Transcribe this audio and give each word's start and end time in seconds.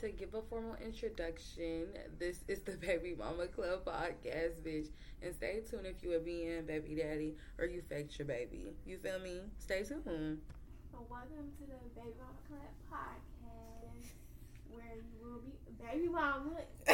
to 0.00 0.10
give 0.10 0.34
a 0.34 0.42
formal 0.42 0.76
introduction, 0.84 1.86
this 2.18 2.44
is 2.48 2.60
the 2.60 2.72
Baby 2.86 3.14
Mama 3.18 3.46
Club 3.46 3.84
podcast, 3.86 4.60
bitch. 4.62 4.88
And 5.22 5.34
stay 5.34 5.62
tuned 5.68 5.86
if 5.86 6.02
you 6.02 6.12
a 6.12 6.18
being 6.18 6.66
baby 6.66 6.96
daddy 6.96 7.34
or 7.58 7.64
you 7.64 7.80
faked 7.80 8.18
your 8.18 8.26
baby. 8.26 8.66
You 8.84 8.98
feel 8.98 9.18
me? 9.20 9.40
Stay 9.58 9.82
tuned. 9.84 10.04
Welcome 10.92 11.50
to 11.58 11.66
the 11.66 11.78
Baby 11.94 12.12
Mama 12.18 12.36
Club 12.46 12.72
podcast, 12.92 14.12
where 14.70 14.96
you 14.96 15.24
will 15.24 15.40
be 15.40 15.52
baby 15.82 16.08
mama. 16.08 16.60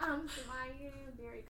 I'm 0.00 0.28
Samiya, 0.28 0.92
very. 1.18 1.44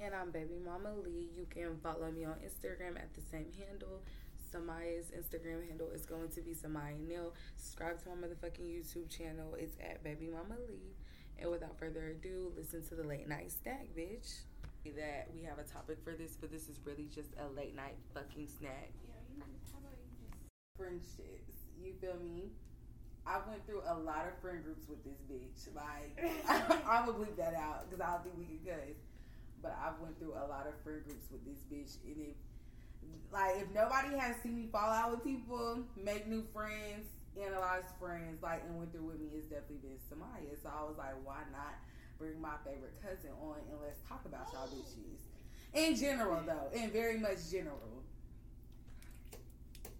And 0.00 0.14
I'm 0.14 0.30
Baby 0.30 0.60
Mama 0.64 0.90
Lee. 1.04 1.28
You 1.36 1.46
can 1.50 1.78
follow 1.82 2.10
me 2.12 2.24
on 2.24 2.34
Instagram 2.34 2.96
at 2.96 3.12
the 3.14 3.22
same 3.32 3.46
handle. 3.58 4.02
Samiya's 4.52 5.10
Instagram 5.10 5.66
handle 5.66 5.90
is 5.90 6.06
going 6.06 6.28
to 6.30 6.40
be 6.40 6.52
Samiya 6.52 6.98
Neil. 7.06 7.34
Subscribe 7.56 8.02
to 8.02 8.08
my 8.08 8.26
motherfucking 8.26 8.64
YouTube 8.64 9.08
channel. 9.08 9.54
It's 9.58 9.76
at 9.80 10.02
Baby 10.02 10.28
Mama 10.32 10.56
Lee. 10.68 10.96
And 11.38 11.50
without 11.50 11.78
further 11.78 12.08
ado, 12.08 12.52
listen 12.56 12.82
to 12.88 12.94
the 12.94 13.04
late 13.04 13.28
night 13.28 13.52
snack, 13.52 13.88
bitch. 13.96 14.40
That 14.96 15.28
we 15.34 15.42
have 15.44 15.58
a 15.58 15.68
topic 15.68 15.98
for 16.02 16.12
this, 16.16 16.32
but 16.40 16.50
this 16.50 16.70
is 16.70 16.80
really 16.82 17.10
just 17.14 17.28
a 17.36 17.44
late 17.52 17.76
night 17.76 17.96
fucking 18.14 18.48
snack. 18.48 18.88
Yeah, 19.04 19.20
you, 19.36 19.42
how 19.68 19.84
about 19.84 19.92
you 20.00 20.08
just. 20.16 20.40
Friendships. 20.80 21.68
You 21.76 21.92
feel 22.00 22.16
me? 22.16 22.48
I 23.28 23.36
went 23.44 23.60
through 23.66 23.84
a 23.84 23.92
lot 23.92 24.24
of 24.24 24.40
friend 24.40 24.64
groups 24.64 24.88
with 24.88 25.04
this 25.04 25.20
bitch. 25.28 25.68
Like, 25.76 26.16
I'm 26.88 27.04
gonna 27.04 27.18
bleep 27.20 27.36
that 27.36 27.52
out 27.52 27.84
because 27.84 28.00
I 28.00 28.16
don't 28.16 28.24
think 28.24 28.38
we 28.40 28.48
can 28.48 28.64
cuss. 28.64 28.96
But 29.60 29.76
I've 29.76 30.00
went 30.00 30.16
through 30.18 30.32
a 30.32 30.48
lot 30.48 30.64
of 30.64 30.72
friend 30.80 31.04
groups 31.04 31.28
with 31.28 31.44
this 31.44 31.60
bitch, 31.68 32.00
and 32.08 32.32
if 32.32 32.36
like 33.32 33.56
if 33.60 33.68
nobody 33.74 34.16
has 34.16 34.36
seen 34.42 34.56
me 34.56 34.68
fall 34.72 34.90
out 34.90 35.10
with 35.10 35.24
people, 35.24 35.84
make 35.96 36.26
new 36.26 36.44
friends, 36.52 37.06
analyze 37.36 37.84
friends, 38.00 38.42
like 38.42 38.62
and 38.66 38.78
went 38.78 38.92
through 38.92 39.04
with 39.04 39.20
me, 39.20 39.28
it's 39.36 39.46
definitely 39.46 39.82
been 39.82 39.98
Samiya. 40.08 40.56
So 40.62 40.70
I 40.72 40.82
was 40.84 40.96
like, 40.96 41.14
why 41.24 41.40
not 41.52 41.74
bring 42.18 42.40
my 42.40 42.58
favorite 42.66 42.98
cousin 42.98 43.30
on 43.38 43.62
and 43.70 43.78
let's 43.80 44.02
talk 44.08 44.26
about 44.26 44.50
y'all 44.52 44.66
oh. 44.66 44.74
bitches. 44.74 45.22
In 45.72 45.94
general 45.94 46.42
though, 46.44 46.68
in 46.74 46.90
very 46.90 47.18
much 47.18 47.50
general. 47.50 48.02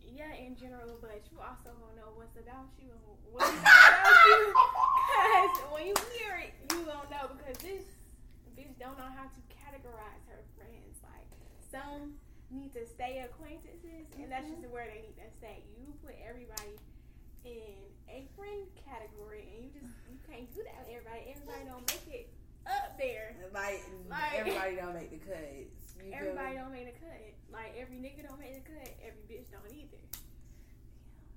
Yeah, 0.03 0.35
in 0.35 0.57
general, 0.57 0.99
but 1.01 1.23
you 1.31 1.39
also 1.39 1.71
gonna 1.79 1.95
know 1.95 2.11
what's 2.17 2.35
about 2.35 2.75
you 2.81 2.91
and 2.91 3.15
what's 3.33 3.55
about 3.55 4.19
you. 4.27 4.51
Cause 4.51 5.55
when 5.71 5.87
you 5.87 5.95
hear 6.19 6.43
it, 6.43 6.53
you 6.75 6.83
gonna 6.83 7.07
know 7.07 7.31
because 7.39 7.63
this 7.63 7.87
bitch 8.59 8.75
don't 8.81 8.99
know 8.99 9.07
how 9.15 9.31
to 9.31 9.41
categorize 9.47 10.27
her 10.27 10.43
friends. 10.59 10.99
Like 11.07 11.29
some 11.71 12.19
need 12.51 12.73
to 12.73 12.85
stay 12.87 13.21
acquaintances, 13.25 14.09
and 14.17 14.33
that's 14.33 14.49
mm-hmm. 14.49 14.65
just 14.65 14.73
where 14.73 14.89
they 14.89 15.05
need 15.05 15.19
to 15.21 15.29
stay. 15.37 15.63
You 15.77 15.93
put 16.01 16.17
everybody 16.25 16.81
in 17.45 17.77
a 18.09 18.25
friend 18.37 18.65
category, 18.85 19.49
and 19.53 19.65
you 19.65 19.71
just 19.73 19.93
you 20.09 20.17
can't 20.25 20.49
do 20.55 20.65
that 20.65 20.85
with 20.85 20.97
everybody. 20.97 21.29
Everybody 21.29 21.63
don't 21.69 21.87
make 21.89 22.07
it 22.09 22.27
up 22.69 22.97
there. 22.97 23.37
Like, 23.53 23.85
Like- 24.09 24.35
everybody 24.37 24.77
don't 24.77 24.95
make 24.95 25.11
the 25.13 25.23
cuts. 25.25 25.89
You 26.05 26.13
Everybody 26.13 26.55
don't 26.57 26.73
make 26.73 26.87
the 26.95 26.99
cut. 27.01 27.21
Like 27.53 27.75
every 27.77 27.97
nigga 27.97 28.29
don't 28.29 28.39
make 28.39 28.55
the 28.55 28.65
cut. 28.71 28.89
Every 29.03 29.23
bitch 29.29 29.51
don't 29.51 29.67
either. 29.67 29.99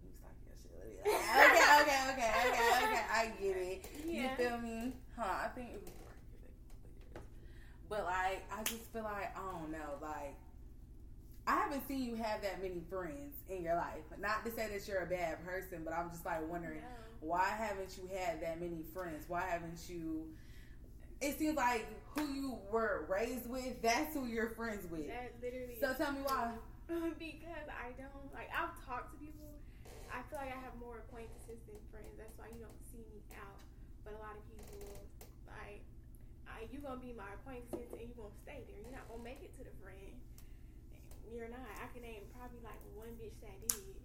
You 0.04 0.12
your 0.22 0.58
shit. 0.62 0.72
Let 0.78 1.12
Okay, 1.52 1.66
okay, 1.82 2.00
okay, 2.12 2.32
okay, 2.48 2.86
okay. 2.86 3.06
I 3.12 3.32
get 3.40 3.58
it. 3.58 3.86
You 4.06 4.22
Yeah. 4.22 4.36
feel 4.36 4.58
me? 4.60 4.94
Huh? 5.18 5.46
I 5.46 5.48
think 5.50 5.70
it 5.72 5.82
was 5.82 7.24
But 7.90 8.06
like, 8.06 8.44
I 8.52 8.64
just 8.64 8.86
feel 8.94 9.04
like 9.04 9.36
I 9.36 9.52
don't 9.52 9.72
know. 9.72 9.98
Like, 10.02 10.36
I 11.48 11.61
haven't 11.72 11.88
seen 11.88 12.04
you 12.04 12.16
have 12.16 12.42
that 12.42 12.62
many 12.62 12.82
friends 12.90 13.36
in 13.50 13.64
your 13.64 13.76
life. 13.76 14.04
Not 14.20 14.44
to 14.46 14.52
say 14.52 14.68
that 14.68 14.88
you're 14.88 15.04
a 15.04 15.08
bad 15.08 15.44
person, 15.46 15.84
but 15.86 15.94
I'm 15.94 16.10
just 16.12 16.26
like 16.26 16.44
wondering 16.50 16.82
No. 16.84 17.28
why 17.32 17.48
haven't 17.48 17.96
you 17.98 18.10
had 18.12 18.42
that 18.42 18.60
many 18.60 18.84
friends? 18.94 19.24
Why 19.28 19.42
haven't 19.48 19.80
you? 19.88 20.28
It 21.22 21.40
seems 21.40 21.56
like 21.56 21.88
who 22.18 22.28
you 22.34 22.58
were 22.72 23.06
raised 23.08 23.48
with, 23.48 23.82
that's 23.82 24.14
who 24.14 24.26
you're 24.26 24.50
friends 24.52 24.90
with. 24.92 25.08
That 25.08 25.32
literally. 25.42 25.78
So 25.80 25.94
tell 25.94 26.12
me 26.12 26.22
why. 26.26 26.52
because 27.20 27.68
I 27.72 27.96
don't 27.96 28.28
like. 28.36 28.52
I've 28.52 28.76
talked 28.84 29.16
to 29.16 29.18
people. 29.24 29.48
I 30.12 30.20
feel 30.28 30.44
like 30.44 30.52
I 30.52 30.60
have 30.60 30.76
more 30.76 31.00
acquaintances 31.08 31.64
than 31.72 31.80
friends. 31.88 32.12
That's 32.20 32.36
why 32.36 32.52
you 32.52 32.60
don't 32.60 32.82
see 32.92 33.00
me 33.16 33.24
out. 33.40 33.64
But 34.04 34.18
a 34.18 34.20
lot 34.20 34.36
of 34.36 34.44
people 34.52 34.76
like, 35.48 35.80
I, 36.52 36.68
you 36.68 36.84
gonna 36.84 37.00
be 37.00 37.16
my 37.16 37.32
acquaintance 37.40 37.96
and 37.96 38.02
you 38.04 38.12
gonna 38.20 38.36
stay 38.44 38.60
there. 38.68 38.76
You're 38.84 38.92
not 38.92 39.08
gonna 39.08 39.24
make 39.24 39.40
it 39.40 39.56
to 39.56 39.64
the 39.64 39.72
friend. 39.80 40.12
You're 41.32 41.48
not. 41.50 41.64
I 41.80 41.88
can 41.94 42.02
name 42.04 42.24
probably 42.36 42.60
like 42.64 42.80
one 42.94 43.16
bitch 43.16 43.40
that 43.42 43.56
did. 43.68 43.96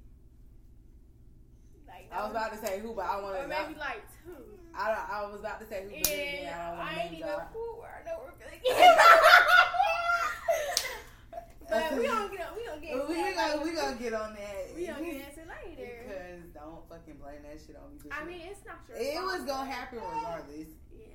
Like 1.86 2.08
I 2.12 2.22
was 2.22 2.30
about 2.30 2.52
to 2.54 2.58
say 2.64 2.78
who, 2.80 2.94
but 2.94 3.04
I 3.06 3.20
want 3.20 3.36
or 3.36 3.42
to. 3.42 3.48
maybe 3.48 3.74
like 3.78 4.02
two. 4.24 4.32
I, 4.74 4.88
don't, 4.94 5.10
I 5.10 5.26
was 5.26 5.40
about 5.40 5.58
to 5.60 5.66
say 5.66 5.84
who, 5.88 5.94
And 5.94 6.48
I 6.50 6.52
I 6.78 7.02
ain't 7.08 7.14
even 7.18 7.28
cool 7.52 7.82
I 7.82 7.84
know 8.04 8.18
we're 8.22 8.36
gonna 8.36 8.52
but 11.70 11.98
we 11.98 12.06
don't 12.06 12.30
get 12.30 12.54
we 12.54 12.62
don't 12.64 12.80
get 12.82 13.08
We 13.08 13.14
that 13.14 13.34
gonna 13.34 13.62
we 13.64 13.70
gonna 13.74 13.96
get 13.96 14.12
on 14.14 14.34
that. 14.34 14.74
we 14.76 14.86
don't 14.86 15.02
get 15.02 15.14
into 15.16 15.44
later. 15.66 16.04
because 16.04 16.42
don't 16.54 16.86
fucking 16.88 17.16
blame 17.18 17.42
that 17.42 17.58
shit 17.64 17.76
on 17.80 17.94
me. 17.96 18.00
I 18.12 18.24
mean, 18.24 18.40
it's 18.46 18.64
not 18.66 18.78
your. 18.88 18.98
it 18.98 19.14
fault, 19.16 19.26
was 19.26 19.42
gonna 19.48 19.70
happen 19.70 19.98
regardless. 19.98 20.68
Yeah, 20.94 21.06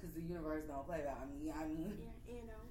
Cause 0.00 0.12
the 0.14 0.20
universe 0.22 0.64
don't 0.68 0.86
play 0.86 1.00
about 1.02 1.26
me. 1.32 1.50
I 1.50 1.64
mean, 1.66 1.96
yeah, 1.98 2.12
you 2.34 2.42
know. 2.46 2.62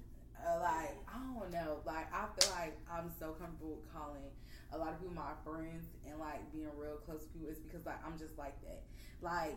Uh, 0.44 0.60
like 0.60 0.96
I 1.08 1.16
don't 1.18 1.52
know. 1.52 1.78
Like 1.84 2.12
I 2.12 2.26
feel 2.38 2.50
like 2.52 2.76
I'm 2.90 3.10
so 3.18 3.32
comfortable 3.38 3.78
calling 3.92 4.26
a 4.72 4.78
lot 4.78 4.92
of 4.92 5.00
people 5.00 5.14
my 5.14 5.32
friends 5.44 5.86
and 6.08 6.18
like 6.18 6.40
being 6.52 6.68
real 6.76 6.96
close 7.06 7.22
to 7.24 7.28
people. 7.30 7.48
It's 7.50 7.60
because 7.60 7.86
like 7.86 8.00
I'm 8.04 8.18
just 8.18 8.36
like 8.38 8.60
that. 8.62 8.82
Like 9.22 9.56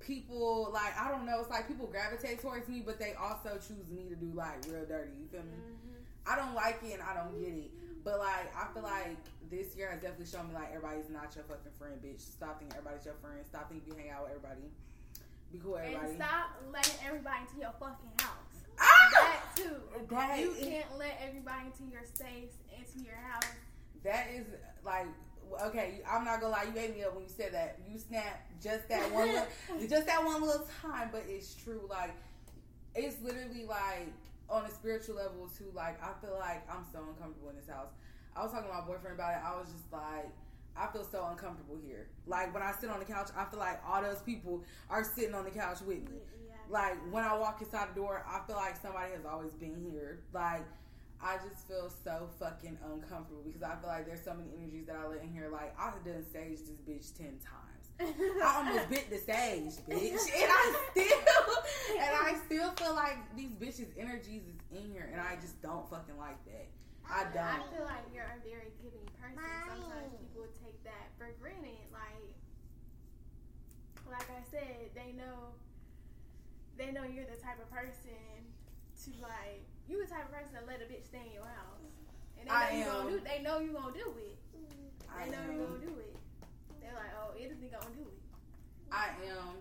people, 0.00 0.70
like 0.72 0.96
I 0.98 1.10
don't 1.10 1.26
know. 1.26 1.40
It's 1.40 1.50
like 1.50 1.68
people 1.68 1.86
gravitate 1.86 2.40
towards 2.40 2.68
me, 2.68 2.82
but 2.84 2.98
they 2.98 3.14
also 3.14 3.58
choose 3.60 3.90
me 3.90 4.08
to 4.08 4.16
do 4.16 4.32
like 4.34 4.64
real 4.68 4.86
dirty. 4.86 5.12
You 5.20 5.26
feel 5.30 5.42
me? 5.42 5.58
Mhm. 5.58 6.00
I 6.26 6.36
don't 6.36 6.54
like 6.54 6.80
it 6.84 6.94
and 6.94 7.02
I 7.02 7.14
don't 7.14 7.38
get 7.40 7.52
it. 7.52 7.70
But 8.04 8.18
like 8.18 8.48
I 8.56 8.72
feel 8.72 8.82
like 8.82 9.18
this 9.50 9.76
year 9.76 9.90
has 9.90 10.00
definitely 10.00 10.26
shown 10.26 10.48
me 10.48 10.54
like 10.54 10.72
everybody's 10.72 11.10
not 11.10 11.34
your 11.34 11.44
fucking 11.44 11.74
friend, 11.78 12.00
bitch. 12.00 12.20
Stop 12.20 12.58
thinking 12.58 12.78
everybody's 12.78 13.04
your 13.04 13.18
friend. 13.20 13.44
Stop 13.44 13.68
thinking 13.68 13.92
you 13.92 13.96
hang 13.98 14.10
out 14.10 14.24
with 14.24 14.36
everybody. 14.38 14.70
Be 15.52 15.58
cool 15.58 15.72
with 15.72 15.84
And 15.84 16.16
stop 16.16 16.54
letting 16.72 16.94
everybody 17.04 17.42
into 17.44 17.60
your 17.60 17.74
fucking 17.76 18.14
house. 18.22 18.39
Too. 19.56 19.76
That 20.10 20.38
you 20.40 20.52
is- 20.52 20.64
can't 20.66 20.98
let 20.98 21.20
everybody 21.26 21.66
into 21.66 21.90
your 21.92 22.04
space, 22.04 22.52
into 22.76 23.04
your 23.04 23.16
house. 23.16 23.44
That 24.04 24.28
is 24.34 24.46
like 24.84 25.06
okay. 25.66 26.00
I'm 26.10 26.24
not 26.24 26.40
gonna 26.40 26.52
lie. 26.52 26.66
You 26.72 26.80
ate 26.80 26.96
me 26.96 27.04
up 27.04 27.14
when 27.14 27.24
you 27.24 27.30
said 27.30 27.52
that. 27.52 27.78
You 27.90 27.98
snapped 27.98 28.62
just 28.62 28.88
that 28.88 29.10
one, 29.12 29.28
little, 29.28 29.46
just 29.88 30.06
that 30.06 30.24
one 30.24 30.42
little 30.42 30.66
time. 30.80 31.10
But 31.12 31.24
it's 31.28 31.54
true. 31.54 31.82
Like 31.88 32.14
it's 32.94 33.20
literally 33.22 33.64
like 33.66 34.12
on 34.48 34.64
a 34.64 34.70
spiritual 34.70 35.16
level 35.16 35.48
too. 35.56 35.70
Like 35.74 36.02
I 36.02 36.12
feel 36.24 36.36
like 36.38 36.68
I'm 36.70 36.84
so 36.92 37.00
uncomfortable 37.00 37.50
in 37.50 37.56
this 37.56 37.68
house. 37.68 37.90
I 38.36 38.42
was 38.42 38.52
talking 38.52 38.68
to 38.68 38.74
my 38.74 38.80
boyfriend 38.82 39.16
about 39.16 39.34
it. 39.34 39.40
I 39.44 39.58
was 39.58 39.68
just 39.70 39.92
like. 39.92 40.30
I 40.76 40.86
feel 40.86 41.04
so 41.04 41.26
uncomfortable 41.28 41.76
here. 41.84 42.06
Like 42.26 42.54
when 42.54 42.62
I 42.62 42.72
sit 42.80 42.88
on 42.90 43.00
the 43.00 43.04
couch, 43.04 43.28
I 43.36 43.44
feel 43.44 43.58
like 43.58 43.80
all 43.86 44.00
those 44.02 44.20
people 44.22 44.62
are 44.88 45.02
sitting 45.02 45.34
on 45.34 45.44
the 45.44 45.50
couch 45.50 45.80
with 45.80 45.98
me. 46.08 46.20
Yeah. 46.70 46.78
Like 46.78 47.12
when 47.12 47.24
I 47.24 47.36
walk 47.36 47.60
inside 47.60 47.88
the 47.94 48.00
door, 48.00 48.24
I 48.26 48.46
feel 48.46 48.56
like 48.56 48.76
somebody 48.80 49.12
has 49.12 49.24
always 49.24 49.52
been 49.52 49.76
here. 49.90 50.20
Like 50.32 50.64
I 51.22 51.36
just 51.36 51.66
feel 51.68 51.92
so 52.04 52.28
fucking 52.38 52.78
uncomfortable 52.92 53.42
because 53.44 53.62
I 53.62 53.76
feel 53.76 53.88
like 53.88 54.06
there's 54.06 54.24
so 54.24 54.34
many 54.34 54.50
energies 54.56 54.86
that 54.86 54.96
I 54.96 55.06
let 55.06 55.22
in 55.22 55.32
here. 55.32 55.48
Like 55.50 55.74
I've 55.78 56.02
done 56.04 56.24
staged 56.28 56.66
this 56.66 56.80
bitch 56.86 57.16
ten 57.16 57.38
times. 57.38 57.66
I 58.00 58.56
almost 58.56 58.88
bit 58.88 59.10
the 59.10 59.18
stage, 59.18 59.76
bitch, 59.84 60.24
and 60.32 60.48
I 60.48 60.74
still 60.92 62.00
and 62.00 62.12
I 62.16 62.34
still 62.46 62.70
feel 62.72 62.94
like 62.94 63.18
these 63.36 63.50
bitches' 63.50 63.92
energies 63.98 64.42
is 64.48 64.56
in 64.72 64.90
here, 64.90 65.10
and 65.12 65.20
I 65.20 65.36
just 65.36 65.60
don't 65.60 65.88
fucking 65.90 66.16
like 66.16 66.42
that. 66.46 66.68
I 67.04 67.20
I 67.20 67.24
don't. 67.34 67.44
I 67.44 67.60
feel 67.74 67.84
like 67.84 68.06
you're 68.14 68.24
a 68.24 68.38
very 68.40 68.70
giving 68.80 69.04
person. 69.20 69.36
Sometimes 69.36 70.14
people 70.16 70.46
take 70.64 70.78
that 70.84 71.10
for 71.18 71.28
granted. 71.42 71.90
Like, 71.92 72.24
like 74.08 74.30
I 74.30 74.40
said, 74.50 74.94
they 74.94 75.12
know, 75.18 75.52
they 76.80 76.90
know 76.96 77.04
you're 77.04 77.28
the 77.28 77.36
type 77.36 77.60
of 77.60 77.68
person 77.70 78.16
to 79.04 79.10
like. 79.20 79.60
You 79.88 80.00
the 80.00 80.08
type 80.08 80.24
of 80.24 80.32
person 80.32 80.54
to 80.56 80.64
let 80.66 80.80
a 80.80 80.86
bitch 80.88 81.04
stay 81.04 81.20
in 81.28 81.32
your 81.34 81.44
house, 81.44 81.84
and 82.40 82.48
they 82.48 82.52
know 82.52 82.56
I 82.56 82.72
you 82.72 82.84
am. 82.84 82.92
gonna 83.04 83.10
do. 83.10 83.20
They 83.20 83.38
know 83.42 83.58
you 83.60 83.72
gonna 83.76 83.92
do 83.92 84.08
it. 84.16 84.38
I 85.12 85.24
They 85.24 85.30
know 85.36 85.42
you 85.52 85.60
am. 85.60 85.66
gonna 85.66 85.84
do 85.84 85.94
it. 86.00 86.16
They're 86.80 86.94
like, 86.94 87.12
oh, 87.20 87.36
it 87.36 87.52
isn't 87.52 87.70
gonna 87.70 87.94
do 87.94 88.06
it. 88.08 88.18
I 88.92 89.08
am 89.28 89.60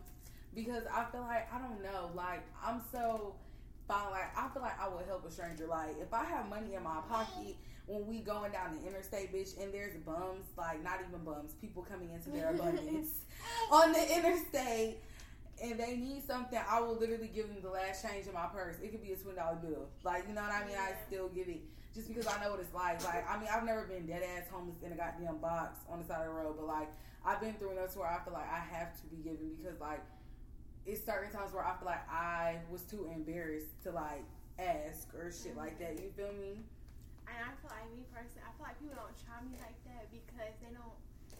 because 0.55 0.83
I 0.91 1.05
feel 1.11 1.21
like 1.21 1.51
I 1.53 1.59
don't 1.59 1.83
know. 1.83 2.11
Like 2.15 2.41
I'm 2.63 2.81
so 2.91 3.35
fine. 3.87 4.11
Like 4.11 4.31
I 4.37 4.47
feel 4.49 4.61
like 4.61 4.79
I 4.79 4.87
would 4.87 5.05
help 5.05 5.25
a 5.27 5.31
stranger. 5.31 5.67
Like 5.67 5.95
if 6.01 6.13
I 6.13 6.23
have 6.23 6.47
money 6.49 6.75
in 6.75 6.83
my 6.83 7.01
pocket 7.09 7.55
when 7.87 8.05
we 8.07 8.19
going 8.21 8.51
down 8.51 8.77
the 8.79 8.87
interstate, 8.87 9.33
bitch, 9.33 9.59
and 9.61 9.73
there's 9.73 9.95
bums, 10.05 10.45
like 10.57 10.83
not 10.83 10.99
even 11.07 11.23
bums, 11.25 11.53
people 11.59 11.81
coming 11.83 12.11
into 12.11 12.29
their 12.29 12.49
abundance 12.53 13.25
on 13.71 13.91
the 13.93 14.15
interstate. 14.15 14.97
And 15.61 15.79
they 15.79 15.97
need 15.97 16.25
something, 16.25 16.59
I 16.69 16.79
will 16.79 16.95
literally 16.95 17.27
give 17.27 17.47
them 17.47 17.61
the 17.61 17.69
last 17.69 18.01
change 18.01 18.27
in 18.27 18.33
my 18.33 18.47
purse. 18.47 18.77
It 18.81 18.91
could 18.91 19.03
be 19.03 19.11
a 19.11 19.15
twenty 19.15 19.37
dollar 19.37 19.57
bill, 19.57 19.89
like 20.03 20.23
you 20.27 20.33
know 20.33 20.41
what 20.41 20.51
I 20.51 20.65
mean. 20.65 20.77
I 20.77 20.93
still 21.07 21.27
give 21.29 21.49
it 21.49 21.61
just 21.93 22.07
because 22.07 22.27
I 22.27 22.39
know 22.41 22.51
what 22.51 22.59
it's 22.59 22.73
like. 22.73 23.03
Like, 23.03 23.27
I 23.27 23.37
mean, 23.39 23.49
I've 23.51 23.65
never 23.65 23.83
been 23.83 24.05
dead 24.05 24.23
ass 24.23 24.47
homeless 24.51 24.77
in 24.85 24.93
a 24.93 24.95
goddamn 24.95 25.37
box 25.37 25.79
on 25.89 25.99
the 25.99 26.05
side 26.05 26.21
of 26.21 26.27
the 26.27 26.33
road, 26.33 26.55
but 26.55 26.67
like, 26.67 26.87
I've 27.25 27.41
been 27.41 27.53
through 27.55 27.71
enough 27.75 27.91
to 27.93 27.99
where 27.99 28.07
I 28.07 28.23
feel 28.23 28.33
like 28.33 28.47
I 28.47 28.61
have 28.61 28.95
to 29.01 29.05
be 29.11 29.17
given 29.17 29.51
because 29.59 29.79
like, 29.81 29.99
it's 30.85 31.03
certain 31.03 31.31
times 31.31 31.51
where 31.51 31.65
I 31.65 31.75
feel 31.75 31.91
like 31.91 32.07
I 32.07 32.63
was 32.71 32.83
too 32.83 33.09
embarrassed 33.13 33.75
to 33.83 33.91
like 33.91 34.23
ask 34.57 35.11
or 35.13 35.31
shit 35.31 35.57
like 35.57 35.77
that. 35.79 35.99
You 35.99 36.13
feel 36.15 36.31
me? 36.39 36.63
And 37.27 37.37
I 37.45 37.51
feel 37.59 37.69
like 37.73 37.89
me 37.91 38.07
personally, 38.09 38.47
I 38.47 38.51
feel 38.55 38.65
like 38.65 38.79
people 38.79 38.95
don't 38.95 39.17
try 39.19 39.37
me 39.43 39.59
like 39.59 39.77
that 39.91 40.07
because 40.09 40.55
they 40.63 40.71
don't. 40.71 40.97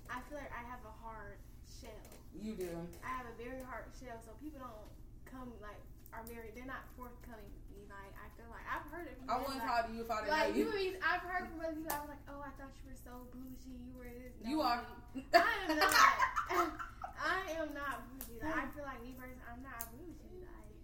I 0.10 0.22
feel 0.28 0.42
like 0.42 0.54
I 0.54 0.66
have 0.66 0.82
a 0.86 0.94
hard 1.02 1.38
shell. 1.66 1.94
You 2.34 2.54
do. 2.54 2.74
I 3.06 3.10
have 3.10 3.26
a 3.26 3.36
very 3.38 3.62
hard 3.80 3.96
shell, 3.96 4.20
so 4.20 4.36
people 4.44 4.60
don't 4.60 4.92
come 5.24 5.48
like 5.64 5.80
are 6.12 6.26
very. 6.28 6.52
They're 6.52 6.68
not 6.68 6.84
forthcoming 7.00 7.48
with 7.48 7.68
me. 7.72 7.88
Like 7.88 8.12
I 8.20 8.28
feel 8.36 8.50
like 8.52 8.66
I've 8.68 8.88
heard 8.92 9.08
of. 9.08 9.16
I 9.32 9.40
wouldn't 9.40 9.64
like, 9.64 9.68
talk 9.68 9.88
to 9.88 9.92
you 9.96 10.04
if 10.04 10.12
I 10.12 10.20
didn't 10.20 10.36
like 10.36 10.52
know 10.52 10.76
you. 10.76 10.92
you. 10.92 11.00
I've 11.00 11.24
heard 11.24 11.48
from 11.48 11.58
other 11.64 11.76
people. 11.80 11.96
I 11.96 12.00
was 12.04 12.12
like, 12.12 12.26
oh, 12.28 12.42
I 12.44 12.52
thought 12.60 12.74
you 12.76 12.86
were 12.92 13.00
so 13.00 13.14
bougie. 13.32 13.80
You 13.80 13.94
were 13.96 14.12
this. 14.12 14.36
You 14.44 14.60
are. 14.60 14.84
I 15.32 15.56
am 15.72 15.80
not. 15.80 16.20
I 17.20 17.40
am 17.56 17.70
not 17.72 17.96
bougie. 18.12 18.40
Like, 18.44 18.52
I 18.52 18.66
feel 18.76 18.84
like 18.84 19.00
me 19.00 19.16
personally, 19.16 19.48
I'm 19.48 19.64
not 19.64 19.80
bougie. 19.96 20.44
Like 20.44 20.76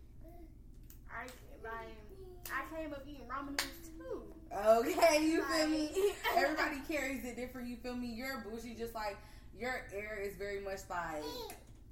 I 1.11 1.23
like 1.67 1.99
I 2.47 2.61
came 2.71 2.93
up 2.93 3.03
eating 3.03 3.27
ramen 3.27 3.59
noodles 3.59 3.91
too. 3.91 4.23
Okay, 4.55 5.25
you 5.25 5.43
feel 5.43 5.67
me? 5.67 5.91
Everybody 6.37 6.79
carries 6.87 7.25
it 7.25 7.35
different. 7.35 7.67
You 7.67 7.75
feel 7.75 7.95
me? 7.95 8.07
You're 8.07 8.39
bougie, 8.45 8.77
just 8.77 8.95
like 8.95 9.17
your 9.57 9.83
air 9.93 10.19
is 10.21 10.35
very 10.35 10.59
much 10.59 10.79
like, 10.89 11.23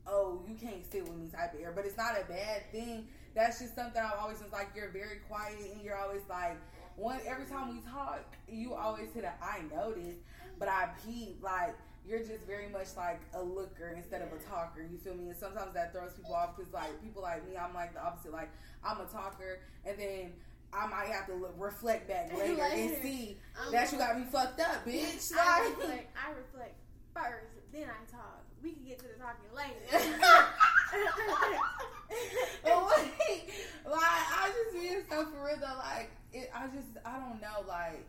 oh, 0.08 0.42
you 0.48 0.56
can't 0.56 0.86
sit 0.92 1.04
with 1.04 1.18
me 1.18 1.28
type 1.28 1.54
of 1.54 1.62
air. 1.62 1.72
But 1.76 1.86
it's 1.86 1.98
not 1.98 2.14
a 2.20 2.26
bad 2.26 2.72
thing. 2.72 3.08
That's 3.36 3.60
just 3.60 3.76
something 3.76 4.02
I've 4.02 4.20
always 4.20 4.40
been 4.40 4.52
like. 4.52 4.70
You're 4.76 4.90
very 4.90 5.18
quiet 5.28 5.58
and 5.74 5.82
you're 5.84 5.98
always 5.98 6.22
like, 6.30 6.58
one 6.96 7.20
every 7.26 7.46
time 7.46 7.74
we 7.74 7.82
talk, 7.82 8.24
you 8.48 8.74
always 8.74 9.12
hit 9.14 9.24
a 9.24 9.34
I 9.44 9.62
notice, 9.74 10.18
but 10.60 10.68
I 10.68 10.90
peep 11.06 11.42
like. 11.42 11.76
You're 12.06 12.20
just 12.20 12.46
very 12.46 12.68
much 12.68 12.88
like 12.98 13.22
a 13.34 13.42
looker 13.42 13.94
instead 13.96 14.22
of 14.22 14.28
a 14.34 14.44
talker. 14.44 14.82
You 14.82 14.98
feel 14.98 15.16
me? 15.16 15.30
And 15.30 15.38
sometimes 15.38 15.74
that 15.74 15.94
throws 15.94 16.12
people 16.12 16.34
off 16.34 16.58
because 16.58 16.74
like 16.74 17.02
people 17.02 17.22
like 17.22 17.48
me, 17.48 17.56
I'm 17.56 17.74
like 17.74 17.94
the 17.94 18.04
opposite. 18.04 18.34
Like 18.34 18.50
I'm 18.84 19.00
a 19.00 19.06
talker, 19.06 19.62
and 19.86 19.98
then 19.98 20.34
I 20.74 20.88
might 20.88 21.08
have 21.08 21.28
to 21.28 21.34
look, 21.34 21.54
reflect 21.58 22.10
back 22.10 22.30
later, 22.38 22.62
and 22.62 22.98
see 23.02 23.38
that 23.72 23.92
you 23.92 23.98
got 23.98 24.20
me 24.20 24.26
fucked 24.32 24.60
up, 24.60 24.86
bitch. 24.86 25.32
I 25.40 25.70
reflect, 25.70 26.18
I 26.18 26.32
reflect 26.32 26.76
first, 27.14 27.54
then 27.72 27.84
I 27.84 28.12
talk. 28.12 28.43
We 28.64 28.72
can 28.72 28.86
get 28.88 29.00
to 29.00 29.06
the 29.12 29.20
talking 29.20 29.52
later. 29.52 29.76
but 32.64 32.80
wait, 32.88 33.44
like 33.84 34.24
I 34.32 34.52
just 34.56 34.72
being 34.74 35.04
so 35.10 35.26
for 35.28 35.44
real 35.44 35.58
though. 35.60 35.78
Like 35.78 36.12
it, 36.32 36.50
I 36.56 36.68
just 36.72 36.96
I 37.06 37.20
don't 37.20 37.42
know. 37.42 37.68
Like 37.68 38.06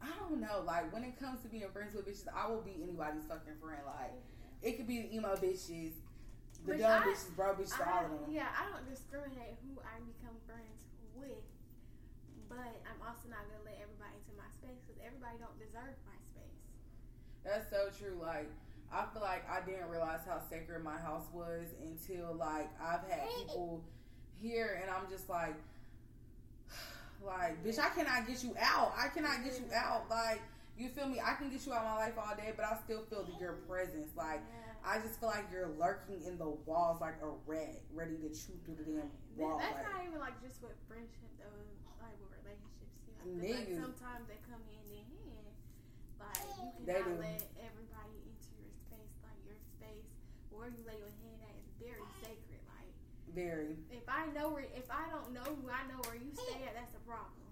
I 0.00 0.08
don't 0.18 0.40
know. 0.40 0.64
Like 0.64 0.92
when 0.92 1.04
it 1.04 1.18
comes 1.20 1.42
to 1.42 1.48
being 1.48 1.68
friends 1.72 1.92
with 1.94 2.06
bitches, 2.08 2.24
I 2.32 2.48
will 2.48 2.62
be 2.62 2.80
anybody's 2.82 3.24
fucking 3.28 3.60
friend. 3.60 3.82
Like 3.84 4.16
it 4.62 4.76
could 4.78 4.86
be 4.88 5.02
the 5.02 5.12
emo 5.14 5.36
bitches, 5.36 5.92
the 6.64 6.72
Which 6.72 6.80
dumb 6.80 7.02
I- 7.02 7.06
bitches, 7.12 7.28
bro 7.36 7.52
bitches, 7.54 7.76
I, 7.76 7.84
all 7.92 8.04
of 8.06 8.10
them. 8.24 8.32
yeah, 8.32 8.48
I 8.54 8.70
don't 8.72 8.88
discriminate 8.88 9.60
who 9.66 9.76
I 9.84 10.00
become 10.08 10.38
friends 10.48 10.88
with, 11.18 11.42
but 12.48 12.80
I'm 12.88 13.00
also 13.04 13.28
not 13.28 13.44
gonna 13.50 13.66
let 13.68 13.76
everybody 13.82 14.16
into 14.24 14.32
my 14.40 14.48
space 14.56 14.80
because 14.86 14.96
everybody 15.04 15.36
don't 15.42 15.58
deserve 15.60 15.98
my 16.08 16.16
space. 16.32 16.56
That's 17.44 17.66
so 17.68 17.90
true. 17.92 18.16
Like, 18.22 18.46
I 18.92 19.04
feel 19.12 19.22
like 19.22 19.48
I 19.50 19.64
didn't 19.64 19.88
realize 19.88 20.20
how 20.26 20.38
sacred 20.50 20.84
my 20.84 20.98
house 20.98 21.24
was 21.32 21.66
until 21.82 22.34
like 22.34 22.68
I've 22.80 23.08
had 23.08 23.22
people 23.38 23.82
here, 24.40 24.80
and 24.82 24.90
I'm 24.90 25.08
just 25.10 25.28
like, 25.30 25.54
like, 27.24 27.62
bitch, 27.64 27.78
I 27.78 27.88
cannot 27.90 28.26
get 28.26 28.42
you 28.42 28.54
out. 28.60 28.92
I 28.98 29.08
cannot 29.08 29.44
get 29.44 29.58
you 29.58 29.66
out. 29.74 30.10
Like, 30.10 30.42
you 30.76 30.88
feel 30.88 31.06
me? 31.06 31.20
I 31.24 31.34
can 31.34 31.50
get 31.50 31.64
you 31.66 31.72
out 31.72 31.84
of 31.84 31.90
my 31.92 31.96
life 32.06 32.14
all 32.18 32.34
day, 32.36 32.52
but 32.56 32.64
I 32.64 32.76
still 32.84 33.02
feel 33.08 33.22
that 33.24 33.40
your 33.40 33.52
presence. 33.68 34.10
Like, 34.16 34.40
I 34.84 34.98
just 34.98 35.20
feel 35.20 35.28
like 35.30 35.46
you're 35.52 35.70
lurking 35.78 36.20
in 36.26 36.36
the 36.38 36.50
walls 36.66 37.00
like 37.00 37.16
a 37.22 37.30
rat, 37.46 37.80
ready 37.94 38.16
to 38.18 38.28
chew 38.34 38.58
through 38.66 38.76
the 38.82 38.84
damn 38.84 39.10
wall. 39.38 39.58
that's 39.62 39.72
Like, 39.78 39.86
not 39.88 40.02
even 40.04 40.18
like 40.18 40.36
just 40.42 40.58
with 40.60 40.74
friendship 40.90 41.30
though, 41.38 41.54
like 42.02 42.18
with 42.18 42.34
relationships 42.42 42.92
feel 43.06 43.30
Niggas. 43.38 43.78
like 43.78 43.78
sometimes 43.78 44.24
they 44.26 44.42
come 44.50 44.58
hand 44.66 44.90
in 44.90 45.06
hand. 45.06 45.54
Like 46.18 46.42
you 46.58 46.66
They 46.82 46.98
cannot 46.98 47.14
do. 47.14 47.22
let 47.22 47.46
everybody 47.62 48.16
into 48.26 48.50
your 48.58 48.74
space. 48.74 49.14
Like 49.22 49.38
your 49.46 49.58
space, 49.78 50.10
where 50.56 50.68
you 50.68 50.82
lay 50.86 50.96
your 51.00 51.12
head 51.24 51.38
at 51.48 51.54
is 51.56 51.68
very 51.80 52.06
sacred. 52.20 52.62
Like 52.68 52.92
very. 53.34 53.76
if 53.90 54.06
I 54.08 54.28
know 54.36 54.52
where, 54.52 54.68
if 54.76 54.88
I 54.90 55.08
don't 55.10 55.32
know 55.32 55.44
who 55.44 55.66
I 55.68 55.82
know 55.88 56.00
where 56.06 56.16
you 56.16 56.30
stay 56.32 56.62
at, 56.68 56.76
that's 56.76 56.94
a 56.96 57.02
problem. 57.08 57.48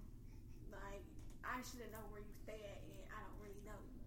Like 0.71 1.03
I 1.43 1.59
should 1.65 1.83
have 1.83 1.93
known 1.93 2.07
where 2.13 2.23
you 2.23 2.35
stay 2.43 2.59
at, 2.61 2.79
and 2.85 3.01
I 3.11 3.17
don't 3.25 3.37
really 3.41 3.61
know 3.65 3.79
you. 3.91 4.01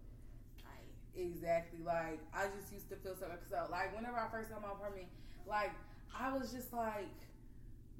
Like 0.63 0.89
Exactly. 1.13 1.83
Like 1.83 2.19
I 2.33 2.47
just 2.55 2.71
used 2.71 2.89
to 2.89 2.97
feel 2.99 3.15
so 3.15 3.27
so 3.49 3.67
like 3.69 3.95
whenever 3.95 4.17
I 4.17 4.27
first 4.31 4.49
got 4.49 4.61
my 4.63 4.71
apartment, 4.71 5.07
like 5.47 5.71
I 6.15 6.31
was 6.31 6.51
just 6.51 6.71
like, 6.73 7.11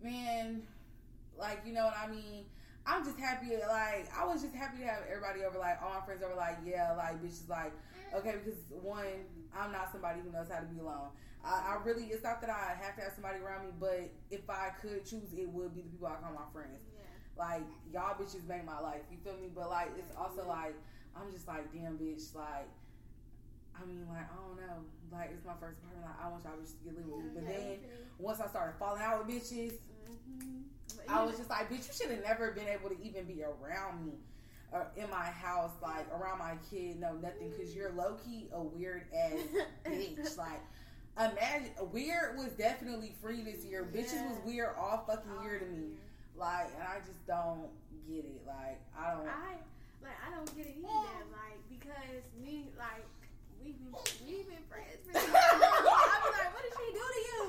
man, 0.02 0.64
like 1.38 1.62
you 1.66 1.74
know 1.74 1.86
what 1.86 1.98
I 1.98 2.08
mean. 2.08 2.46
I'm 2.88 3.04
just 3.04 3.18
happy. 3.18 3.50
Like 3.68 4.08
I 4.16 4.26
was 4.26 4.42
just 4.42 4.54
happy 4.54 4.78
to 4.80 4.86
have 4.86 5.04
everybody 5.10 5.44
over. 5.44 5.58
Like 5.58 5.82
all 5.82 5.90
my 6.00 6.06
friends 6.06 6.22
over. 6.24 6.36
Like 6.36 6.58
yeah, 6.66 6.94
like 6.94 7.22
bitches. 7.22 7.50
Like 7.50 7.74
okay, 8.14 8.36
because 8.44 8.60
one, 8.70 9.26
I'm 9.58 9.72
not 9.72 9.92
somebody 9.92 10.20
who 10.22 10.32
knows 10.32 10.48
how 10.52 10.60
to 10.60 10.66
be 10.66 10.80
alone. 10.80 11.10
I, 11.44 11.78
I 11.78 11.84
really, 11.86 12.06
it's 12.06 12.24
not 12.24 12.42
that 12.42 12.50
I 12.50 12.76
have 12.82 12.96
to 12.98 13.02
have 13.04 13.14
somebody 13.14 13.40
around 13.40 13.66
me, 13.66 13.72
but 13.80 14.10
if 14.32 14.50
I 14.50 14.70
could 14.82 15.06
choose, 15.06 15.32
it 15.34 15.48
would 15.48 15.76
be 15.76 15.82
the 15.82 15.90
people 15.90 16.08
I 16.08 16.16
call 16.18 16.34
my 16.34 16.50
friends. 16.52 16.82
yeah, 16.94 17.06
Like 17.38 17.64
y'all 17.94 18.16
bitches 18.18 18.46
make 18.48 18.66
my 18.66 18.80
life. 18.80 19.02
You 19.12 19.18
feel 19.24 19.38
me? 19.38 19.50
But 19.54 19.70
like 19.70 19.90
it's 19.98 20.12
also 20.18 20.48
like 20.48 20.76
I'm 21.16 21.32
just 21.32 21.48
like 21.48 21.72
damn 21.72 21.98
bitch. 21.98 22.34
Like 22.36 22.68
I 23.78 23.86
mean 23.86 24.06
like 24.10 24.26
I 24.26 24.36
don't 24.42 24.58
know. 24.58 24.84
Like 25.12 25.32
it's 25.32 25.46
my 25.46 25.54
first 25.60 25.78
apartment. 25.80 26.04
Like 26.10 26.18
I 26.20 26.30
want 26.30 26.44
y'all 26.44 26.58
bitches 26.58 26.78
to 26.80 26.84
get 26.84 26.98
lit 26.98 27.06
with 27.06 27.24
me. 27.24 27.30
But 27.36 27.46
then 27.48 27.78
once 28.18 28.40
I 28.42 28.48
started 28.48 28.76
falling 28.80 29.02
out 29.02 29.26
with 29.26 29.36
bitches, 29.36 29.78
hmm 30.28 30.66
I 31.08 31.24
was 31.24 31.38
just 31.38 31.50
like, 31.52 31.70
bitch, 31.70 31.86
you 31.88 31.94
should 31.94 32.10
have 32.10 32.24
never 32.24 32.52
been 32.52 32.68
able 32.68 32.90
to 32.90 32.98
even 33.04 33.26
be 33.26 33.44
around 33.44 34.04
me. 34.06 34.14
Or 34.72 34.88
in 34.98 35.10
my 35.10 35.26
house, 35.26 35.72
like 35.82 36.08
around 36.12 36.40
my 36.40 36.56
kid, 36.70 37.00
no 37.00 37.14
nothing, 37.14 37.52
because 37.56 37.74
you're 37.74 37.92
low 37.92 38.18
key 38.26 38.50
a 38.54 38.62
weird 38.62 39.04
ass 39.16 39.40
bitch. 39.86 40.38
Like, 40.38 40.62
imagine 41.18 41.72
weird 41.92 42.38
was 42.38 42.52
definitely 42.58 43.14
free 43.22 43.42
this 43.42 43.64
year. 43.64 43.88
Bitches 43.94 44.22
was 44.28 44.38
weird 44.46 44.76
all 44.78 45.04
fucking 45.08 45.44
year 45.44 45.60
to 45.60 45.66
me. 45.66 45.92
Like, 46.38 46.68
and 46.76 46.84
I 46.84 46.98
just 47.06 47.26
don't 47.26 47.70
get 48.08 48.26
it. 48.26 48.42
Like, 48.46 48.82
I 48.98 49.14
don't. 49.14 49.28
I 49.28 49.56
like 50.04 50.18
I 50.28 50.36
don't 50.36 50.58
get 50.58 50.66
it 50.68 50.76
either. 50.78 51.26
Like 51.34 51.60
because 51.70 52.24
we 52.42 52.70
like 52.78 53.06
we've 53.64 53.78
been 53.80 53.94
we've 54.26 54.48
been 54.48 54.66
friends 54.70 55.02
for. 55.06 55.18
I 55.18 56.20
was 56.22 56.36
like, 56.38 56.54
what 56.54 56.64
did 56.64 56.74
she 56.78 56.88
do 56.94 57.06
to 57.16 57.22
you? 57.26 57.42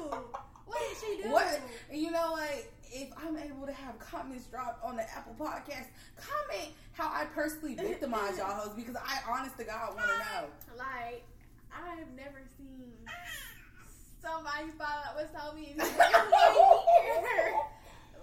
What 0.67 0.81
did 0.81 0.97
she 0.99 1.23
do? 1.23 1.31
What? 1.31 1.61
You 1.93 2.11
know 2.11 2.33
what? 2.33 2.65
If 2.93 3.09
I'm 3.17 3.37
able 3.37 3.67
to 3.67 3.73
have 3.73 3.99
comments 3.99 4.47
dropped 4.47 4.85
on 4.85 4.97
the 4.97 5.03
Apple 5.03 5.35
Podcast, 5.39 5.87
comment 6.17 6.73
how 6.93 7.09
I 7.09 7.25
personally 7.35 7.75
victimize 7.81 8.39
y'all 8.39 8.53
hoes 8.55 8.73
because 8.77 8.97
I, 8.97 9.19
honest 9.31 9.59
to 9.59 9.65
God, 9.65 9.95
want 9.97 10.07
to 10.09 10.19
know. 10.19 10.47
Like 10.79 11.25
I 11.73 11.97
have 11.97 12.09
never 12.17 12.41
seen 12.57 12.93
somebody 14.23 14.71
fall 14.79 14.87
out 14.87 15.17
with 15.17 15.31
so 15.35 15.53
many 15.55 15.75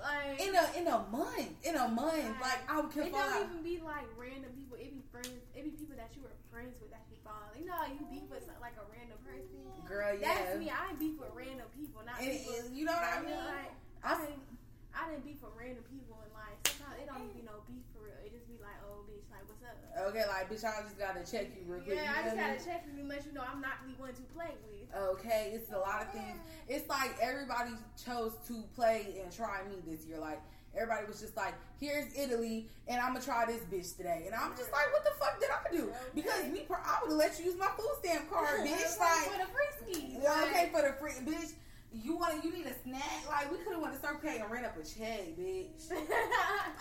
like 0.03 0.39
In 0.39 0.51
a 0.55 0.65
in 0.75 0.87
a 0.87 0.99
month, 1.11 1.51
in 1.63 1.75
a 1.75 1.87
month, 1.87 2.35
like 2.41 2.59
I 2.67 2.81
can 2.91 3.03
it 3.07 3.11
fall 3.11 3.23
don't 3.29 3.49
even 3.51 3.63
be 3.63 3.79
like 3.83 4.05
random 4.17 4.51
people. 4.51 4.75
It 4.77 4.91
be 4.91 5.01
friends. 5.11 5.31
It 5.55 5.63
be 5.63 5.71
people 5.71 5.95
that 5.95 6.11
you 6.15 6.21
were 6.23 6.35
friends 6.51 6.75
with 6.81 6.91
that 6.91 7.03
you 7.09 7.15
fall. 7.23 7.39
out. 7.39 7.55
You 7.55 7.65
know 7.65 7.79
you 7.87 8.03
beef 8.11 8.27
with 8.29 8.43
like 8.59 8.75
a 8.75 8.83
random 8.91 9.17
person. 9.23 9.63
Girl, 9.87 10.11
yeah. 10.19 10.43
That's 10.43 10.59
me. 10.59 10.67
I 10.71 10.91
beef 10.99 11.15
with 11.19 11.31
random 11.33 11.67
people, 11.71 12.01
not 12.05 12.19
And- 12.19 12.31
people. 12.31 12.51
and 12.67 12.75
you 12.75 12.83
know 12.85 12.93
what 12.93 13.03
I 13.03 13.21
mean? 13.23 13.37
Like, 13.39 13.71
I 14.03 14.15
I 14.93 15.09
didn't, 15.09 15.25
beef 15.25 15.41
with 15.41 15.57
random 15.57 15.83
people 15.89 16.21
in 16.21 16.29
life. 16.37 16.57
Sometimes 16.69 17.01
it 17.01 17.05
don't 17.09 17.25
even 17.25 17.33
be 17.33 17.45
no 17.45 17.65
beef 17.65 17.81
for 17.93 18.05
real. 18.05 18.17
It 18.21 18.29
just 18.29 18.45
be 18.45 18.61
like, 18.61 18.77
oh, 18.85 19.01
bitch, 19.09 19.25
like, 19.33 19.41
what's 19.49 19.65
up? 19.65 19.73
Okay, 20.09 20.25
like 20.29 20.49
bitch, 20.49 20.65
I 20.65 20.81
just 20.85 20.97
gotta 20.97 21.25
check 21.25 21.53
you 21.53 21.65
real 21.65 21.81
quick. 21.81 21.97
Yeah, 21.97 22.13
I 22.13 22.23
just 22.23 22.35
me? 22.35 22.41
gotta 22.41 22.61
check 22.61 22.85
you 22.89 23.01
and 23.01 23.09
let 23.09 23.25
you 23.25 23.33
know 23.33 23.45
I'm 23.45 23.61
not 23.61 23.81
the 23.85 23.93
one 24.01 24.13
to 24.13 24.25
play 24.33 24.53
with. 24.65 24.89
Okay, 24.93 25.51
it's 25.53 25.71
a 25.71 25.77
lot 25.77 26.01
of 26.01 26.09
things. 26.13 26.37
It's 26.67 26.87
like 26.89 27.15
everybody 27.21 27.73
chose 27.97 28.33
to 28.47 28.63
play 28.75 29.21
and 29.21 29.31
try 29.31 29.61
me 29.69 29.81
this 29.85 30.05
year. 30.05 30.19
Like 30.19 30.41
everybody 30.75 31.05
was 31.05 31.19
just 31.21 31.37
like, 31.37 31.53
"Here's 31.79 32.13
Italy, 32.17 32.69
and 32.87 33.01
I'm 33.01 33.13
gonna 33.13 33.25
try 33.25 33.45
this 33.45 33.61
bitch 33.69 33.97
today." 33.97 34.23
And 34.25 34.35
I'm 34.35 34.57
just 34.57 34.71
like, 34.71 34.91
"What 34.93 35.03
the 35.03 35.13
fuck 35.17 35.39
did 35.39 35.49
I 35.49 35.75
do?" 35.75 35.93
Because 36.13 36.45
me, 36.51 36.65
I 36.69 36.99
would 37.01 37.11
have 37.11 37.17
let 37.17 37.39
you 37.39 37.45
use 37.45 37.57
my 37.57 37.69
food 37.77 37.93
stamp 38.01 38.29
card, 38.29 38.61
bitch. 38.65 38.99
Like, 38.99 39.29
for 39.29 39.37
the 39.37 39.49
frisky. 39.49 40.17
Yeah, 40.21 40.45
okay, 40.49 40.69
for 40.73 40.81
the 40.81 40.93
free 40.99 41.25
bitch. 41.25 41.53
You 41.93 42.17
want 42.17 42.41
to, 42.41 42.47
you 42.47 42.53
need 42.53 42.65
a 42.65 42.73
snack? 42.83 43.23
Like 43.27 43.51
we 43.51 43.57
could 43.57 43.73
have 43.73 43.81
went 43.81 43.93
to 43.93 44.01
Circle 44.01 44.19
K 44.21 44.39
and 44.39 44.49
ran 44.49 44.65
up 44.65 44.75
a 44.77 44.83
check, 44.83 45.37
bitch. 45.37 45.91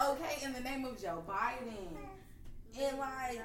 Okay, 0.03 0.45
in 0.45 0.53
the 0.53 0.61
name 0.61 0.85
of 0.85 1.01
Joe 1.01 1.23
Biden, 1.29 1.97
and 2.81 2.99
like 2.99 3.41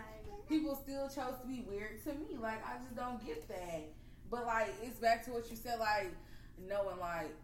people 0.48 0.76
still 0.76 1.08
chose 1.10 1.36
to 1.42 1.48
be 1.48 1.66
weird 1.70 2.04
to 2.06 2.14
me. 2.14 2.38
Like 2.40 2.66
I 2.66 2.78
just 2.84 2.96
don't 2.96 3.24
get 3.26 3.48
that. 3.50 3.90
But 4.32 4.46
like 4.46 4.74
it's 4.82 4.98
back 5.00 5.26
to 5.26 5.32
what 5.32 5.50
you 5.50 5.58
said, 5.58 5.80
like 5.80 6.12
knowing 6.68 7.00
like 7.00 7.36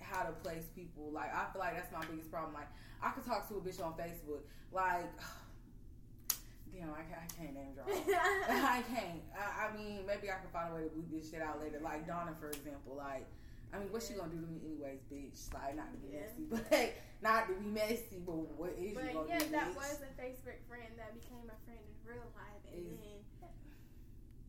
how 0.00 0.22
to 0.22 0.32
place 0.32 0.64
people. 0.74 1.10
Like 1.12 1.34
I 1.34 1.46
feel 1.52 1.60
like 1.60 1.74
that's 1.74 1.92
my 1.92 2.04
biggest 2.08 2.30
problem. 2.30 2.54
Like 2.54 2.68
I 3.02 3.10
could 3.10 3.24
talk 3.24 3.48
to 3.48 3.56
a 3.56 3.60
bitch 3.60 3.84
on 3.84 3.92
Facebook. 3.94 4.42
Like 4.72 5.10
damn, 6.72 6.90
I, 6.90 7.00
I 7.00 7.26
can't 7.36 7.54
name 7.54 7.74
drop. 7.74 7.88
I 8.48 8.82
can't. 8.88 9.22
I, 9.36 9.66
I, 9.66 9.76
mean, 9.76 10.06
maybe 10.06 10.30
I 10.30 10.38
can 10.38 10.50
find 10.52 10.72
a 10.72 10.76
way 10.76 10.82
to 10.82 10.88
bleep 10.88 11.10
this 11.10 11.30
shit 11.30 11.42
out 11.42 11.60
later. 11.60 11.80
Like 11.82 12.06
Donna, 12.06 12.32
for 12.38 12.48
example. 12.48 12.96
Like 12.96 13.26
I 13.72 13.78
mean, 13.78 13.88
what's 13.90 14.08
she 14.08 14.14
gonna 14.14 14.32
do 14.32 14.40
to 14.40 14.46
me 14.46 14.60
anyways, 14.64 15.02
bitch? 15.10 15.52
Like 15.52 15.76
not 15.76 15.92
to 15.92 15.98
be 15.98 16.14
yeah. 16.14 16.26
messy, 16.26 16.44
but 16.50 16.94
not 17.22 17.48
to 17.48 17.54
be 17.54 17.66
messy. 17.66 18.18
But 18.24 18.36
what 18.56 18.72
is 18.78 18.94
but 18.94 19.04
she 19.06 19.12
gonna 19.12 19.28
yeah, 19.28 19.38
do? 19.38 19.44
Yeah, 19.46 19.58
that 19.58 19.68
bitch? 19.72 19.76
was 19.76 19.98
a 20.06 20.12
Facebook 20.16 20.60
friend 20.68 20.92
that 20.96 21.14
became 21.14 21.46
a 21.50 21.58
friend 21.66 21.82
in 21.82 21.96
real 22.06 22.26
life, 22.38 22.62
and 22.70 22.80
is, 22.80 22.96
then 22.96 23.18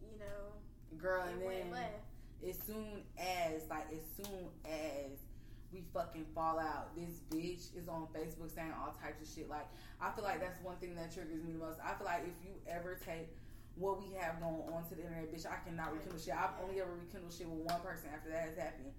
you 0.06 0.14
know, 0.20 0.56
girl, 0.98 1.26
and 1.26 1.42
then 1.42 1.72
left. 1.72 2.06
as 2.48 2.58
soon 2.66 3.04
as 3.18 3.66
like 3.70 3.90
as 3.92 4.06
soon 4.16 4.48
as 4.66 5.28
we 5.72 5.84
fucking 5.94 6.26
fall 6.34 6.60
out. 6.60 6.96
This 6.96 7.20
bitch 7.30 7.76
is 7.76 7.88
on 7.88 8.08
Facebook 8.16 8.54
saying 8.54 8.74
all 8.80 8.96
types 9.02 9.22
of 9.22 9.28
shit. 9.28 9.50
Like, 9.50 9.68
I 10.00 10.12
feel 10.12 10.24
like 10.24 10.40
that's 10.40 10.62
one 10.64 10.78
thing 10.78 10.96
that 10.96 11.14
triggers 11.14 11.44
me 11.44 11.52
the 11.54 11.60
most. 11.60 11.80
I 11.84 11.94
feel 11.96 12.06
like 12.06 12.24
if 12.24 12.40
you 12.46 12.54
ever 12.68 12.98
take 13.04 13.36
what 13.78 14.02
we 14.02 14.10
have 14.18 14.42
going 14.42 14.66
on 14.74 14.82
to 14.90 14.94
the 14.98 15.06
internet, 15.06 15.30
bitch, 15.30 15.46
I 15.46 15.62
cannot 15.62 15.94
rekindle 15.94 16.18
shit. 16.18 16.34
I've 16.34 16.58
only 16.66 16.82
ever 16.82 16.98
rekindled 16.98 17.34
shit 17.34 17.46
with 17.46 17.62
one 17.62 17.82
person 17.86 18.10
after 18.10 18.34
that 18.34 18.50
has 18.50 18.58
happened. 18.58 18.94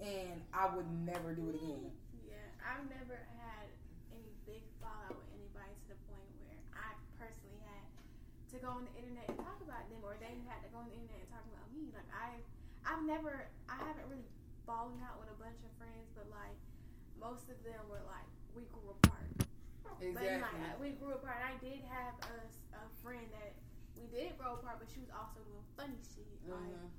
And 0.00 0.40
I 0.50 0.72
would 0.72 0.88
never 1.04 1.36
do 1.36 1.52
it 1.52 1.60
again. 1.60 1.92
Yeah, 2.24 2.48
I've 2.64 2.88
never 2.88 3.20
had 3.38 3.68
any 4.10 4.32
big 4.48 4.64
fallout 4.80 5.14
with 5.14 5.30
anybody 5.36 5.76
to 5.84 5.86
the 5.94 6.00
point 6.08 6.26
where 6.42 6.58
I 6.74 6.96
personally 7.20 7.60
had 7.62 7.84
to 8.50 8.56
go 8.58 8.72
on 8.72 8.88
the 8.88 8.94
internet 8.96 9.28
and 9.30 9.38
talk 9.38 9.60
about 9.62 9.84
them 9.92 10.00
or 10.02 10.16
they 10.16 10.32
had 10.48 10.64
to 10.64 10.68
go 10.72 10.80
on 10.80 10.88
the 10.90 10.96
internet 10.96 11.22
and 11.22 11.30
talk 11.30 11.44
about 11.46 11.68
me. 11.70 11.92
Like, 11.92 12.08
I, 12.10 12.40
I've 12.88 13.04
never, 13.04 13.46
I 13.68 13.78
haven't 13.78 14.08
really 14.10 14.26
fallen 14.64 14.98
out 15.04 15.20
with 15.20 15.30
a 15.30 15.38
bunch 15.38 15.60
of 15.62 15.70
friends, 15.78 16.08
but 16.16 16.26
like 16.32 16.56
most 17.20 17.46
of 17.52 17.58
them 17.62 17.82
were 17.86 18.02
like 18.08 18.26
we 18.56 18.66
grew 18.74 18.96
apart. 18.96 19.28
Exactly. 20.02 20.18
But 20.18 20.50
like 20.58 20.78
we 20.80 20.90
grew 20.98 21.14
apart. 21.14 21.38
I 21.44 21.54
did 21.62 21.84
have 21.86 22.18
a, 22.26 22.36
a 22.74 22.84
friend 23.04 23.26
that 23.38 23.54
we 24.02 24.10
did 24.10 24.34
grow 24.34 24.58
apart, 24.58 24.82
but 24.82 24.90
she 24.90 24.98
was 24.98 25.14
also 25.14 25.38
doing 25.46 25.62
funny 25.78 26.02
shit, 26.02 26.26
mm-hmm. 26.42 26.58
like 26.58 26.90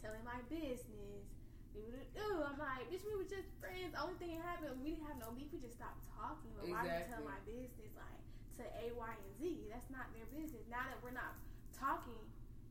telling 0.00 0.24
my 0.24 0.40
business. 0.48 1.28
Ooh, 1.76 2.40
I'm 2.40 2.56
like, 2.56 2.88
bitch, 2.88 3.04
we 3.04 3.12
were 3.12 3.28
just 3.28 3.52
friends. 3.60 3.92
The 3.92 4.00
only 4.00 4.16
thing 4.16 4.40
that 4.40 4.48
happened, 4.48 4.80
we 4.80 4.96
didn't 4.96 5.04
have 5.12 5.20
no 5.20 5.36
beef. 5.36 5.52
We 5.52 5.60
just 5.60 5.76
stopped 5.76 6.00
talking. 6.08 6.48
But 6.56 6.72
exactly. 6.72 6.88
why 6.88 6.96
you 6.96 7.04
tell 7.12 7.22
my 7.28 7.40
business 7.44 7.92
like 7.92 8.20
to 8.56 8.64
A, 8.80 8.84
Y, 8.96 9.12
and 9.12 9.32
Z? 9.36 9.68
That's 9.68 9.92
not 9.92 10.08
their 10.16 10.24
business. 10.32 10.64
Now 10.72 10.88
that 10.88 10.96
we're 11.04 11.12
not 11.12 11.36
talking, 11.76 12.16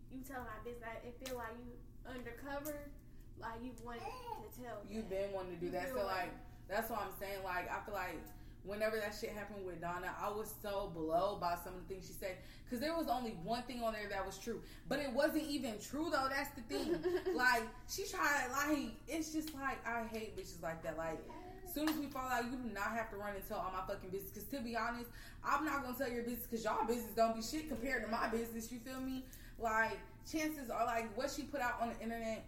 you 0.10 0.26
tell 0.26 0.42
my 0.42 0.58
business. 0.66 0.90
It 1.06 1.14
feel 1.22 1.38
like 1.38 1.54
you 1.62 1.78
undercover 2.10 2.90
like 3.38 3.60
you 3.62 3.72
wanted 3.84 4.02
to 4.02 4.50
tell. 4.58 4.82
You've 4.90 5.10
been 5.10 5.32
wanting 5.32 5.60
to 5.60 5.62
do 5.62 5.70
that. 5.78 5.94
So 5.94 6.02
like 6.06 6.34
that's 6.68 6.90
what 6.90 7.06
I'm 7.06 7.14
saying. 7.20 7.44
Like 7.44 7.70
I 7.70 7.84
feel 7.86 7.96
like 7.96 8.18
whenever 8.66 8.98
that 8.98 9.16
shit 9.20 9.32
happened 9.32 9.66
with 9.66 9.82
Donna, 9.82 10.14
I 10.22 10.30
was 10.30 10.54
so 10.62 10.92
below 10.94 11.38
by 11.40 11.56
some 11.64 11.74
of 11.74 11.88
the 11.88 11.94
things 11.94 12.08
she 12.08 12.14
said 12.14 12.38
because 12.64 12.80
there 12.80 12.96
was 12.96 13.08
only 13.08 13.32
one 13.44 13.64
thing 13.64 13.84
on 13.84 13.94
there 13.94 14.10
that 14.10 14.26
was 14.26 14.38
true, 14.38 14.62
but 14.90 15.00
it 15.00 15.12
wasn't 15.12 15.44
even 15.44 15.76
true 15.80 16.10
though. 16.12 16.28
That's 16.30 16.50
the 16.56 16.62
thing. 16.62 17.00
like 17.36 17.64
she 17.90 18.06
tried. 18.06 18.48
Like 18.52 18.92
it's 19.08 19.32
just 19.32 19.54
like 19.54 19.86
I 19.86 20.04
hate 20.12 20.38
bitches 20.38 20.62
like 20.62 20.84
that. 20.84 20.98
Like. 20.98 21.20
As 21.68 21.74
soon 21.82 21.90
as 21.90 21.98
we 21.98 22.06
fall 22.06 22.30
out, 22.30 22.46
you 22.46 22.52
do 22.52 22.74
not 22.74 22.96
have 22.96 23.10
to 23.10 23.18
run 23.18 23.36
and 23.36 23.46
tell 23.50 23.58
all 23.58 23.70
my 23.74 23.86
fucking 23.86 24.10
business. 24.10 24.32
Because 24.32 24.48
to 24.50 24.62
be 24.62 24.78
honest, 24.78 25.10
I'm 25.44 25.66
not 25.66 25.84
gonna 25.84 25.98
tell 25.98 26.08
your 26.08 26.24
business 26.24 26.48
because 26.48 26.64
y'all 26.64 26.86
business 26.86 27.12
don't 27.18 27.36
be 27.36 27.42
shit 27.42 27.68
compared 27.68 28.06
to 28.06 28.08
my 28.08 28.30
business. 28.30 28.72
You 28.72 28.80
feel 28.80 29.02
me? 29.02 29.26
Like 29.60 30.00
chances 30.32 30.70
are, 30.70 30.86
like 30.86 31.18
what 31.18 31.32
she 31.32 31.42
put 31.42 31.60
out 31.60 31.82
on 31.82 31.90
the 31.90 32.02
internet 32.02 32.46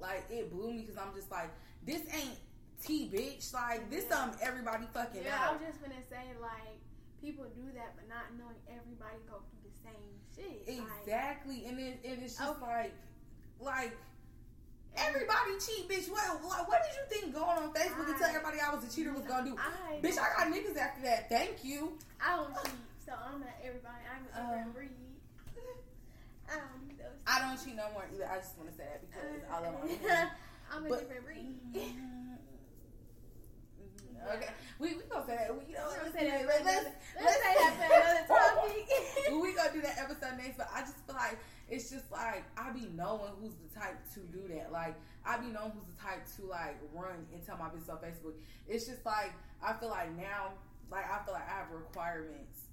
like 0.00 0.24
it 0.30 0.52
blew 0.52 0.72
me 0.72 0.82
because 0.82 0.96
I'm 0.96 1.14
just 1.14 1.30
like, 1.30 1.50
this 1.86 2.02
ain't 2.12 2.36
T 2.82 3.10
bitch. 3.12 3.52
Like 3.52 3.90
this 3.90 4.04
yeah. 4.08 4.16
something 4.16 4.40
everybody 4.42 4.84
fucking 4.92 5.22
Yeah, 5.24 5.48
I 5.48 5.52
was 5.52 5.62
just 5.66 5.80
gonna 5.80 6.02
say 6.08 6.34
like 6.40 6.78
people 7.20 7.44
do 7.54 7.66
that, 7.74 7.96
but 7.96 8.08
not 8.08 8.30
knowing 8.38 8.58
everybody 8.68 9.18
go 9.28 9.42
through 9.48 9.64
the 9.64 9.74
same 9.82 10.12
shit. 10.34 10.62
Exactly, 10.66 11.62
like, 11.64 11.72
and 11.72 11.80
it, 11.80 11.98
and 12.04 12.22
it 12.22 12.24
is 12.24 12.36
just 12.36 12.62
okay. 12.62 12.66
like 12.66 12.94
like. 13.60 13.96
Everybody 14.96 15.60
cheat, 15.60 15.90
bitch. 15.90 16.10
What, 16.10 16.24
what, 16.42 16.66
what 16.68 16.80
did 16.80 16.96
you 16.96 17.04
think 17.12 17.34
going 17.34 17.44
on 17.44 17.68
Facebook 17.76 18.08
I, 18.08 18.10
and 18.12 18.18
tell 18.18 18.30
everybody 18.30 18.56
I 18.64 18.74
was 18.74 18.82
a 18.82 18.88
cheater 18.88 19.12
was 19.12 19.24
gonna 19.28 19.44
do? 19.44 19.54
I 19.60 20.00
bitch, 20.00 20.16
I 20.16 20.32
got 20.32 20.48
niggas 20.48 20.74
after 20.78 21.02
that. 21.02 21.28
Thank 21.28 21.62
you. 21.62 21.98
I 22.16 22.36
don't 22.36 22.48
cheat, 22.64 22.72
so 23.04 23.12
I'm 23.12 23.40
not 23.40 23.60
everybody. 23.60 24.00
I'm 24.08 24.24
a 24.24 24.56
different 24.56 24.70
uh, 24.70 24.72
breed. 24.72 24.90
I 26.48 26.54
don't 26.56 26.88
do 26.88 26.96
those. 26.96 27.12
I 27.26 27.40
don't 27.40 27.62
cheat 27.62 27.76
no 27.76 27.92
more 27.92 28.08
either. 28.08 28.24
I 28.24 28.38
just 28.38 28.56
want 28.56 28.70
to 28.70 28.76
say 28.76 28.84
that 28.88 29.04
because 29.04 29.44
I 29.52 29.60
love 29.60 29.74
my 29.84 30.30
I'm 30.72 30.86
a 30.86 30.88
but, 30.88 31.00
different 31.00 31.24
breed. 31.26 31.60
We 34.78 34.94
we 34.94 35.02
gonna 35.08 35.26
say 35.26 35.36
that. 35.36 35.54
We, 35.56 35.72
you 35.72 35.74
know, 35.74 35.88
let's, 35.88 36.12
say 36.12 36.28
that. 36.28 36.46
Let's, 36.46 36.64
let's, 36.64 36.86
let's 37.16 37.40
say 37.40 37.54
that 37.56 37.72
for 37.80 37.88
another 37.88 38.26
topic. 38.28 38.84
we 39.32 39.54
gonna 39.54 39.72
do 39.72 39.80
that 39.80 39.96
episode 39.98 40.36
next, 40.36 40.58
but 40.58 40.68
I 40.74 40.80
just 40.80 41.00
feel 41.06 41.16
like 41.16 41.38
it's 41.68 41.90
just 41.90 42.10
like 42.12 42.44
I 42.56 42.70
be 42.72 42.88
knowing 42.94 43.32
who's 43.40 43.54
the 43.56 43.72
type 43.72 43.96
to 44.14 44.20
do 44.20 44.44
that. 44.54 44.70
Like 44.72 44.94
I 45.24 45.38
be 45.38 45.48
knowing 45.48 45.72
who's 45.72 45.88
the 45.88 45.96
type 45.96 46.28
to 46.36 46.46
like 46.46 46.76
run 46.92 47.24
and 47.32 47.44
tell 47.44 47.56
my 47.56 47.68
business 47.68 47.88
on 47.88 47.98
Facebook. 47.98 48.36
It's 48.68 48.86
just 48.86 49.04
like 49.06 49.32
I 49.64 49.72
feel 49.74 49.88
like 49.88 50.14
now, 50.16 50.52
like 50.90 51.08
I 51.08 51.24
feel 51.24 51.32
like 51.32 51.48
I 51.48 51.56
have 51.64 51.72
requirements, 51.72 52.68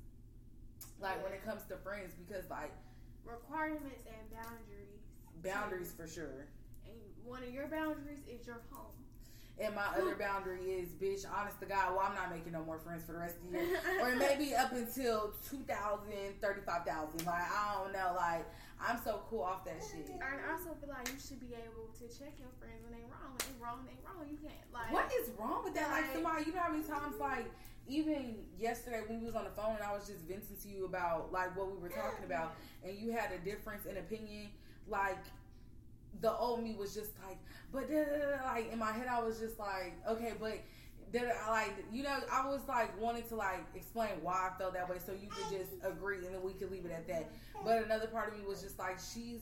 like 1.00 1.16
yeah. 1.18 1.24
when 1.24 1.34
it 1.34 1.46
comes 1.46 1.64
to 1.72 1.78
friends, 1.78 2.14
because 2.20 2.50
like 2.50 2.76
requirements 3.24 4.04
and 4.08 4.24
boundaries. 4.30 5.00
Boundaries 5.42 5.94
for 5.96 6.08
sure. 6.08 6.48
And 6.86 7.00
one 7.24 7.44
of 7.44 7.50
your 7.50 7.68
boundaries 7.68 8.24
is 8.28 8.46
your 8.46 8.60
home. 8.72 8.92
And 9.60 9.76
my 9.76 9.86
other 9.96 10.16
boundary 10.20 10.66
is, 10.66 10.90
bitch, 10.90 11.26
honest 11.30 11.60
to 11.60 11.66
God, 11.66 11.94
well, 11.94 12.06
I'm 12.10 12.16
not 12.16 12.32
making 12.32 12.54
no 12.54 12.64
more 12.64 12.80
friends 12.80 13.06
for 13.06 13.14
the 13.14 13.20
rest 13.20 13.38
of 13.38 13.52
the 13.52 13.60
year. 13.60 13.80
or 14.02 14.16
maybe 14.18 14.56
up 14.56 14.74
until 14.74 15.34
2,000, 15.50 16.10
35,000. 16.42 17.26
Like, 17.26 17.36
I 17.36 17.78
don't 17.78 17.94
know. 17.94 18.14
Like, 18.16 18.46
I'm 18.82 19.00
so 19.04 19.22
cool 19.30 19.44
off 19.44 19.64
that 19.66 19.80
shit. 19.80 20.10
I 20.20 20.52
also 20.52 20.74
feel 20.82 20.90
like 20.90 21.08
you 21.08 21.22
should 21.22 21.40
be 21.40 21.54
able 21.54 21.94
to 22.02 22.06
check 22.10 22.34
your 22.42 22.50
friends 22.58 22.82
when 22.82 22.98
they 22.98 23.06
wrong. 23.06 23.38
When 23.38 23.46
they 23.46 23.58
wrong, 23.62 23.80
they 23.86 23.98
wrong. 24.02 24.26
You 24.26 24.38
can't, 24.42 24.66
like. 24.74 24.92
What 24.92 25.12
is 25.22 25.30
wrong 25.38 25.64
with 25.64 25.76
that? 25.76 25.92
Like, 25.92 26.10
like 26.10 26.14
somebody, 26.14 26.44
you 26.50 26.54
know 26.54 26.66
how 26.66 26.74
many 26.74 26.84
times, 26.84 27.16
like, 27.20 27.46
even 27.88 28.36
yesterday 28.58 29.02
when 29.08 29.20
we 29.20 29.26
was 29.26 29.36
on 29.36 29.44
the 29.44 29.50
phone 29.52 29.76
and 29.76 29.84
I 29.84 29.94
was 29.94 30.08
just 30.08 30.22
venting 30.22 30.56
to 30.64 30.70
you 30.70 30.86
about 30.86 31.32
like 31.32 31.56
what 31.58 31.70
we 31.72 31.78
were 31.78 31.90
talking 31.90 32.24
about 32.26 32.56
and 32.84 32.98
you 32.98 33.12
had 33.12 33.32
a 33.32 33.44
difference 33.44 33.86
in 33.86 33.98
opinion 33.98 34.48
like 34.88 35.20
the 36.22 36.34
old 36.34 36.64
me 36.64 36.76
was 36.78 36.94
just 36.94 37.12
like 37.28 37.38
but 37.72 37.90
da, 37.90 38.04
da, 38.04 38.38
da, 38.38 38.46
like 38.46 38.72
in 38.72 38.80
my 38.80 38.92
head 38.92 39.08
I 39.08 39.22
was 39.22 39.40
just 39.40 39.60
like 39.60 39.94
okay 40.08 40.34
but 40.40 40.60
that 41.12 41.36
like 41.50 41.74
you 41.92 42.04
know 42.04 42.18
I 42.32 42.48
was 42.48 42.62
like 42.68 43.00
wanting 43.00 43.24
to 43.30 43.36
like 43.36 43.64
explain 43.76 44.12
why 44.22 44.50
I 44.52 44.58
felt 44.58 44.74
that 44.74 44.90
way 44.90 44.98
so 45.06 45.12
you 45.12 45.28
could 45.30 45.58
just 45.58 45.72
agree 45.84 46.26
and 46.26 46.34
then 46.34 46.42
we 46.42 46.54
could 46.54 46.72
leave 46.72 46.86
it 46.86 46.92
at 46.92 47.08
that 47.08 47.32
but 47.64 47.84
another 47.84 48.08
part 48.08 48.32
of 48.32 48.40
me 48.40 48.46
was 48.46 48.62
just 48.62 48.80
like 48.80 48.98
she's 49.00 49.42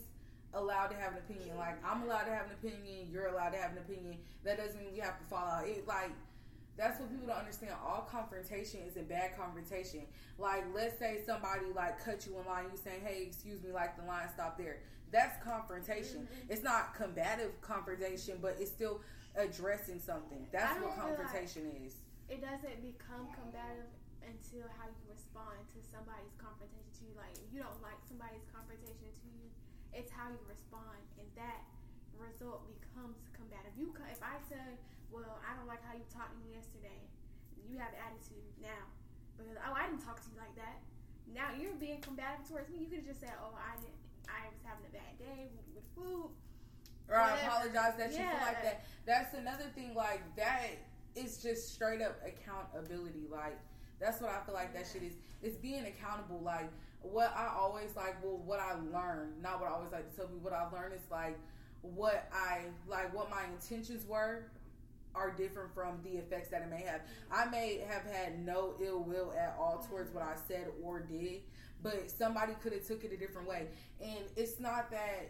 allowed 0.54 0.88
to 0.88 0.98
have 0.98 1.14
an 1.14 1.20
opinion 1.20 1.56
like 1.58 1.78
I'm 1.86 2.04
allowed 2.04 2.24
to 2.24 2.32
have 2.32 2.48
an 2.48 2.54
opinion 2.54 3.08
you're 3.10 3.28
allowed 3.28 3.52
to 3.52 3.58
have 3.58 3.72
an 3.72 3.78
opinion 3.78 4.18
that 4.44 4.58
doesn't 4.58 4.80
mean 4.80 4.90
we 4.94 5.00
have 5.00 5.18
to 5.20 5.26
fall 5.26 5.48
out 5.48 5.68
it 5.68 5.88
like 5.88 6.12
that's 6.78 7.00
what 7.00 7.12
people 7.12 7.28
don't 7.28 7.38
understand. 7.38 7.74
All 7.86 8.08
confrontation 8.10 8.80
is 8.88 8.98
a 8.98 9.02
bad 9.02 9.38
confrontation. 9.38 10.02
Like, 10.40 10.64
let's 10.74 10.98
say 10.98 11.22
somebody 11.26 11.66
like 11.76 12.04
cut 12.04 12.26
you 12.26 12.40
in 12.40 12.46
line, 12.46 12.66
you 12.72 12.78
saying, 12.78 13.02
"Hey, 13.06 13.24
excuse 13.28 13.62
me," 13.62 13.72
like 13.72 13.98
the 13.98 14.04
line 14.04 14.28
stop 14.34 14.58
there. 14.58 14.80
That's 15.12 15.36
confrontation. 15.44 16.26
Mm-hmm. 16.26 16.52
It's 16.52 16.64
not 16.64 16.96
combative 16.96 17.60
confrontation, 17.62 18.40
but 18.42 18.56
it's 18.60 18.72
still 18.72 19.04
addressing 19.36 20.00
something. 20.00 20.48
That's 20.52 20.80
what 20.80 20.96
confrontation 20.96 21.68
like 21.68 21.88
is. 21.88 22.00
It 22.32 22.40
doesn't 22.40 22.80
become 22.80 23.28
combative 23.36 23.92
until 24.24 24.72
how 24.80 24.88
you 24.88 25.04
respond 25.12 25.60
to 25.76 25.80
somebody's 25.84 26.32
confrontation 26.40 26.88
to 26.96 27.02
you. 27.12 27.14
Like, 27.20 27.36
if 27.36 27.52
you 27.52 27.60
don't 27.60 27.80
like 27.84 28.00
somebody's 28.08 28.48
confrontation 28.48 29.12
to 29.12 29.26
you, 29.36 29.52
it's 29.92 30.12
how 30.12 30.32
you 30.32 30.40
respond, 30.48 31.04
and 31.20 31.28
that 31.36 31.68
result 32.16 32.64
becomes 32.72 33.20
combative. 33.36 33.76
You, 33.76 33.92
if 34.08 34.24
I 34.24 34.40
say 34.48 34.80
well, 35.12 35.44
I 35.44 35.52
don't 35.60 35.68
like 35.68 35.84
how 35.84 35.92
you 35.92 36.08
talked 36.08 36.32
to 36.32 36.40
me 36.40 36.56
yesterday. 36.56 37.04
You 37.68 37.76
have 37.78 37.92
attitude 38.00 38.48
now. 38.64 38.88
Because, 39.36 39.60
oh, 39.60 39.76
I 39.76 39.92
didn't 39.92 40.04
talk 40.04 40.24
to 40.24 40.28
you 40.32 40.40
like 40.40 40.56
that. 40.56 40.80
Now 41.28 41.52
you're 41.52 41.76
being 41.76 42.00
combative 42.00 42.48
towards 42.48 42.72
me. 42.72 42.80
You 42.84 42.88
could 42.88 43.04
have 43.04 43.12
just 43.12 43.20
said, 43.20 43.36
oh, 43.44 43.56
I 43.56 43.76
didn't, 43.80 43.96
I 44.28 44.48
was 44.48 44.60
having 44.64 44.86
a 44.90 44.94
bad 44.94 45.18
day 45.18 45.48
with, 45.56 45.66
with 45.76 45.88
food. 45.96 46.30
Or 47.10 47.18
I 47.18 47.38
apologize 47.40 47.94
that 47.98 48.12
yeah. 48.14 48.24
you 48.24 48.38
feel 48.38 48.48
like 48.48 48.64
that. 48.64 48.86
That's 49.06 49.34
another 49.34 49.66
thing, 49.76 49.94
like, 49.94 50.22
that 50.38 50.68
is 51.16 51.42
just 51.42 51.74
straight 51.74 52.02
up 52.02 52.20
accountability. 52.26 53.28
Like, 53.30 53.60
that's 54.00 54.22
what 54.22 54.32
I 54.32 54.46
feel 54.46 54.56
like 54.56 54.74
that 54.74 54.88
shit 54.92 55.04
is. 55.04 55.14
It's 55.44 55.58
being 55.58 55.86
accountable. 55.86 56.42
Like, 56.44 56.70
what 57.02 57.34
I 57.36 57.52
always 57.58 57.96
like, 57.96 58.24
well, 58.24 58.38
what 58.46 58.60
I 58.60 58.74
learned, 58.74 59.42
not 59.42 59.60
what 59.60 59.70
I 59.70 59.74
always 59.74 59.92
like 59.92 60.10
to 60.10 60.16
tell 60.16 60.28
people, 60.28 60.42
what 60.42 60.54
I 60.54 60.70
learned 60.70 60.94
is 60.94 61.10
like, 61.12 61.38
what 61.82 62.30
I 62.32 62.62
like, 62.88 63.14
what 63.14 63.30
my 63.30 63.44
intentions 63.46 64.06
were 64.06 64.46
are 65.14 65.32
different 65.32 65.74
from 65.74 66.00
the 66.04 66.12
effects 66.12 66.50
that 66.50 66.62
it 66.62 66.70
may 66.70 66.84
have. 66.84 67.02
I 67.32 67.46
may 67.46 67.84
have 67.90 68.04
had 68.04 68.46
no 68.46 68.76
ill 68.82 69.04
will 69.04 69.34
at 69.38 69.58
all 69.60 69.86
towards 69.90 70.14
what 70.14 70.24
I 70.24 70.36
said 70.48 70.68
or 70.82 71.00
did, 71.00 71.42
but 71.84 72.10
somebody 72.10 72.54
could 72.62 72.74
have 72.74 72.86
took 72.86 73.04
it 73.04 73.12
a 73.12 73.18
different 73.18 73.48
way. 73.48 73.68
And 74.02 74.20
it's 74.36 74.60
not 74.60 74.92
that 74.92 75.30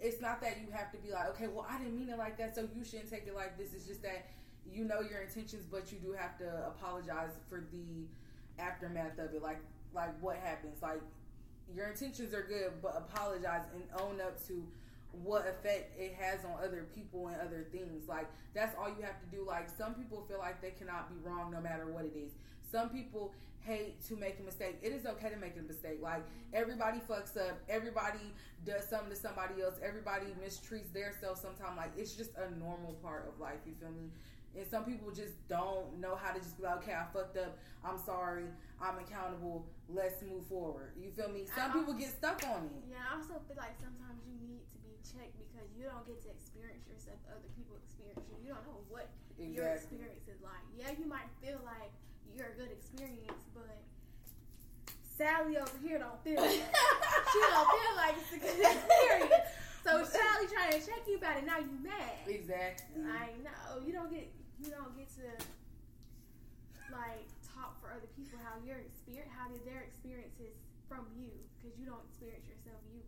it's 0.00 0.20
not 0.20 0.40
that 0.42 0.58
you 0.60 0.70
have 0.72 0.90
to 0.92 0.98
be 0.98 1.10
like, 1.12 1.28
okay, 1.30 1.46
well, 1.46 1.66
I 1.68 1.78
didn't 1.78 1.96
mean 1.96 2.08
it 2.08 2.18
like 2.18 2.36
that, 2.38 2.54
so 2.54 2.68
you 2.76 2.84
shouldn't 2.84 3.10
take 3.10 3.26
it 3.26 3.34
like 3.34 3.56
this. 3.56 3.72
It's 3.74 3.86
just 3.86 4.02
that 4.02 4.26
you 4.70 4.84
know 4.84 5.00
your 5.00 5.22
intentions, 5.22 5.64
but 5.70 5.92
you 5.92 5.98
do 5.98 6.12
have 6.12 6.36
to 6.38 6.66
apologize 6.66 7.30
for 7.48 7.64
the 7.72 8.06
aftermath 8.58 9.18
of 9.18 9.32
it. 9.34 9.42
Like, 9.42 9.60
like 9.94 10.10
what 10.20 10.36
happens? 10.36 10.82
Like, 10.82 11.00
your 11.74 11.86
intentions 11.86 12.34
are 12.34 12.42
good, 12.42 12.72
but 12.82 12.96
apologize 12.96 13.62
and 13.72 13.84
own 14.00 14.20
up 14.20 14.44
to 14.48 14.62
what 15.22 15.46
effect 15.46 15.98
it 15.98 16.14
has 16.18 16.44
on 16.44 16.52
other 16.62 16.86
people 16.94 17.28
and 17.28 17.36
other 17.40 17.66
things. 17.72 18.08
Like, 18.08 18.26
that's 18.52 18.76
all 18.76 18.88
you 18.88 19.02
have 19.02 19.20
to 19.20 19.26
do. 19.36 19.44
Like, 19.46 19.68
some 19.70 19.94
people 19.94 20.24
feel 20.28 20.38
like 20.38 20.60
they 20.60 20.72
cannot 20.72 21.08
be 21.08 21.16
wrong 21.22 21.52
no 21.52 21.60
matter 21.60 21.86
what 21.86 22.04
it 22.04 22.12
is. 22.16 22.32
Some 22.74 22.88
people 22.88 23.30
hate 23.62 24.02
to 24.10 24.16
make 24.16 24.40
a 24.40 24.42
mistake. 24.42 24.82
It 24.82 24.90
is 24.90 25.06
okay 25.06 25.30
to 25.30 25.38
make 25.38 25.54
a 25.54 25.62
mistake. 25.62 26.02
Like 26.02 26.26
everybody 26.52 26.98
fucks 26.98 27.38
up. 27.38 27.62
Everybody 27.68 28.34
does 28.66 28.82
something 28.90 29.14
to 29.14 29.16
somebody 29.16 29.62
else. 29.62 29.78
Everybody 29.78 30.34
mistreats 30.42 30.90
their 30.90 31.14
self 31.14 31.38
sometimes. 31.38 31.78
Like 31.78 31.94
it's 31.94 32.18
just 32.18 32.34
a 32.34 32.50
normal 32.58 32.98
part 32.98 33.30
of 33.30 33.38
life. 33.38 33.62
You 33.62 33.78
feel 33.78 33.94
me? 33.94 34.10
And 34.58 34.66
some 34.66 34.82
people 34.82 35.14
just 35.14 35.38
don't 35.46 35.86
know 36.02 36.18
how 36.18 36.34
to 36.34 36.42
just 36.42 36.58
be 36.58 36.66
like, 36.66 36.82
okay, 36.82 36.98
I 36.98 37.06
fucked 37.14 37.38
up. 37.38 37.54
I'm 37.86 37.94
sorry. 37.94 38.50
I'm 38.82 38.98
accountable. 38.98 39.70
Let's 39.86 40.18
move 40.26 40.42
forward. 40.50 40.98
You 40.98 41.14
feel 41.14 41.30
me? 41.30 41.46
Some 41.54 41.78
people 41.78 41.94
get 41.94 42.10
stuck 42.10 42.42
on 42.42 42.66
it. 42.66 42.90
Yeah, 42.90 43.06
I 43.06 43.14
also 43.14 43.38
feel 43.46 43.54
like 43.54 43.78
sometimes 43.78 44.18
you 44.26 44.34
need 44.42 44.66
to 44.74 44.78
be 44.82 44.98
checked 45.06 45.38
because 45.38 45.70
you 45.78 45.86
don't 45.86 46.02
get 46.10 46.18
to 46.26 46.30
experience 46.34 46.90
yourself. 46.90 47.22
Other 47.30 47.46
people 47.54 47.78
experience 47.86 48.26
you. 48.26 48.34
You 48.42 48.50
don't 48.58 48.66
know 48.66 48.82
what 48.90 49.14
exactly. 49.38 49.54
your 49.54 49.70
experience 49.70 50.26
is 50.26 50.42
like. 50.42 50.66
Yeah, 50.74 50.90
you 50.98 51.06
might 51.06 51.30
feel 51.38 51.62
like 51.62 51.94
you're 52.36 52.50
a 52.50 52.56
good 52.58 52.70
experience, 52.70 53.38
but 53.54 53.78
Sally 55.06 55.56
over 55.56 55.78
here 55.82 55.98
don't 56.02 56.18
feel 56.26 56.42
it. 56.44 56.58
she 56.58 57.38
don't 57.38 57.70
feel 57.70 57.94
like 57.96 58.14
it's 58.18 58.34
a 58.34 58.40
good 58.42 58.58
experience. 58.58 59.50
So 59.86 60.02
Sally 60.16 60.50
trying 60.50 60.74
to 60.74 60.82
check 60.82 61.06
you 61.06 61.16
about 61.16 61.38
it. 61.38 61.46
Now 61.46 61.62
you 61.62 61.70
mad. 61.82 62.26
Exactly. 62.26 63.06
I 63.06 63.38
know 63.46 63.78
you 63.84 63.92
don't 63.94 64.10
get 64.10 64.26
you 64.58 64.70
don't 64.74 64.96
get 64.98 65.06
to 65.20 65.28
like 66.90 67.26
talk 67.42 67.78
for 67.82 67.90
other 67.90 68.08
people 68.14 68.38
how 68.42 68.54
your 68.62 68.78
experience 68.78 69.30
how 69.34 69.50
did 69.50 69.62
their 69.66 69.82
experiences 69.82 70.54
from 70.90 71.06
you 71.14 71.30
because 71.56 71.74
you 71.78 71.86
don't 71.86 72.02
experience 72.10 72.44
yourself. 72.50 72.80
You 72.90 73.02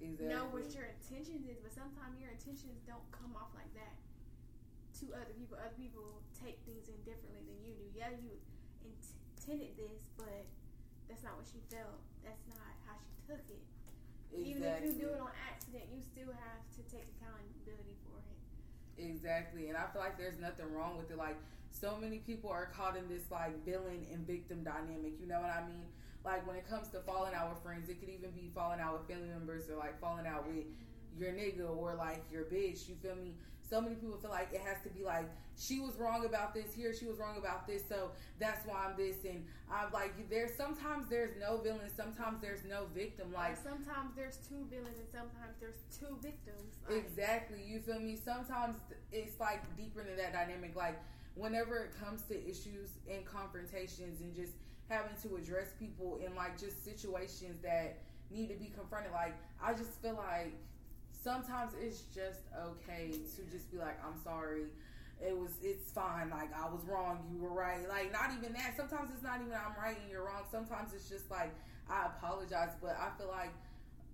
exactly. 0.00 0.32
know 0.32 0.48
what 0.48 0.64
your 0.72 0.88
intentions 0.88 1.44
is, 1.44 1.60
but 1.60 1.76
sometimes 1.76 2.16
your 2.16 2.32
intentions 2.32 2.80
don't 2.88 3.04
come 3.12 3.36
off 3.36 3.52
like 3.52 3.70
that 3.76 3.94
to 5.00 5.12
other 5.12 5.34
people. 5.36 5.60
Other 5.60 5.76
people 5.76 6.24
take 6.32 6.56
things 6.64 6.88
in 6.88 6.96
differently 7.04 7.44
than 7.44 7.58
you 7.60 7.76
do. 7.76 7.86
Yeah, 7.92 8.12
you 8.16 8.40
intended 8.84 9.76
this, 9.76 10.04
but 10.16 10.44
that's 11.08 11.22
not 11.22 11.36
what 11.36 11.46
she 11.46 11.60
felt. 11.68 12.00
That's 12.24 12.46
not 12.48 12.70
how 12.86 12.96
she 13.00 13.12
took 13.26 13.44
it. 13.50 13.64
Exactly. 14.30 14.50
Even 14.50 14.62
if 14.62 14.78
you 14.84 14.92
do 14.94 15.08
it 15.10 15.20
on 15.20 15.34
accident, 15.48 15.90
you 15.90 15.98
still 15.98 16.30
have 16.30 16.62
to 16.78 16.82
take 16.86 17.06
accountability 17.18 17.98
for 18.06 18.22
it. 18.22 18.38
Exactly. 19.00 19.68
And 19.68 19.76
I 19.76 19.90
feel 19.90 20.00
like 20.00 20.16
there's 20.16 20.38
nothing 20.38 20.70
wrong 20.72 20.96
with 20.96 21.10
it. 21.10 21.18
Like, 21.18 21.36
so 21.70 21.96
many 21.98 22.18
people 22.18 22.50
are 22.50 22.66
caught 22.66 22.96
in 22.96 23.08
this, 23.08 23.30
like, 23.30 23.64
villain 23.64 24.06
and 24.12 24.26
victim 24.26 24.62
dynamic. 24.62 25.18
You 25.20 25.26
know 25.26 25.40
what 25.40 25.50
I 25.50 25.66
mean? 25.66 25.86
Like, 26.24 26.46
when 26.46 26.54
it 26.54 26.68
comes 26.68 26.88
to 26.88 27.00
falling 27.00 27.34
out 27.34 27.50
with 27.50 27.62
friends, 27.62 27.88
it 27.88 27.98
could 27.98 28.10
even 28.10 28.30
be 28.30 28.50
falling 28.54 28.78
out 28.78 28.98
with 28.98 29.08
family 29.08 29.28
members 29.28 29.68
or, 29.70 29.76
like, 29.76 29.98
falling 30.00 30.26
out 30.26 30.46
with 30.46 30.62
mm-hmm. 30.62 31.22
your 31.22 31.32
nigga 31.32 31.66
or, 31.76 31.94
like, 31.94 32.22
your 32.30 32.44
bitch. 32.44 32.88
You 32.88 32.94
feel 33.02 33.16
me? 33.16 33.34
So 33.70 33.80
many 33.80 33.94
people 33.94 34.18
feel 34.18 34.30
like 34.30 34.48
it 34.52 34.60
has 34.60 34.76
to 34.82 34.90
be 34.90 35.04
like 35.04 35.24
she 35.56 35.78
was 35.78 35.94
wrong 35.96 36.26
about 36.26 36.52
this 36.52 36.74
here 36.74 36.92
she 36.92 37.06
was 37.06 37.18
wrong 37.18 37.36
about 37.38 37.66
this 37.66 37.82
so 37.88 38.10
that's 38.38 38.66
why 38.66 38.86
i'm 38.88 38.96
this. 38.96 39.16
And 39.24 39.44
i'm 39.70 39.92
like 39.92 40.12
there's 40.28 40.54
sometimes 40.54 41.08
there's 41.08 41.36
no 41.40 41.58
villain 41.58 41.88
sometimes 41.96 42.40
there's 42.42 42.64
no 42.64 42.86
victim. 42.94 43.32
Like 43.32 43.56
sometimes 43.56 44.10
there's 44.16 44.38
two 44.48 44.66
villains 44.68 44.98
and 44.98 45.08
sometimes 45.12 45.54
there's 45.60 45.78
two 45.98 46.18
victims. 46.20 46.74
Like. 46.88 46.98
exactly 46.98 47.58
you 47.64 47.78
feel 47.78 48.00
me? 48.00 48.16
Sometimes 48.16 48.78
it's 49.12 49.38
like 49.38 49.62
deeper 49.76 50.02
than 50.02 50.16
that 50.16 50.32
dynamic. 50.32 50.74
Like 50.74 50.98
whenever 51.34 51.76
it 51.84 51.92
comes 52.02 52.22
to 52.22 52.34
issues 52.34 52.90
and 53.10 53.24
confrontations 53.24 54.20
and 54.20 54.34
just 54.34 54.52
having 54.88 55.14
to 55.22 55.36
address 55.36 55.68
people 55.78 56.18
in 56.24 56.34
like 56.34 56.58
just 56.58 56.84
situations 56.84 57.62
that 57.62 57.98
need 58.30 58.48
to 58.48 58.54
be 58.54 58.70
confronted 58.76 59.12
like 59.12 59.34
i 59.62 59.72
just 59.72 59.90
feel 60.02 60.14
like 60.14 60.52
sometimes 61.22 61.72
it's 61.80 62.02
just 62.14 62.40
okay 62.56 63.12
to 63.12 63.42
just 63.50 63.70
be 63.70 63.78
like, 63.78 63.98
I'm 64.04 64.18
sorry. 64.22 64.64
It 65.20 65.36
was, 65.36 65.52
it's 65.62 65.92
fine. 65.92 66.30
Like, 66.30 66.48
I 66.56 66.64
was 66.68 66.80
wrong. 66.88 67.28
You 67.30 67.42
were 67.42 67.52
right. 67.52 67.86
Like, 67.88 68.12
not 68.12 68.32
even 68.36 68.54
that. 68.54 68.74
Sometimes 68.76 69.10
it's 69.12 69.22
not 69.22 69.40
even 69.40 69.52
I'm 69.52 69.76
right 69.76 69.96
and 70.00 70.10
you're 70.10 70.24
wrong. 70.24 70.48
Sometimes 70.50 70.94
it's 70.94 71.08
just 71.08 71.30
like, 71.30 71.52
I 71.90 72.06
apologize. 72.06 72.72
But 72.80 72.96
I 72.96 73.10
feel 73.18 73.28
like 73.28 73.52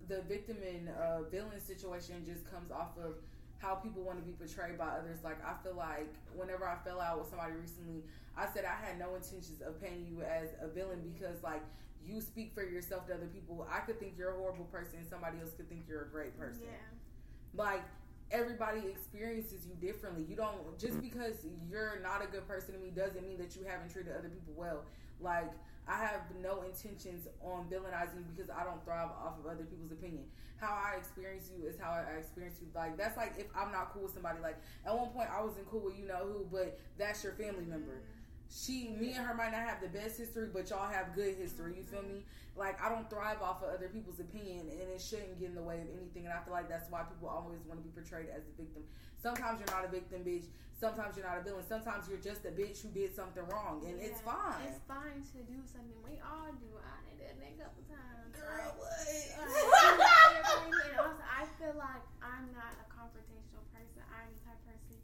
the 0.09 0.21
victim 0.27 0.57
and 0.67 0.89
uh, 0.89 1.23
villain 1.31 1.59
situation 1.63 2.25
just 2.27 2.43
comes 2.51 2.71
off 2.71 2.97
of 2.99 3.15
how 3.59 3.75
people 3.75 4.03
want 4.03 4.19
to 4.19 4.25
be 4.25 4.33
portrayed 4.33 4.77
by 4.77 4.99
others. 4.99 5.19
Like, 5.23 5.39
I 5.43 5.55
feel 5.63 5.75
like 5.75 6.11
whenever 6.35 6.67
I 6.67 6.75
fell 6.83 6.99
out 6.99 7.19
with 7.19 7.29
somebody 7.29 7.53
recently, 7.53 8.03
I 8.35 8.45
said 8.53 8.65
I 8.65 8.75
had 8.85 8.99
no 8.99 9.15
intentions 9.15 9.61
of 9.65 9.81
painting 9.81 10.05
you 10.11 10.21
as 10.21 10.49
a 10.61 10.67
villain 10.67 11.01
because, 11.15 11.41
like, 11.41 11.63
you 12.07 12.21
speak 12.21 12.53
for 12.53 12.63
yourself 12.63 13.07
to 13.07 13.13
other 13.13 13.27
people. 13.27 13.67
I 13.71 13.79
could 13.79 13.99
think 13.99 14.13
you're 14.17 14.31
a 14.31 14.37
horrible 14.37 14.65
person, 14.65 14.99
somebody 15.09 15.39
else 15.39 15.51
could 15.55 15.69
think 15.69 15.83
you're 15.87 16.03
a 16.03 16.09
great 16.09 16.37
person. 16.39 16.63
Yeah. 16.63 17.61
Like 17.61 17.83
everybody 18.31 18.81
experiences 18.87 19.67
you 19.67 19.75
differently. 19.75 20.25
You 20.27 20.35
don't 20.35 20.77
just 20.79 21.01
because 21.01 21.35
you're 21.69 21.99
not 22.01 22.23
a 22.23 22.27
good 22.27 22.47
person 22.47 22.73
to 22.73 22.79
me 22.79 22.89
doesn't 22.89 23.25
mean 23.27 23.37
that 23.37 23.55
you 23.55 23.63
haven't 23.67 23.91
treated 23.91 24.13
other 24.17 24.29
people 24.29 24.53
well. 24.55 24.83
Like 25.19 25.51
I 25.87 25.97
have 25.99 26.21
no 26.41 26.63
intentions 26.63 27.27
on 27.41 27.67
villainizing 27.71 28.19
you 28.19 28.31
because 28.35 28.51
I 28.51 28.63
don't 28.63 28.83
thrive 28.83 29.09
off 29.23 29.39
of 29.39 29.45
other 29.49 29.63
people's 29.63 29.91
opinion. 29.91 30.25
How 30.57 30.73
I 30.73 30.97
experience 30.97 31.49
you 31.55 31.67
is 31.67 31.75
how 31.79 31.91
I 31.91 32.17
experience 32.19 32.57
you. 32.59 32.67
Like 32.75 32.97
that's 32.97 33.15
like 33.15 33.33
if 33.37 33.47
I'm 33.55 33.71
not 33.71 33.93
cool 33.93 34.03
with 34.03 34.13
somebody. 34.13 34.39
Like 34.41 34.57
at 34.85 34.95
one 34.95 35.09
point 35.09 35.29
I 35.31 35.41
wasn't 35.41 35.69
cool 35.69 35.81
with 35.81 35.97
you 35.97 36.05
know 36.05 36.27
who, 36.27 36.47
but 36.51 36.79
that's 36.97 37.23
your 37.23 37.33
family 37.33 37.65
member 37.65 38.01
mm-hmm. 38.03 38.16
She, 38.49 38.95
me 38.95 39.11
and 39.13 39.25
her 39.25 39.35
might 39.35 39.51
not 39.51 39.67
have 39.67 39.81
the 39.81 39.91
best 39.91 40.17
history, 40.17 40.47
but 40.51 40.69
y'all 40.69 40.87
have 40.87 41.13
good 41.13 41.35
history. 41.35 41.75
You 41.77 41.83
feel 41.83 42.01
me? 42.01 42.23
Like 42.57 42.81
I 42.81 42.89
don't 42.89 43.05
thrive 43.09 43.41
off 43.43 43.61
of 43.61 43.69
other 43.69 43.87
people's 43.87 44.19
opinion, 44.19 44.65
and 44.71 44.87
it 44.89 44.97
shouldn't 44.97 45.37
get 45.37 45.53
in 45.53 45.55
the 45.55 45.61
way 45.61 45.77
of 45.77 45.87
anything. 45.93 46.25
And 46.25 46.33
I 46.33 46.41
feel 46.41 46.57
like 46.57 46.65
that's 46.65 46.89
why 46.89 47.05
people 47.05 47.29
always 47.29 47.61
want 47.69 47.77
to 47.77 47.85
be 47.85 47.93
portrayed 47.93 48.33
as 48.33 48.49
a 48.49 48.53
victim. 48.57 48.81
Sometimes 49.21 49.61
you're 49.61 49.69
not 49.69 49.85
a 49.85 49.91
victim, 49.93 50.25
bitch. 50.25 50.49
Sometimes 50.73 51.17
you're 51.17 51.25
not 51.25 51.37
a 51.37 51.43
villain. 51.45 51.61
Sometimes 51.69 52.09
you're 52.09 52.21
just 52.21 52.45
a 52.49 52.53
bitch 52.53 52.81
who 52.81 52.89
did 52.89 53.13
something 53.13 53.45
wrong, 53.53 53.85
and 53.85 54.01
yeah, 54.01 54.09
it's 54.09 54.21
fine. 54.25 54.57
It's 54.65 54.81
fine 54.89 55.21
to 55.37 55.39
do 55.45 55.61
something. 55.69 56.01
We 56.01 56.17
all 56.25 56.49
do. 56.57 56.69
I 56.81 57.13
did 57.13 57.37
that 57.37 57.37
a 57.37 57.53
couple 57.61 57.85
times. 57.85 58.33
Girl, 58.33 58.73
what? 58.81 59.05
and 59.37 60.97
also, 60.97 61.21
I 61.29 61.45
feel 61.61 61.77
like 61.77 62.05
I'm 62.25 62.49
not 62.57 62.73
a 62.81 62.85
confrontational 62.89 63.65
person. 63.69 64.01
I'm 64.09 64.33
the 64.33 64.41
type 64.49 64.61
person 64.65 64.97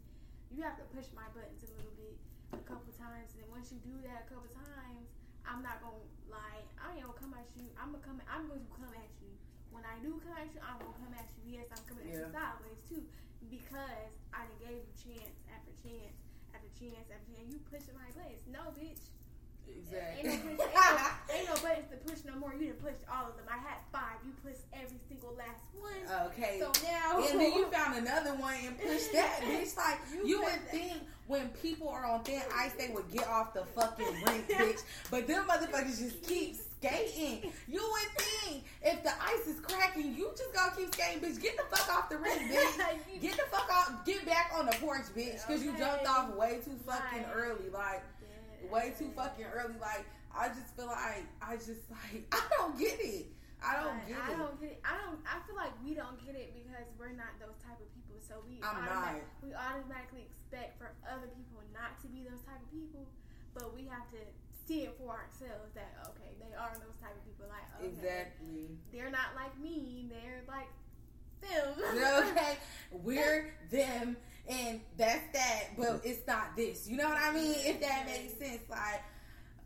you 0.54 0.62
have 0.62 0.78
to 0.78 0.86
push 0.94 1.10
my 1.18 1.26
buttons 1.34 1.66
a 1.66 1.70
little 1.74 1.94
bit 1.98 2.14
a 2.64 2.66
couple 2.66 2.96
times, 2.96 3.36
and 3.36 3.44
then 3.44 3.52
once 3.52 3.76
you 3.76 3.80
do 3.84 3.92
that 4.08 4.24
a 4.24 4.28
couple 4.32 4.48
times, 4.56 5.12
I'm 5.44 5.60
not 5.60 5.84
gonna 5.84 6.00
like 6.32 6.64
I 6.80 6.96
ain't 6.96 7.04
gonna 7.04 7.20
come 7.20 7.36
at 7.36 7.52
you. 7.60 7.68
I'm 7.76 7.92
gonna 7.92 8.04
come. 8.08 8.18
I'm 8.24 8.48
going 8.48 8.64
to 8.64 8.72
come 8.72 8.96
at 8.96 9.12
you. 9.20 9.36
When 9.76 9.84
I 9.84 10.00
do 10.00 10.16
come 10.24 10.36
at 10.40 10.48
you, 10.56 10.64
I'm 10.64 10.80
gonna 10.80 10.96
come 10.96 11.14
at 11.14 11.28
you. 11.36 11.60
Yes, 11.60 11.68
I'm 11.76 11.84
coming 11.84 12.08
at 12.08 12.16
you 12.16 12.32
sideways 12.32 12.82
too, 12.88 13.04
because 13.52 14.12
I 14.32 14.48
gave 14.64 14.88
you 14.88 14.96
chance 14.96 15.36
after 15.52 15.76
chance 15.84 16.16
after 16.56 16.72
chance 16.80 17.06
after 17.12 17.28
chance. 17.36 17.48
You 17.52 17.60
pushing 17.68 17.96
my 18.00 18.08
place. 18.16 18.42
No, 18.48 18.72
bitch. 18.72 19.13
Exactly. 19.68 20.30
Ain't 20.30 20.46
no, 20.46 20.56
push, 20.58 20.66
ain't, 20.66 20.76
no, 20.76 21.36
ain't 21.36 21.48
no 21.48 21.56
buttons 21.62 21.90
to 21.92 21.98
push 21.98 22.20
no 22.26 22.36
more. 22.40 22.54
You 22.54 22.68
didn't 22.68 22.82
push 22.82 23.00
all 23.12 23.30
of 23.30 23.36
them. 23.38 23.46
I 23.50 23.58
had 23.58 23.80
five. 23.92 24.18
You 24.26 24.32
pushed 24.44 24.66
every 24.74 25.00
single 25.08 25.34
last 25.38 25.62
one. 25.74 26.28
Okay. 26.28 26.60
So 26.60 26.72
now. 26.84 27.24
And 27.24 27.40
then 27.40 27.54
you 27.54 27.66
found 27.72 27.98
another 27.98 28.32
one 28.36 28.56
and 28.66 28.78
pushed 28.80 29.12
that. 29.14 29.42
bitch, 29.44 29.76
like 29.78 30.00
you, 30.12 30.28
you 30.28 30.42
would 30.42 30.62
think 30.70 30.94
when 31.28 31.50
people 31.62 31.90
are 31.90 32.06
on 32.06 32.24
thin 32.24 32.42
ice, 32.56 32.74
they 32.74 32.90
would 32.90 33.10
get 33.12 33.28
off 33.28 33.54
the 33.54 33.64
fucking 33.64 34.06
rink, 34.26 34.48
bitch. 34.50 34.82
But 35.10 35.28
them 35.28 35.46
motherfuckers 35.48 36.00
just 36.00 36.22
keep 36.24 36.58
skating. 36.84 37.52
You 37.68 37.82
would 37.82 38.24
think 38.24 38.66
if 38.82 39.04
the 39.04 39.12
ice 39.22 39.48
is 39.48 39.60
cracking, 39.62 40.16
you 40.16 40.32
just 40.38 40.54
gonna 40.54 40.76
keep 40.76 40.94
skating, 40.94 41.22
bitch. 41.22 41.42
Get 41.42 41.58
the 41.58 41.64
fuck 41.76 41.98
off 41.98 42.10
the 42.10 42.18
rink, 42.18 42.42
bitch. 42.52 43.22
Get 43.22 43.38
the 43.38 43.44
fuck 43.50 43.70
off. 43.72 44.06
Get 44.06 44.26
back 44.26 44.52
on 44.58 44.66
the 44.66 44.74
porch, 44.74 45.06
bitch. 45.16 45.46
Because 45.48 45.64
you 45.64 45.76
jumped 45.78 46.08
off 46.08 46.36
way 46.36 46.60
too 46.64 46.78
fucking 46.86 47.26
early. 47.34 47.70
Like 47.72 48.04
way 48.74 48.90
too 48.98 49.14
fucking 49.14 49.46
early. 49.54 49.78
Like 49.78 50.10
I 50.34 50.50
just 50.50 50.74
feel 50.74 50.90
like 50.90 51.30
I 51.38 51.62
just 51.62 51.86
like 51.94 52.26
I 52.34 52.42
don't 52.58 52.74
get 52.74 52.98
it. 52.98 53.30
I 53.62 53.80
don't 53.80 54.02
get 54.10 54.18
I 54.18 54.34
it. 54.34 54.34
I 54.34 54.38
don't 54.42 54.58
get 54.60 54.70
it. 54.76 54.82
I 54.84 54.98
don't. 55.06 55.22
I 55.24 55.38
feel 55.46 55.56
like 55.56 55.72
we 55.86 55.94
don't 55.94 56.18
get 56.26 56.34
it 56.34 56.52
because 56.58 56.90
we're 56.98 57.16
not 57.16 57.38
those 57.38 57.56
type 57.62 57.78
of 57.78 57.88
people. 57.94 58.18
So 58.26 58.42
we 58.50 58.58
I'm 58.66 58.82
not. 58.84 59.22
We 59.46 59.54
automatically 59.54 60.26
expect 60.26 60.82
for 60.82 60.92
other 61.06 61.30
people 61.38 61.62
not 61.72 62.02
to 62.02 62.10
be 62.10 62.26
those 62.26 62.42
type 62.44 62.60
of 62.60 62.70
people, 62.74 63.06
but 63.54 63.72
we 63.72 63.86
have 63.88 64.10
to 64.18 64.22
see 64.66 64.90
it 64.90 64.98
for 64.98 65.16
ourselves 65.16 65.72
that 65.78 65.96
okay, 66.12 66.36
they 66.42 66.52
are 66.58 66.74
those 66.82 66.98
type 67.00 67.14
of 67.16 67.24
people. 67.24 67.46
Like 67.48 67.64
okay, 67.80 67.94
exactly, 67.94 68.74
they're 68.92 69.14
not 69.14 69.38
like 69.38 69.54
me. 69.62 70.12
They're 70.12 70.44
like 70.50 70.68
them. 71.40 71.72
okay, 72.36 72.60
we're 72.92 73.56
them 73.72 74.18
and 74.48 74.82
that's 74.98 75.32
that, 75.34 75.78
but 75.78 76.02
it's 76.04 76.26
not 76.28 76.56
this. 76.56 76.88
You 76.88 76.98
know 76.98 77.08
what 77.08 77.18
I 77.18 77.34
mean? 77.34 77.56
If 77.58 77.80
that 77.82 78.06
makes 78.06 78.38
sense, 78.38 78.62
like. 78.70 79.02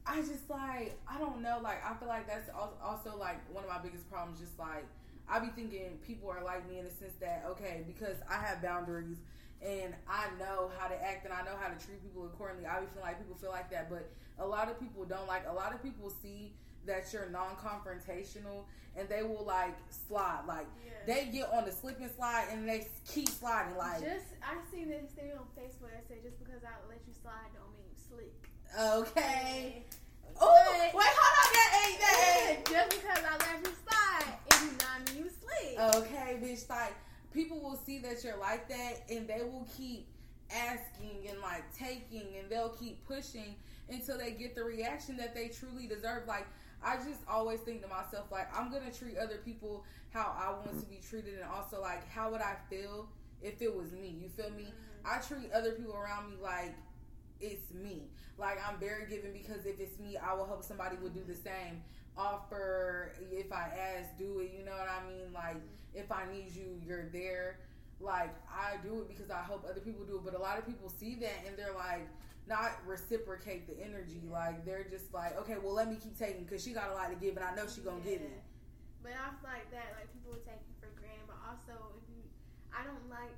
I 0.10 0.22
just 0.22 0.50
like 0.50 0.98
I 1.06 1.20
don't 1.20 1.42
know 1.42 1.60
like 1.62 1.84
I 1.84 1.94
feel 1.96 2.08
like 2.08 2.28
that's 2.28 2.50
also 2.82 3.18
like 3.20 3.44
one 3.54 3.66
of 3.66 3.70
my 3.70 3.80
biggest 3.80 4.10
problems 4.10 4.40
just 4.40 4.58
like 4.58 4.86
I 5.28 5.40
be 5.40 5.48
thinking 5.48 6.00
people 6.08 6.30
are 6.30 6.44
like 6.44 6.68
me 6.70 6.80
in 6.80 6.86
the 6.86 6.92
sense 6.92 7.12
that 7.20 7.44
okay, 7.52 7.84
because 7.86 8.16
I 8.30 8.36
have 8.36 8.62
boundaries 8.62 9.18
and 9.62 9.94
I 10.08 10.28
know 10.40 10.72
how 10.78 10.88
to 10.88 10.96
act 11.04 11.26
and 11.26 11.34
I 11.34 11.42
know 11.44 11.58
how 11.60 11.68
to 11.68 11.86
treat 11.86 12.02
people 12.02 12.26
accordingly. 12.26 12.66
I 12.66 12.80
be 12.80 12.86
feeling 12.94 13.04
like 13.04 13.20
people 13.20 13.36
feel 13.36 13.50
like 13.50 13.70
that, 13.72 13.90
but 13.90 14.10
a 14.40 14.48
lot 14.48 14.70
of 14.70 14.80
people 14.80 15.04
don't. 15.04 15.28
Like 15.28 15.44
a 15.50 15.54
lot 15.54 15.74
of 15.74 15.82
people 15.84 16.10
see 16.10 16.54
that 16.88 17.12
you're 17.14 17.30
non-confrontational 17.30 18.64
and 18.98 19.08
they 19.08 19.24
will 19.24 19.46
like 19.46 19.76
slide. 20.08 20.42
Like 20.48 20.68
they 21.06 21.30
get 21.32 21.50
on 21.54 21.66
the 21.66 21.72
slipping 21.72 22.10
slide 22.16 22.48
and 22.52 22.68
they 22.68 22.88
keep 23.08 23.30
sliding 23.30 23.78
like 23.78 24.02
just 24.02 24.26
I 24.44 24.56
seen 24.72 24.90
this 24.90 25.12
thing 25.12 25.32
on 25.32 25.46
Facebook 25.58 25.92
that 25.94 26.04
said 26.08 26.18
just 26.24 26.40
because 26.40 26.64
I 26.64 26.74
let 26.90 27.00
you 27.08 27.14
slide 27.22 27.48
don't 27.54 27.72
mean 27.74 27.86
you 27.88 27.98
slick. 28.10 28.50
okay. 28.80 29.84
Oh 30.40 30.92
wait 30.94 30.94
hold 30.94 31.36
on 31.42 31.54
that 31.54 31.88
ain't 31.88 32.00
that 32.00 32.46
ain't. 32.50 32.66
Just 32.66 32.90
because 32.90 33.24
I 33.24 33.38
let 33.38 33.66
you 33.66 33.74
slide, 33.88 34.34
it 34.48 34.60
do 34.60 34.86
not 34.86 35.14
mean 35.14 35.24
you 35.24 35.30
slick. 35.30 35.96
okay 35.96 36.40
bitch 36.42 36.70
like 36.70 36.96
people 37.34 37.60
will 37.60 37.80
see 37.86 38.00
that 38.00 38.24
you're 38.24 38.38
like 38.38 38.68
that 38.70 39.04
and 39.10 39.28
they 39.28 39.42
will 39.44 39.68
keep 39.78 40.08
asking 40.52 41.28
and 41.30 41.40
like 41.42 41.64
taking 41.78 42.36
and 42.40 42.50
they'll 42.50 42.70
keep 42.80 43.06
pushing 43.08 43.56
until 43.90 44.18
they 44.18 44.32
get 44.32 44.56
the 44.56 44.64
reaction 44.64 45.18
that 45.18 45.34
they 45.36 45.48
truly 45.48 45.88
deserve. 45.88 46.28
Like 46.28 46.48
I 46.84 46.98
just 46.98 47.22
always 47.28 47.60
think 47.62 47.82
to 47.82 47.88
myself 47.88 48.32
like 48.32 48.48
I'm 48.56 48.72
gonna 48.72 48.92
treat 48.92 49.18
other 49.18 49.38
people 49.44 49.84
how 50.14 50.36
I 50.38 50.52
want 50.52 50.80
to 50.80 50.86
be 50.86 51.00
treated 51.08 51.36
and 51.36 51.44
also 51.44 51.82
like 51.82 52.08
how 52.10 52.32
would 52.32 52.42
I 52.42 52.56
feel 52.70 53.10
if 53.42 53.62
it 53.62 53.76
was 53.76 53.92
me 53.92 54.16
you 54.22 54.30
feel 54.30 54.52
me 54.52 54.64
mm-hmm. 54.64 55.08
I 55.08 55.20
treat 55.20 55.52
other 55.52 55.72
people 55.72 55.96
around 55.96 56.30
me 56.30 56.38
like 56.42 56.76
it's 57.40 57.74
me. 57.74 58.10
Like 58.38 58.58
I'm 58.68 58.80
very 58.80 59.10
giving 59.10 59.34
because 59.34 59.66
if 59.66 59.80
it's 59.80 60.00
me, 60.00 60.18
I 60.18 60.34
will 60.34 60.46
hope 60.46 60.64
somebody 60.64 60.98
would 61.02 61.14
do 61.14 61.22
the 61.26 61.34
mm-hmm. 61.34 61.44
same. 61.44 61.84
Offer 62.18 63.14
if 63.32 63.52
I 63.52 63.70
ask, 63.96 64.18
do 64.18 64.40
it. 64.40 64.52
You 64.58 64.66
know 64.66 64.72
what 64.72 64.90
I 64.90 65.08
mean? 65.08 65.34
Like 65.34 65.58
mm-hmm. 65.58 65.98
if 65.98 66.12
I 66.12 66.24
need 66.32 66.52
you, 66.54 66.80
you're 66.86 67.10
there. 67.12 67.60
Like 68.00 68.36
I 68.50 68.78
do 68.84 69.02
it 69.02 69.08
because 69.08 69.32
I 69.32 69.42
hope 69.42 69.66
other 69.70 69.82
people 69.82 70.06
do 70.06 70.16
it. 70.16 70.22
But 70.26 70.36
a 70.36 70.40
lot 70.40 70.58
of 70.58 70.66
people 70.66 70.90
see 70.90 71.16
that 71.16 71.46
and 71.48 71.58
they're 71.58 71.74
like 71.74 72.08
not 72.48 72.80
reciprocate 72.88 73.68
the 73.68 73.76
energy. 73.84 74.24
Like 74.32 74.66
they're 74.66 74.88
just 74.90 75.14
like, 75.14 75.38
okay, 75.44 75.56
well 75.62 75.74
let 75.76 75.90
me 75.92 75.98
keep 76.02 76.18
taking 76.18 76.44
because 76.44 76.64
she 76.64 76.72
got 76.72 76.92
a 76.92 76.96
lot 76.96 77.12
to 77.12 77.18
give 77.20 77.36
and 77.36 77.46
I 77.46 77.56
know 77.56 77.68
she 77.68 77.82
gonna 77.82 78.04
give 78.04 78.24
it. 78.24 78.42
But 79.04 79.14
I 79.14 79.32
feel 79.40 79.52
like 79.52 79.70
that, 79.72 79.96
like 80.00 80.12
people 80.12 80.36
will 80.36 80.46
take 80.48 80.60
you 80.68 80.76
for 80.80 80.92
granted. 81.00 81.28
But 81.28 81.40
also, 81.46 81.76
if 82.00 82.06
you, 82.12 82.20
I 82.76 82.84
don't 82.84 83.06
like, 83.08 83.36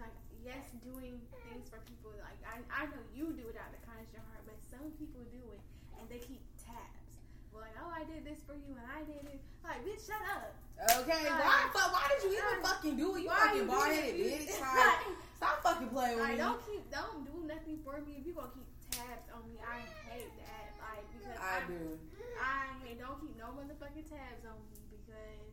like 0.00 0.14
yes, 0.44 0.72
doing 0.80 1.20
things 1.32 1.68
for 1.68 1.80
people. 1.84 2.12
Like 2.20 2.40
I, 2.44 2.60
I 2.72 2.88
know 2.88 3.02
you 3.12 3.32
do 3.36 3.48
it 3.48 3.56
out 3.56 3.72
of 3.72 3.76
the 3.76 3.82
kindness 3.84 4.12
of 4.12 4.22
your 4.22 4.26
heart, 4.32 4.44
but 4.48 4.56
some 4.68 4.92
people 4.96 5.20
do 5.32 5.42
it 5.56 5.62
and 6.00 6.04
they 6.08 6.20
keep 6.20 6.40
tabs. 6.56 7.20
Well, 7.52 7.66
like, 7.66 7.74
oh, 7.82 7.90
I 7.90 8.06
did 8.06 8.22
this 8.22 8.40
for 8.46 8.54
you 8.54 8.72
and 8.78 8.86
I 8.86 9.02
did 9.02 9.26
it. 9.26 9.40
Like, 9.64 9.82
bitch, 9.82 10.06
shut 10.06 10.22
up. 10.38 10.54
Okay, 11.02 11.28
Like, 11.28 11.44
why? 11.44 11.68
Fuck, 11.74 11.92
why 11.92 12.06
did 12.08 12.24
you 12.24 12.38
even 12.38 12.62
like, 12.62 12.64
fucking 12.64 12.96
do 12.96 13.16
it? 13.16 13.22
You 13.26 13.30
fucking 13.30 13.66
bald 13.66 13.90
headed 13.90 14.16
it? 14.16 14.48
bitch. 14.48 14.60
Like, 14.60 15.04
stop 15.40 15.64
fucking 15.64 15.88
playing 15.88 16.20
with 16.20 16.28
Like, 16.28 16.36
me. 16.36 16.44
don't 16.44 16.60
keep, 16.68 16.82
don't 16.92 17.24
do 17.24 17.34
nothing 17.48 17.80
for 17.80 17.96
me 18.04 18.20
if 18.20 18.28
you 18.28 18.36
gonna 18.36 18.52
keep 18.52 18.68
tabs 18.92 19.24
on 19.32 19.40
me. 19.48 19.56
I 19.64 19.80
hate 20.12 20.28
that. 20.44 20.76
Like, 20.76 21.04
because 21.16 21.40
I 21.40 21.64
do. 21.64 21.96
I 22.36 22.76
hate, 22.84 23.00
don't 23.00 23.16
keep 23.24 23.32
no 23.40 23.48
motherfucking 23.56 24.04
tabs 24.04 24.44
on 24.44 24.60
me 24.68 24.76
because, 24.92 25.48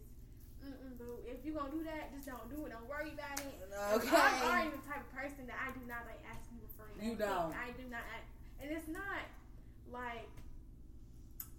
mm-mm, 0.67 0.99
boo. 0.99 1.23
If 1.23 1.47
you 1.47 1.55
gonna 1.55 1.71
do 1.71 1.87
that, 1.87 2.11
just 2.11 2.27
don't 2.27 2.51
do 2.51 2.67
it. 2.67 2.75
Don't 2.75 2.87
worry 2.91 3.15
about 3.15 3.39
it. 3.39 3.55
Okay. 3.95 4.11
I'm 4.11 4.43
already 4.43 4.75
the 4.75 4.83
type 4.83 5.07
of 5.07 5.11
person 5.15 5.47
that 5.47 5.55
I 5.63 5.71
do 5.71 5.79
not 5.87 6.03
like 6.03 6.19
asking 6.27 6.59
for 6.75 6.83
You 6.99 7.15
don't. 7.15 7.55
I 7.55 7.71
do 7.79 7.87
not, 7.87 8.03
act, 8.11 8.27
and 8.59 8.67
it's 8.75 8.91
not 8.91 9.23
like 9.87 10.27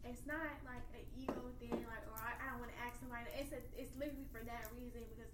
it's 0.05 0.25
not 0.29 0.53
like 0.69 0.85
an 0.97 1.05
ego 1.17 1.49
thing, 1.61 1.73
like 1.89 2.05
or 2.13 2.17
I, 2.21 2.33
I 2.41 2.45
don't 2.53 2.61
want 2.65 2.73
to 2.73 2.81
ask 2.81 2.97
somebody. 3.01 3.29
It's 3.37 3.53
a, 3.57 3.61
it's 3.77 3.93
literally 3.97 4.25
for 4.33 4.41
that 4.45 4.69
reason 4.77 5.05
because 5.13 5.29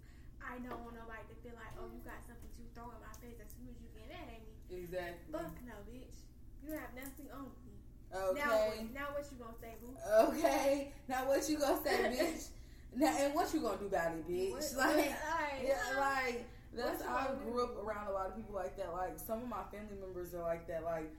I 0.44 0.60
don't 0.60 0.80
want 0.84 0.94
nobody 0.94 1.24
to 1.32 1.36
feel 1.42 1.56
like, 1.56 1.72
oh, 1.80 1.88
you 1.90 2.00
got 2.04 2.20
something 2.28 2.52
to 2.52 2.62
throw 2.76 2.92
in 2.92 3.00
my 3.00 3.14
face 3.18 3.40
as 3.40 3.48
soon 3.56 3.66
as 3.72 3.76
you 3.80 3.88
get 3.96 4.06
mad 4.12 4.28
at 4.28 4.40
me. 4.44 4.52
Exactly. 4.70 5.32
Fuck 5.32 5.56
no, 5.64 5.76
bitch. 5.88 6.16
You 6.62 6.72
have 6.76 6.92
nothing 6.94 7.28
on 7.32 7.48
me. 7.64 7.74
Okay. 8.14 8.40
Now, 8.40 8.52
what- 8.54 8.94
now 8.94 9.06
what 9.16 9.24
you 9.32 9.36
gonna 9.40 9.58
say, 9.60 9.72
boo? 9.80 9.92
Okay. 10.30 10.92
Now 11.08 11.26
what 11.26 11.42
you 11.48 11.58
gonna 11.58 11.82
say, 11.82 11.96
bitch? 12.14 12.48
Now 12.94 13.16
and 13.18 13.34
what 13.34 13.52
you 13.52 13.60
gonna 13.60 13.78
do 13.78 13.86
about 13.86 14.12
it, 14.14 14.28
bitch? 14.28 14.52
What- 14.52 14.72
like, 14.78 14.96
like, 14.96 15.60
yeah, 15.64 15.98
like 15.98 16.44
that's 16.74 17.02
I 17.02 17.28
grew 17.42 17.62
up 17.64 17.76
around 17.84 18.08
a 18.08 18.12
lot 18.12 18.26
of 18.28 18.36
people 18.36 18.54
like 18.54 18.76
that. 18.76 18.92
Like 18.92 19.18
some 19.18 19.42
of 19.42 19.48
my 19.48 19.62
family 19.70 19.96
members 20.00 20.34
are 20.34 20.42
like 20.42 20.66
that. 20.68 20.84
Like, 20.84 21.10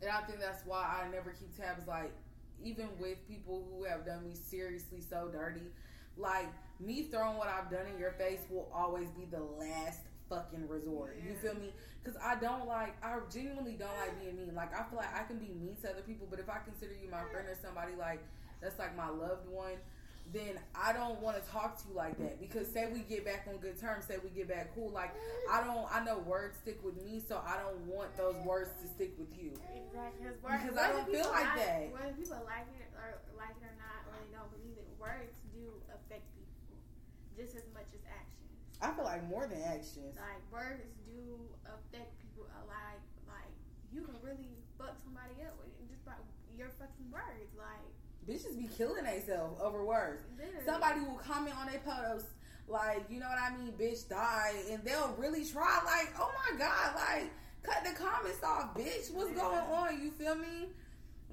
and 0.00 0.10
I 0.10 0.20
think 0.22 0.40
that's 0.40 0.64
why 0.66 1.02
I 1.04 1.10
never 1.10 1.30
keep 1.30 1.54
tabs. 1.56 1.86
Like, 1.86 2.12
even 2.62 2.88
with 2.98 3.26
people 3.28 3.64
who 3.70 3.84
have 3.84 4.04
done 4.06 4.24
me 4.24 4.34
seriously 4.34 5.00
so 5.00 5.28
dirty, 5.32 5.68
like 6.16 6.48
me 6.84 7.08
throwing 7.10 7.36
what 7.38 7.48
I've 7.48 7.70
done 7.70 7.86
in 7.92 7.98
your 7.98 8.12
face 8.12 8.40
will 8.50 8.68
always 8.74 9.08
be 9.10 9.24
the 9.30 9.42
last 9.58 10.00
fucking 10.28 10.68
resort. 10.68 11.18
You 11.24 11.34
feel 11.36 11.54
me? 11.54 11.72
Because 12.02 12.18
I 12.22 12.34
don't 12.36 12.66
like, 12.66 12.96
I 13.04 13.18
genuinely 13.32 13.76
don't 13.78 13.96
like 13.98 14.18
being 14.20 14.36
mean. 14.36 14.54
Like, 14.54 14.74
I 14.74 14.82
feel 14.90 14.98
like 14.98 15.14
I 15.14 15.22
can 15.24 15.38
be 15.38 15.52
mean 15.54 15.76
to 15.82 15.90
other 15.90 16.02
people, 16.02 16.26
but 16.28 16.40
if 16.40 16.48
I 16.48 16.58
consider 16.64 16.92
you 16.92 17.10
my 17.10 17.22
friend 17.30 17.46
or 17.48 17.56
somebody 17.62 17.92
like 17.98 18.20
that's 18.60 18.78
like 18.78 18.96
my 18.96 19.08
loved 19.08 19.48
one, 19.48 19.78
then 20.32 20.54
I 20.74 20.92
don't 20.94 21.20
want 21.20 21.36
to 21.36 21.44
talk 21.50 21.76
to 21.82 21.88
you 21.90 21.94
like 21.94 22.16
that. 22.18 22.40
Because 22.40 22.66
say 22.66 22.88
we 22.90 23.00
get 23.00 23.24
back 23.24 23.44
on 23.50 23.58
good 23.58 23.78
terms, 23.78 24.06
say 24.06 24.16
we 24.22 24.30
get 24.30 24.48
back 24.48 24.74
cool. 24.74 24.90
Like, 24.90 25.12
I 25.50 25.62
don't, 25.62 25.84
I 25.92 26.02
know 26.04 26.18
words 26.18 26.56
stick 26.62 26.78
with 26.82 26.96
me, 27.02 27.20
so 27.20 27.42
I 27.44 27.58
don't 27.58 27.84
want 27.86 28.16
those 28.16 28.38
words 28.46 28.70
to 28.82 28.88
stick 28.88 29.14
with 29.18 29.34
you. 29.36 29.52
Exactly. 29.74 30.30
Because, 30.30 30.62
Because 30.62 30.78
I 30.78 30.88
don't 30.94 31.06
feel 31.10 31.28
like 31.28 31.52
that. 31.58 31.90
Whether 31.92 32.14
people 32.16 32.40
like 32.46 32.70
it 32.70 32.88
or 32.96 33.20
like 33.36 33.54
it 33.60 33.66
or 33.66 33.76
not, 33.76 34.06
or 34.08 34.14
they 34.22 34.30
don't 34.32 34.50
believe 34.56 34.78
it, 34.78 34.86
words 34.96 35.36
do 35.52 35.68
affect 35.90 36.24
people 36.32 36.41
just 37.42 37.58
as 37.58 37.66
much 37.74 37.90
as 37.90 38.02
actions. 38.06 38.54
I 38.78 38.94
feel 38.94 39.04
like 39.04 39.26
more 39.26 39.46
than 39.50 39.58
actions. 39.66 40.14
Like 40.14 40.42
words 40.54 40.86
do 41.06 41.42
affect 41.66 42.14
people 42.22 42.46
a 42.46 42.62
lot. 42.70 42.98
Like 43.26 43.50
you 43.90 44.02
can 44.06 44.14
really 44.22 44.54
fuck 44.78 44.94
somebody 45.02 45.42
up 45.42 45.58
with 45.58 45.74
just 45.90 46.04
by 46.06 46.14
your 46.54 46.70
fucking 46.78 47.10
words. 47.10 47.50
Like 47.58 47.82
Bitches 48.22 48.54
be 48.54 48.70
killing 48.70 49.02
themselves 49.02 49.58
over 49.60 49.84
words. 49.84 50.22
literally. 50.38 50.62
Somebody 50.64 51.00
will 51.00 51.18
comment 51.18 51.56
on 51.58 51.66
their 51.66 51.82
posts 51.82 52.30
like, 52.68 53.02
you 53.10 53.18
know 53.18 53.26
what 53.26 53.38
I 53.42 53.56
mean, 53.58 53.72
bitch 53.74 54.08
die, 54.08 54.54
and 54.70 54.82
they'll 54.84 55.12
really 55.18 55.44
try 55.44 55.80
like, 55.84 56.14
oh 56.18 56.30
my 56.30 56.56
god, 56.56 56.94
like 56.94 57.30
cut 57.64 57.82
the 57.84 57.90
comments 57.98 58.42
off, 58.44 58.74
bitch. 58.76 59.12
What's 59.12 59.30
Yeah. 59.30 59.42
going 59.42 59.58
on? 59.58 60.00
You 60.02 60.10
feel 60.12 60.36
me? 60.36 60.68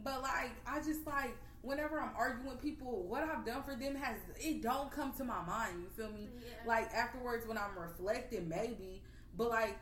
But 0.03 0.23
like, 0.23 0.49
I 0.65 0.79
just 0.79 1.05
like 1.05 1.35
whenever 1.61 1.99
I'm 1.99 2.11
arguing 2.17 2.49
with 2.49 2.61
people, 2.61 3.03
what 3.07 3.23
I've 3.23 3.45
done 3.45 3.63
for 3.63 3.75
them 3.75 3.95
has 3.95 4.15
it 4.39 4.61
don't 4.61 4.91
come 4.91 5.11
to 5.13 5.23
my 5.23 5.43
mind. 5.45 5.75
You 5.81 5.89
feel 5.89 6.11
me? 6.13 6.29
Yeah. 6.41 6.67
Like 6.67 6.91
afterwards, 6.93 7.47
when 7.47 7.57
I'm 7.57 7.77
reflecting, 7.77 8.47
maybe, 8.47 9.01
but 9.37 9.49
like 9.49 9.77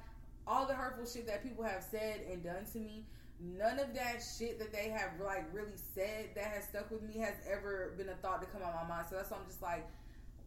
all 0.47 0.65
the 0.65 0.73
hurtful 0.73 1.05
shit 1.05 1.27
that 1.27 1.43
people 1.43 1.63
have 1.63 1.83
said 1.83 2.21
and 2.31 2.43
done 2.43 2.65
to 2.73 2.79
me. 2.79 3.05
None 3.39 3.77
of 3.77 3.93
that 3.93 4.23
shit 4.37 4.57
that 4.57 4.73
they 4.73 4.89
have 4.89 5.11
like 5.23 5.45
really 5.53 5.75
said 5.93 6.29
that 6.35 6.45
has 6.45 6.63
stuck 6.63 6.89
with 6.89 7.03
me 7.03 7.19
has 7.19 7.35
ever 7.47 7.93
been 7.97 8.09
a 8.09 8.15
thought 8.15 8.41
to 8.41 8.47
come 8.47 8.63
out 8.63 8.73
my 8.73 8.87
mind. 8.87 9.05
So 9.09 9.15
that's 9.15 9.29
why 9.29 9.37
I'm 9.37 9.45
just 9.45 9.61
like, 9.61 9.85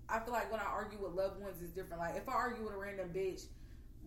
I 0.08 0.18
feel 0.18 0.32
like 0.32 0.50
when 0.50 0.60
I 0.60 0.64
argue 0.64 0.98
with 1.00 1.12
loved 1.12 1.40
ones 1.40 1.62
is 1.62 1.70
different. 1.70 2.00
Like 2.00 2.16
if 2.16 2.28
I 2.28 2.32
argue 2.32 2.64
with 2.64 2.74
a 2.74 2.76
random 2.76 3.10
bitch, 3.14 3.44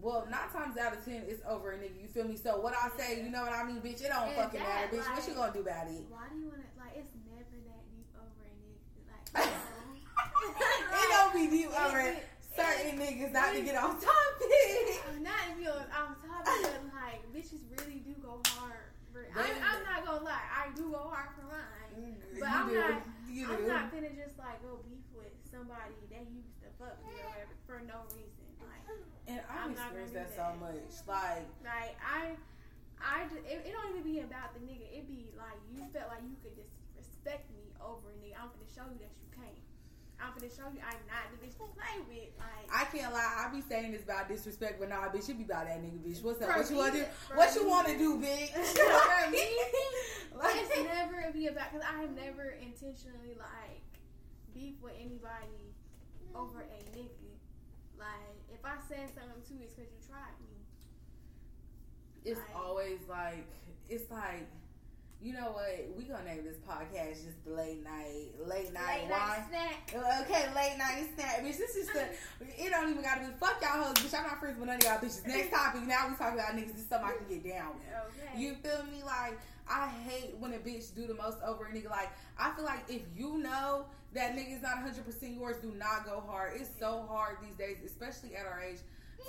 well, 0.02 0.28
nine 0.30 0.50
times 0.52 0.78
out 0.78 0.92
of 0.92 1.06
ten 1.06 1.24
it's 1.30 1.42
over 1.48 1.72
a 1.72 1.78
nigga. 1.78 2.02
You 2.02 2.10
feel 2.10 2.28
me? 2.28 2.36
So 2.36 2.60
what 2.60 2.74
I 2.74 2.90
say, 2.98 3.24
you 3.24 3.30
know 3.30 3.44
what 3.44 3.54
I 3.54 3.64
mean, 3.64 3.78
bitch? 3.78 4.04
It 4.04 4.10
don't 4.10 4.28
And 4.28 4.36
fucking 4.36 4.60
that, 4.60 4.92
matter, 4.92 4.98
bitch. 4.98 5.16
what 5.16 5.28
you 5.30 5.34
gonna 5.34 5.54
do 5.54 5.62
about 5.62 5.88
it? 5.88 6.04
Why 6.10 6.28
do 6.30 6.36
you 6.40 6.46
wanna 6.52 6.58
like? 6.58 6.73
It's 6.96 7.14
never 7.26 7.58
that 7.68 7.84
deep 7.92 8.10
over 8.16 8.44
a 8.46 8.54
nigga. 8.62 9.02
Like 9.34 9.50
it 11.04 11.10
don't 11.10 11.34
be 11.34 11.46
deep 11.50 11.72
over 11.74 12.00
It- 12.00 12.24
certain 12.56 13.00
niggas 13.02 13.32
not 13.34 13.54
to 13.54 13.62
get 13.62 13.76
off 13.76 13.98
topic. 14.02 14.50
Uh, 15.04 15.20
not 15.20 15.42
if 15.52 15.60
you're 15.62 15.74
on 15.74 16.16
top 16.20 16.42
of 16.48 16.54
it, 16.64 16.82
like 16.96 17.22
bitches 17.36 17.62
really 17.78 18.00
do 18.06 18.14
go 18.24 18.40
hard. 18.56 18.92
For, 19.12 19.26
I, 19.36 19.46
I'm 19.62 19.82
not 19.86 20.06
gonna 20.06 20.26
lie, 20.26 20.48
I 20.50 20.74
do 20.76 20.90
go 20.90 21.06
hard 21.12 21.30
for 21.38 21.46
mine. 21.48 22.18
But 22.40 22.50
I'm 22.50 22.70
do. 22.70 22.76
not- 22.80 23.04
You 23.30 23.46
I'm 23.52 23.62
do. 23.62 23.68
not 23.68 23.92
finna 23.94 24.10
just 24.16 24.38
like 24.40 24.62
go 24.64 24.80
beef 24.90 25.06
with 25.14 25.34
somebody 25.52 25.94
that 26.10 26.26
used 26.34 26.56
to 26.66 26.68
fuck 26.82 26.98
me 27.06 27.14
or 27.22 27.30
whatever 27.30 27.56
for 27.68 27.78
no 27.86 28.06
reason. 28.16 28.48
Like, 28.62 28.84
and 29.28 29.40
I've 29.50 29.74
not 29.76 29.94
experienced 29.94 30.14
gonna 30.14 30.26
that 30.26 30.34
so 30.34 30.46
that. 30.50 30.62
much. 30.62 30.94
Like, 31.06 31.46
like 31.66 31.94
I, 32.02 32.22
I, 33.02 33.28
ju- 33.30 33.44
it, 33.46 33.70
it 33.70 33.72
don't 33.76 33.90
even 33.94 34.04
be 34.08 34.20
about 34.26 34.54
the 34.58 34.62
nigga. 34.66 34.88
It 34.94 35.06
be 35.08 35.30
like 35.38 35.58
you 35.74 35.84
felt 35.94 36.10
like 36.10 36.24
you 36.26 36.36
could 36.42 36.56
just 36.58 36.74
respect 37.04 37.52
me 37.52 37.72
over 37.84 38.08
a 38.12 38.18
nigga. 38.24 38.40
I'm 38.40 38.50
gonna 38.56 38.72
show 38.72 38.88
you 38.92 39.00
that 39.04 39.12
you 39.20 39.28
can't. 39.36 39.60
I'm 40.22 40.32
gonna 40.40 40.48
show 40.52 40.72
you 40.72 40.80
I'm 40.80 41.04
not 41.12 41.28
the 41.36 41.38
bitch 41.44 41.58
to 41.60 41.68
play 41.76 42.00
with. 42.08 42.32
Like, 42.40 42.68
I 42.72 42.86
can't 42.96 43.12
lie. 43.14 43.44
I 43.44 43.52
be 43.52 43.60
saying 43.62 43.92
this 43.92 44.04
about 44.04 44.30
disrespect, 44.30 44.80
but 44.80 44.88
nah, 44.90 45.10
bitch, 45.12 45.28
you 45.28 45.36
be 45.36 45.44
about 45.44 45.66
that 45.68 45.84
nigga, 45.84 46.00
bitch. 46.00 46.24
What's 46.24 46.42
up? 46.42 46.56
What 46.56 46.70
you 46.70 46.78
want 46.78 46.94
to 46.94 47.00
do? 47.00 47.06
What 47.36 47.56
you 47.56 47.68
want 47.68 47.88
to 47.88 47.98
do, 47.98 48.18
bitch? 48.20 48.52
Like, 50.34 50.56
it's 50.58 50.84
never 50.84 51.30
be 51.32 51.46
about 51.48 51.72
because 51.72 51.86
I 51.88 52.02
have 52.02 52.16
never 52.16 52.58
intentionally 52.60 53.38
like 53.38 53.86
beef 54.54 54.74
with 54.82 54.94
anybody 55.00 55.62
over 56.36 56.62
a 56.62 56.98
nigga. 56.98 57.38
Like 58.00 58.42
if 58.52 58.66
I 58.66 58.76
said 58.90 59.10
something 59.14 59.42
to 59.48 59.54
you, 59.54 59.62
it's 59.66 59.74
because 59.76 59.92
you 59.94 60.00
tried 60.10 60.34
me. 60.42 60.58
it's 62.26 62.40
Like- 62.40 62.56
always 62.56 63.00
like 63.08 63.46
it's 63.90 64.10
like 64.10 64.48
You 65.24 65.32
know 65.32 65.56
what? 65.56 65.88
We 65.96 66.04
gonna 66.04 66.26
name 66.26 66.44
this 66.44 66.58
podcast 66.68 67.24
just 67.24 67.46
the 67.46 67.54
late 67.54 67.82
night, 67.82 68.28
late 68.46 68.74
night 68.74 69.08
Late 69.08 69.10
wine. 69.10 69.20
night 69.20 69.44
snack. 69.48 69.96
Okay, 69.96 70.44
late 70.54 70.76
night 70.78 71.08
snack, 71.16 71.40
bitch. 71.42 71.58
This 71.58 71.76
is 71.78 71.88
the. 71.88 72.04
It 72.62 72.70
don't 72.72 72.90
even 72.90 73.02
gotta 73.02 73.22
be 73.22 73.28
fuck 73.40 73.62
y'all 73.62 73.82
hoes, 73.82 73.94
bitch. 73.96 74.14
I'm 74.20 74.28
not 74.28 74.42
friends 74.42 74.60
with 74.60 74.68
none 74.68 74.76
of 74.76 74.84
y'all 74.84 74.98
bitches. 74.98 75.26
Next 75.26 75.50
topic. 75.50 75.84
Now 75.88 76.10
we 76.10 76.16
talking 76.16 76.38
about 76.38 76.52
niggas. 76.58 76.74
This 76.74 76.84
is 76.84 76.90
something 76.90 77.10
I 77.10 77.16
can 77.16 77.28
get 77.30 77.56
down 77.56 77.68
with. 77.80 77.88
Okay. 78.20 78.38
You 78.42 78.56
feel 78.56 78.84
me? 78.92 79.02
Like 79.06 79.40
I 79.70 79.88
hate 79.88 80.36
when 80.40 80.52
a 80.56 80.58
bitch 80.58 80.94
do 80.94 81.08
the 81.08 81.16
most 81.16 81.38
over 81.46 81.68
a 81.68 81.72
nigga. 81.72 81.90
Like 81.90 82.10
I 82.38 82.52
feel 82.52 82.66
like 82.66 82.84
if 82.90 83.04
you 83.16 83.38
know 83.38 83.86
that 84.14 84.36
nigga's 84.36 84.62
not 84.62 84.84
100 84.84 85.06
percent 85.06 85.36
yours, 85.40 85.56
do 85.62 85.72
not 85.78 86.06
go 86.06 86.22
hard. 86.28 86.60
It's 86.60 86.70
so 86.78 87.06
hard 87.08 87.38
these 87.42 87.56
days, 87.56 87.78
especially 87.86 88.36
at 88.36 88.46
our 88.46 88.60
age, 88.62 88.80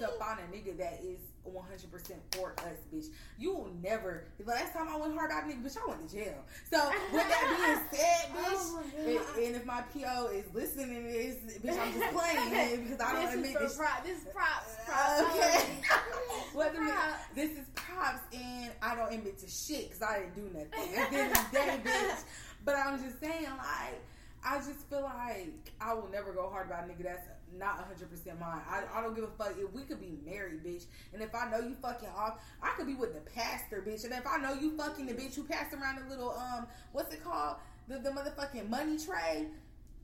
to 0.00 0.09
find 0.18 0.40
a 0.40 0.57
nigga 0.57 0.76
that 0.78 0.98
is 1.04 1.20
100 1.44 1.90
percent 1.90 2.20
for 2.33 2.52
us, 2.59 2.78
bitch. 2.92 3.07
You 3.38 3.54
will 3.54 3.70
never. 3.83 4.24
The 4.38 4.44
last 4.50 4.72
time 4.72 4.88
I 4.88 4.96
went 4.96 5.14
hard 5.14 5.30
out, 5.30 5.44
nigga, 5.44 5.62
bitch, 5.62 5.76
I 5.76 5.88
went 5.88 6.09
to 6.09 6.14
jail. 6.16 6.35
So 6.70 6.90
with 7.12 7.28
that 7.28 7.85
being 7.90 8.00
said, 8.00 8.30
oh 8.37 8.83
bitch. 8.96 9.20
Oh 9.20 9.35
and, 9.37 9.44
and 9.46 9.57
if 9.57 9.64
my 9.66 9.83
PO 9.92 10.28
is 10.28 10.44
listening 10.54 10.94
to 10.96 11.02
this, 11.02 11.37
bitch, 11.62 11.78
I'm 11.80 11.92
just 11.92 12.12
playing 12.16 12.54
it 12.54 12.85
because 12.85 13.00
I 13.00 13.12
don't 13.12 13.24
this 13.26 13.35
admit 13.35 13.57
this. 13.61 13.76
prop. 13.76 14.04
This 14.04 14.18
is 14.20 14.26
uh, 14.26 14.30
props. 14.30 14.76
props. 14.87 15.20
Okay. 15.37 15.66
This 15.83 16.54
What 16.54 16.72
is 16.72 16.72
the- 16.78 16.85
props. 16.92 17.22
this 17.35 17.50
is 17.52 17.66
props, 17.74 18.20
and 18.35 18.70
I 18.83 18.94
don't 18.94 19.12
admit 19.12 19.38
to 19.38 19.48
shit 19.48 19.88
because 19.90 20.02
I 20.02 20.20
didn't 20.20 20.35
do 20.35 20.59
nothing. 20.59 20.94
At 20.96 21.11
the 21.11 21.16
end 21.18 21.33
of 21.37 21.50
the 21.50 21.57
day, 21.59 21.80
bitch. 21.85 22.22
But 22.64 22.76
I'm 22.76 23.02
just 23.02 23.20
saying, 23.20 23.44
like, 23.59 24.00
I 24.46 24.57
just 24.59 24.88
feel 24.88 25.02
like 25.02 25.52
I 25.80 25.92
will 25.94 26.09
never 26.11 26.33
go 26.33 26.48
hard 26.50 26.66
about 26.66 26.85
a 26.85 26.87
nigga 26.87 27.02
that's 27.04 27.26
not 27.58 27.78
100% 27.88 28.38
mine. 28.38 28.60
I, 28.68 28.82
I 28.94 29.02
don't 29.02 29.14
give 29.14 29.24
a 29.24 29.28
fuck 29.28 29.54
if 29.58 29.72
we 29.72 29.82
could 29.82 30.00
be 30.00 30.18
married, 30.24 30.64
bitch. 30.64 30.84
And 31.12 31.22
if 31.22 31.34
I 31.34 31.50
know 31.50 31.58
you 31.58 31.76
fucking 31.80 32.08
off, 32.16 32.40
I 32.62 32.70
could 32.76 32.86
be 32.86 32.94
with 32.94 33.14
the 33.14 33.30
pastor, 33.30 33.84
bitch. 33.86 34.04
And 34.04 34.12
if 34.12 34.26
I 34.26 34.38
know 34.38 34.54
you 34.54 34.76
fucking 34.76 35.06
the 35.06 35.14
bitch 35.14 35.34
who 35.34 35.44
passed 35.44 35.74
around 35.74 36.02
the 36.02 36.08
little, 36.08 36.30
um, 36.32 36.66
what's 36.92 37.12
it 37.14 37.22
called? 37.22 37.56
The, 37.88 37.98
the 37.98 38.10
motherfucking 38.10 38.68
money 38.68 38.98
tray 38.98 39.46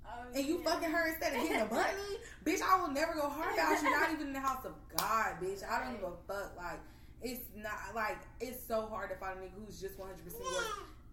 Oh, 0.06 0.24
and 0.34 0.44
you 0.46 0.58
yeah. 0.58 0.70
fucking 0.70 0.90
her 0.90 1.08
instead 1.08 1.34
of 1.34 1.42
getting 1.42 1.68
the 1.68 1.74
money, 1.74 2.10
bitch, 2.44 2.60
I 2.62 2.80
will 2.80 2.90
never 2.90 3.14
go 3.14 3.28
hard 3.28 3.54
about 3.54 3.82
you. 3.82 3.90
Not 3.90 4.10
even 4.12 4.28
in 4.28 4.32
the 4.32 4.40
house 4.40 4.64
of 4.64 4.72
God, 4.96 5.36
bitch. 5.40 5.62
I 5.68 5.84
don't 5.84 5.94
give 5.94 6.02
a 6.08 6.12
fuck. 6.26 6.56
Like, 6.56 6.80
it's 7.22 7.42
not 7.54 7.94
like 7.94 8.18
it's 8.40 8.58
so 8.66 8.86
hard 8.86 9.10
to 9.10 9.16
find 9.16 9.38
a 9.38 9.42
nigga 9.42 9.50
who's 9.64 9.80
just 9.80 9.98
one 9.98 10.08
hundred 10.08 10.24
percent 10.24 10.42
yours. 10.42 10.66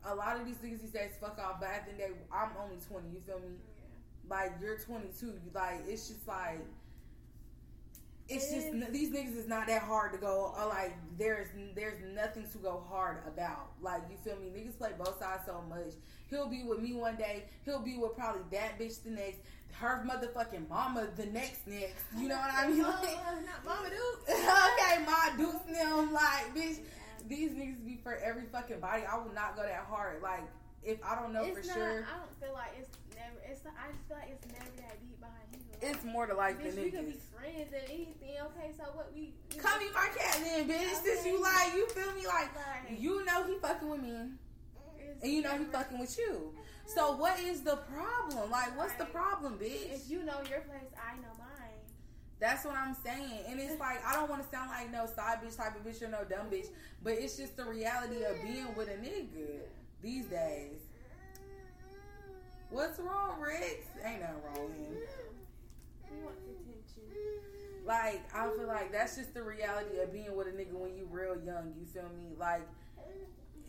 A 0.05 0.15
lot 0.15 0.39
of 0.39 0.45
these 0.45 0.55
niggas 0.57 0.81
these 0.81 0.91
days 0.91 1.11
fuck 1.19 1.37
off, 1.37 1.59
but 1.59 1.69
at 1.69 1.85
the 1.85 1.91
end 1.91 2.01
of 2.01 2.07
the 2.09 2.13
day, 2.15 2.19
I'm 2.31 2.49
only 2.63 2.77
twenty. 2.87 3.09
You 3.13 3.19
feel 3.19 3.39
me? 3.39 3.59
Like 4.29 4.53
you're 4.61 4.77
twenty 4.77 5.09
two. 5.19 5.33
Like 5.53 5.81
it's 5.87 6.07
just 6.07 6.27
like. 6.27 6.59
It's 8.29 8.51
just 8.51 8.91
these 8.91 9.09
niggas 9.09 9.37
is 9.37 9.47
not 9.47 9.67
that 9.67 9.83
hard 9.83 10.11
to 10.11 10.17
go. 10.17 10.53
Or 10.57 10.67
like 10.67 10.93
there's 11.17 11.47
there's 11.75 11.99
nothing 12.13 12.45
to 12.51 12.57
go 12.57 12.83
hard 12.89 13.19
about. 13.25 13.69
Like 13.81 14.01
you 14.09 14.17
feel 14.17 14.35
me? 14.35 14.47
Niggas 14.47 14.77
play 14.77 14.91
both 14.97 15.17
sides 15.17 15.43
so 15.45 15.63
much. 15.69 15.93
He'll 16.29 16.49
be 16.49 16.63
with 16.63 16.79
me 16.79 16.93
one 16.93 17.15
day. 17.15 17.45
He'll 17.63 17.79
be 17.79 17.97
with 17.97 18.15
probably 18.15 18.41
that 18.51 18.77
bitch 18.77 19.01
the 19.03 19.11
next. 19.11 19.39
Her 19.71 20.05
motherfucking 20.05 20.67
mama 20.67 21.07
the 21.15 21.27
next 21.27 21.67
next. 21.67 22.03
You 22.17 22.27
know 22.27 22.35
what 22.35 22.51
I 22.51 22.67
mean? 22.67 22.81
Like, 22.81 23.45
not 23.45 23.63
Mama 23.63 23.89
Duke. 23.89 24.23
okay, 24.29 25.05
my 25.05 25.31
dukes 25.37 25.63
them 25.71 26.11
like 26.11 26.53
bitch. 26.53 26.79
These 27.29 27.51
niggas 27.51 27.85
be 27.85 27.99
for 28.03 28.15
every 28.15 28.43
fucking 28.51 28.79
body. 28.79 29.03
I 29.09 29.17
will 29.17 29.33
not 29.33 29.55
go 29.55 29.61
that 29.61 29.85
hard. 29.89 30.21
Like 30.21 30.43
if 30.83 31.03
I 31.03 31.15
don't 31.15 31.33
know 31.33 31.43
it's 31.43 31.59
for 31.59 31.67
not, 31.67 31.75
sure, 31.75 32.07
I 32.07 32.17
don't 32.17 32.35
feel 32.39 32.53
like 32.53 32.73
it's 32.79 32.89
never. 33.15 33.37
It's. 33.43 33.61
I 33.65 33.91
just 33.91 34.07
feel 34.07 34.17
like 34.17 34.31
it's 34.31 34.47
never 34.47 34.71
that 34.87 34.95
deep 35.01 35.19
behind 35.19 35.47
you. 35.51 35.59
it's 35.81 36.03
more 36.05 36.25
to 36.25 36.33
life 36.33 36.57
than 36.61 36.71
Bitch, 36.71 36.83
we 36.83 36.91
can 36.91 37.05
be 37.05 37.19
friends 37.33 37.73
and 37.73 37.83
anything. 37.89 38.35
Okay, 38.51 38.71
so 38.77 38.83
what 38.93 39.11
we? 39.13 39.33
we 39.51 39.59
Come 39.59 39.79
be 39.79 39.89
my 39.93 40.07
cat 40.15 40.39
then, 40.43 40.69
bitch. 40.69 41.03
Since 41.03 41.25
you 41.25 41.41
like, 41.41 41.73
you 41.75 41.87
feel 41.89 42.13
me? 42.13 42.25
Like 42.25 42.55
Like, 42.55 42.99
you 42.99 43.25
know 43.25 43.43
he 43.43 43.57
fucking 43.59 43.89
with 43.89 44.01
me. 44.01 44.37
And 45.21 45.31
you 45.31 45.41
know 45.41 45.57
he 45.57 45.65
fucking 45.65 45.99
with 45.99 46.17
you. 46.17 46.53
Mm-hmm. 46.53 46.61
So 46.87 47.17
what 47.17 47.39
is 47.39 47.61
the 47.61 47.77
problem? 47.91 48.49
Like, 48.51 48.77
what's 48.77 48.93
the 48.93 49.05
problem, 49.05 49.57
bitch? 49.57 49.93
If 49.93 50.09
you 50.09 50.23
know 50.23 50.39
your 50.49 50.61
place, 50.61 50.93
I 50.95 51.15
know 51.17 51.33
mine. 51.37 51.57
That's 52.39 52.65
what 52.65 52.75
I'm 52.75 52.95
saying. 53.03 53.43
And 53.49 53.59
it's 53.59 53.79
like 53.79 54.05
I 54.05 54.13
don't 54.13 54.29
want 54.29 54.43
to 54.43 54.49
sound 54.49 54.69
like 54.69 54.91
no 54.91 55.05
side 55.05 55.39
bitch 55.43 55.57
type 55.57 55.75
of 55.75 55.83
bitch 55.83 56.01
or 56.01 56.07
no 56.07 56.23
dumb 56.23 56.49
bitch, 56.51 56.67
but 57.03 57.13
it's 57.13 57.35
just 57.35 57.57
the 57.57 57.65
reality 57.65 58.23
of 58.23 58.41
being 58.43 58.67
with 58.75 58.89
a 58.89 58.93
nigga 58.93 59.59
these 60.01 60.25
days. 60.25 60.79
What's 62.69 62.99
wrong, 62.99 63.39
Rex? 63.39 63.87
Ain't 64.03 64.21
nothing 64.21 64.43
wrong 64.43 64.67
with 64.67 64.77
him. 64.77 64.97
We 66.11 66.17
want 66.23 66.35
attention. 66.43 67.07
Like 67.87 68.19
I 68.35 68.51
feel 68.51 68.67
like 68.67 68.91
that's 68.91 69.15
just 69.15 69.33
the 69.33 69.43
reality 69.43 69.99
of 70.03 70.11
being 70.11 70.35
with 70.35 70.47
a 70.47 70.51
nigga 70.51 70.75
when 70.75 70.95
you 70.95 71.07
real 71.09 71.39
young. 71.39 71.71
You 71.79 71.87
feel 71.87 72.11
me? 72.11 72.35
Like 72.37 72.67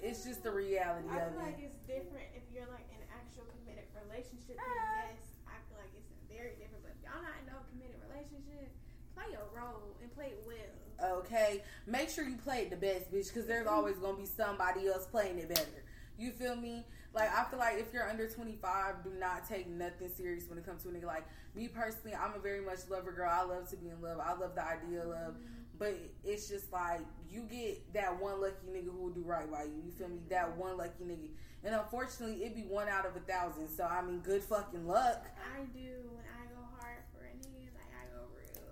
it's 0.03 0.25
just 0.25 0.43
the 0.43 0.51
reality 0.51 1.07
I 1.11 1.31
of 1.31 1.35
it. 1.35 1.39
I 1.39 1.39
feel 1.39 1.47
like 1.47 1.59
it. 1.59 1.71
it's 1.71 1.81
different 1.87 2.27
if 2.35 2.43
you're 2.51 2.67
like 2.75 2.87
in 2.91 2.99
an 2.99 3.11
actual 3.15 3.47
committed 3.55 3.87
relationship. 3.95 4.59
Then 4.59 4.67
ah. 4.67 5.15
yes, 5.15 5.23
I 5.47 5.57
feel 5.71 5.79
like 5.79 5.95
it's 5.95 6.11
very 6.27 6.59
different. 6.59 6.83
But 6.83 6.99
if 6.99 7.01
y'all 7.07 7.23
not 7.23 7.39
in 7.39 7.47
no 7.47 7.63
committed 7.71 8.03
relationship, 8.03 8.67
play 9.15 9.31
your 9.31 9.47
role 9.55 9.95
and 10.03 10.11
play 10.19 10.35
it 10.35 10.43
well. 10.43 11.23
Okay, 11.23 11.63
make 11.87 12.11
sure 12.11 12.27
you 12.27 12.37
play 12.43 12.67
it 12.67 12.71
the 12.71 12.77
best, 12.77 13.15
bitch, 13.15 13.31
because 13.31 13.47
there's 13.47 13.71
mm-hmm. 13.71 13.79
always 13.79 13.95
gonna 14.03 14.19
be 14.19 14.27
somebody 14.27 14.91
else 14.91 15.07
playing 15.07 15.39
it 15.39 15.49
better. 15.49 15.87
You 16.19 16.33
feel 16.33 16.57
me? 16.57 16.85
Like 17.15 17.31
I 17.33 17.45
feel 17.45 17.61
like 17.61 17.79
if 17.79 17.93
you're 17.93 18.09
under 18.09 18.29
25, 18.29 19.05
do 19.05 19.11
not 19.19 19.49
take 19.49 19.69
nothing 19.69 20.09
serious 20.09 20.49
when 20.49 20.59
it 20.59 20.67
comes 20.67 20.83
to 20.83 20.89
a 20.89 20.93
nigga. 20.93 21.07
Like 21.07 21.27
me 21.55 21.69
personally, 21.69 22.15
I'm 22.15 22.35
a 22.35 22.41
very 22.41 22.61
much 22.61 22.81
lover 22.91 23.13
girl. 23.13 23.31
I 23.33 23.45
love 23.45 23.71
to 23.71 23.77
be 23.77 23.89
in 23.89 24.03
love. 24.03 24.19
I 24.19 24.35
love 24.35 24.55
the 24.57 24.67
idea 24.67 25.03
of 25.03 25.09
love, 25.09 25.35
but 25.79 25.97
it's 26.25 26.49
just 26.49 26.73
like 26.73 27.01
you 27.31 27.43
get 27.43 27.93
that 27.95 28.21
one 28.21 28.41
lucky 28.41 28.67
nigga 28.69 28.91
who 28.91 29.05
will 29.05 29.11
do 29.11 29.23
right 29.23 29.51
by 29.51 29.63
you. 29.65 29.83
You 29.87 29.93
feel 29.93 30.09
me? 30.09 30.19
That 30.29 30.57
one 30.57 30.77
lucky 30.77 31.05
nigga, 31.05 31.29
and 31.65 31.75
unfortunately, 31.75 32.43
it'd 32.43 32.57
be 32.57 32.63
one 32.63 32.89
out 32.89 33.07
of 33.07 33.15
a 33.17 33.21
thousand. 33.21 33.69
So 33.69 33.85
I 33.85 34.03
mean, 34.03 34.19
good 34.19 34.43
fucking 34.43 34.87
luck. 34.87 35.25
I 35.39 35.61
do 35.67 36.11
when 36.11 36.25
I 36.35 36.47
go 36.53 36.61
hard 36.81 36.99
for 37.15 37.25
a 37.25 37.31
nigga, 37.31 37.71
like 37.79 37.95
I 37.95 38.05
go 38.13 38.27
real 38.35 38.67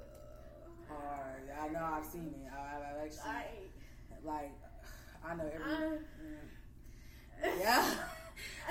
Hard. 0.89 1.51
I 1.63 1.69
know 1.73 1.97
I've 1.97 2.05
seen 2.05 2.35
it. 2.45 2.51
I, 2.53 2.77
I've 2.77 3.07
actually 3.07 3.71
Like, 4.25 4.25
like 4.25 4.53
I 5.25 5.35
know 5.37 5.45
every. 5.53 5.65
Mm. 5.65 5.99
Yeah. 7.43 7.95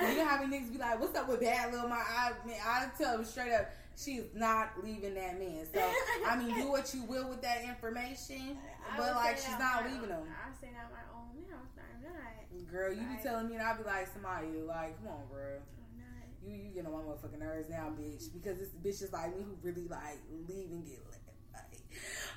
you 0.02 0.16
know 0.16 0.24
how 0.26 0.44
many 0.44 0.58
niggas 0.58 0.72
be 0.72 0.78
like, 0.78 1.00
"What's 1.00 1.16
up 1.16 1.28
with 1.28 1.40
bad 1.40 1.72
little 1.72 1.88
my?" 1.88 1.96
I 1.96 2.32
man, 2.46 2.56
I 2.64 2.88
tell 2.98 3.16
them 3.16 3.24
straight 3.24 3.52
up, 3.52 3.70
she's 3.96 4.22
not 4.34 4.72
leaving 4.82 5.14
that 5.14 5.38
man. 5.38 5.66
So 5.72 5.80
I 6.26 6.36
mean, 6.36 6.54
do 6.54 6.68
what 6.68 6.92
you 6.94 7.02
will 7.04 7.28
with 7.28 7.42
that 7.42 7.62
information, 7.64 8.58
I 8.92 8.96
but 8.96 9.14
like 9.16 9.36
she's 9.38 9.58
not 9.58 9.84
leaving 9.84 10.10
own- 10.12 10.26
him. 10.26 10.34
I 10.34 10.52
say 10.60 10.70
that 10.72 10.90
my 10.92 11.04
own 11.14 11.44
house. 11.50 11.68
I'm 11.78 12.02
not. 12.02 12.70
Girl, 12.72 12.92
you 12.92 13.02
be 13.02 13.22
telling 13.22 13.48
me, 13.48 13.54
and 13.54 13.62
I 13.62 13.76
be 13.76 13.84
like, 13.84 14.08
"Somebody, 14.12 14.48
like, 14.66 14.96
come 14.98 15.08
on, 15.08 15.22
bro." 15.30 15.58
You 16.46 16.54
you 16.54 16.70
get 16.70 16.86
on 16.86 16.92
my 16.92 16.98
motherfucking 17.00 17.40
nerves 17.40 17.68
now, 17.68 17.90
bitch, 17.98 18.32
because 18.32 18.58
it's 18.60 18.70
bitches 18.78 19.12
like 19.12 19.36
me 19.36 19.42
who 19.42 19.56
really 19.62 19.88
like 19.88 20.18
leave 20.48 20.70
and 20.70 20.84
get 20.84 21.02
lit. 21.10 21.18
Like, 21.52 21.80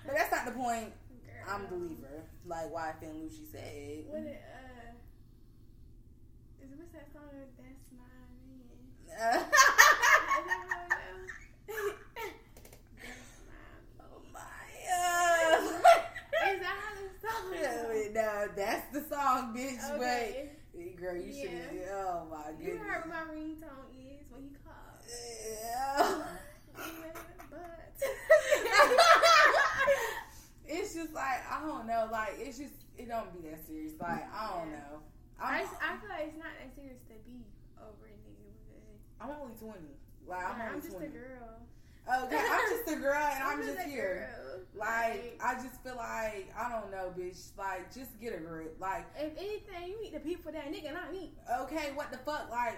but 0.04 0.16
that's 0.16 0.32
not 0.32 0.46
the 0.46 0.52
point. 0.52 0.90
Girl. 1.26 1.46
I'm 1.48 1.68
the 1.70 1.76
leaver, 1.76 2.24
like 2.46 2.74
why 2.74 2.94
and 3.04 3.22
Lucci 3.30 3.46
said. 3.52 4.06
What 4.08 4.22
it, 4.24 4.42
uh, 4.42 4.69
is 6.64 6.70
what's 6.78 6.92
that 6.94 7.08
song? 7.14 7.30
That's 7.58 7.92
my 7.96 8.04
man. 8.40 8.70
Is 9.10 9.16
that 10.46 10.64
how 10.70 10.84
it 10.84 10.90
goes? 10.90 11.30
That's 13.00 13.34
my 13.48 14.34
my. 14.34 14.64
Is 16.50 16.60
that 16.62 16.78
how 16.80 16.94
the 16.96 17.10
song 17.22 17.44
Yeah, 17.54 18.14
no, 18.14 18.32
that's 18.56 18.88
the 18.94 19.04
song, 19.14 19.56
bitch. 19.56 19.84
Okay. 19.96 20.50
Wait, 20.74 20.96
girl, 20.98 21.16
you 21.16 21.34
should. 21.34 21.88
Oh 21.92 22.28
my 22.32 22.52
You 22.64 22.78
heard 22.78 23.06
what 23.06 23.10
my 23.10 23.24
ringtone 23.34 23.92
is 23.98 24.26
when 24.32 24.44
he 24.44 24.56
calls. 24.64 25.04
Yeah. 25.10 26.24
But 27.50 28.00
it's 30.68 30.94
just 30.94 31.14
like 31.14 31.44
I 31.52 31.62
don't 31.66 31.86
know. 31.88 32.08
Like 32.12 32.36
it's 32.38 32.58
just 32.58 32.74
it 32.98 33.08
don't 33.10 33.34
be 33.34 33.50
that 33.50 33.66
serious. 33.68 33.94
Like 34.00 34.28
I 34.34 34.50
don't 34.54 34.72
know. 34.72 35.02
I, 35.42 35.64
I'm, 35.64 35.68
I 35.80 35.92
feel 36.00 36.10
like 36.10 36.26
it's 36.28 36.38
not 36.38 36.54
that 36.60 36.76
serious 36.76 37.00
to 37.08 37.16
be 37.26 37.48
over 37.80 38.06
a 38.06 38.16
nigga 38.28 38.52
because 38.68 39.00
I'm 39.22 39.32
only 39.32 39.56
twenty. 39.56 39.96
Like 40.28 40.46
I'm, 40.46 40.62
I'm, 40.62 40.68
only 40.76 40.82
just 40.82 40.96
twenty. 40.96 41.08
a 41.08 41.20
girl. 41.20 41.60
Oh, 42.10 42.26
okay, 42.26 42.42
I'm 42.42 42.66
just 42.70 42.88
a 42.90 42.96
girl 43.00 43.22
and 43.22 43.44
I'm, 43.50 43.62
just, 43.62 43.78
a 43.78 43.84
here. 43.84 44.30
girl. 44.34 44.62
Like 44.76 45.40
I 45.44 45.54
just 45.56 45.82
feel 45.84 45.96
like 45.96 46.52
I 46.58 46.70
don't 46.70 46.92
know, 46.92 47.14
bitch. 47.18 47.56
Like 47.58 47.94
just 47.94 48.20
get 48.20 48.34
a 48.34 48.40
grip. 48.40 48.76
Like 48.80 49.06
if 49.16 49.38
anything, 49.38 49.90
you 49.90 50.02
need 50.02 50.14
to 50.14 50.20
peep 50.20 50.44
for 50.44 50.52
that 50.52 50.72
nigga, 50.74 50.94
not 50.94 51.12
me. 51.12 51.34
okay, 51.62 51.92
what 51.96 52.12
the 52.12 52.18
fuck? 52.20 52.50
Like 52.50 52.78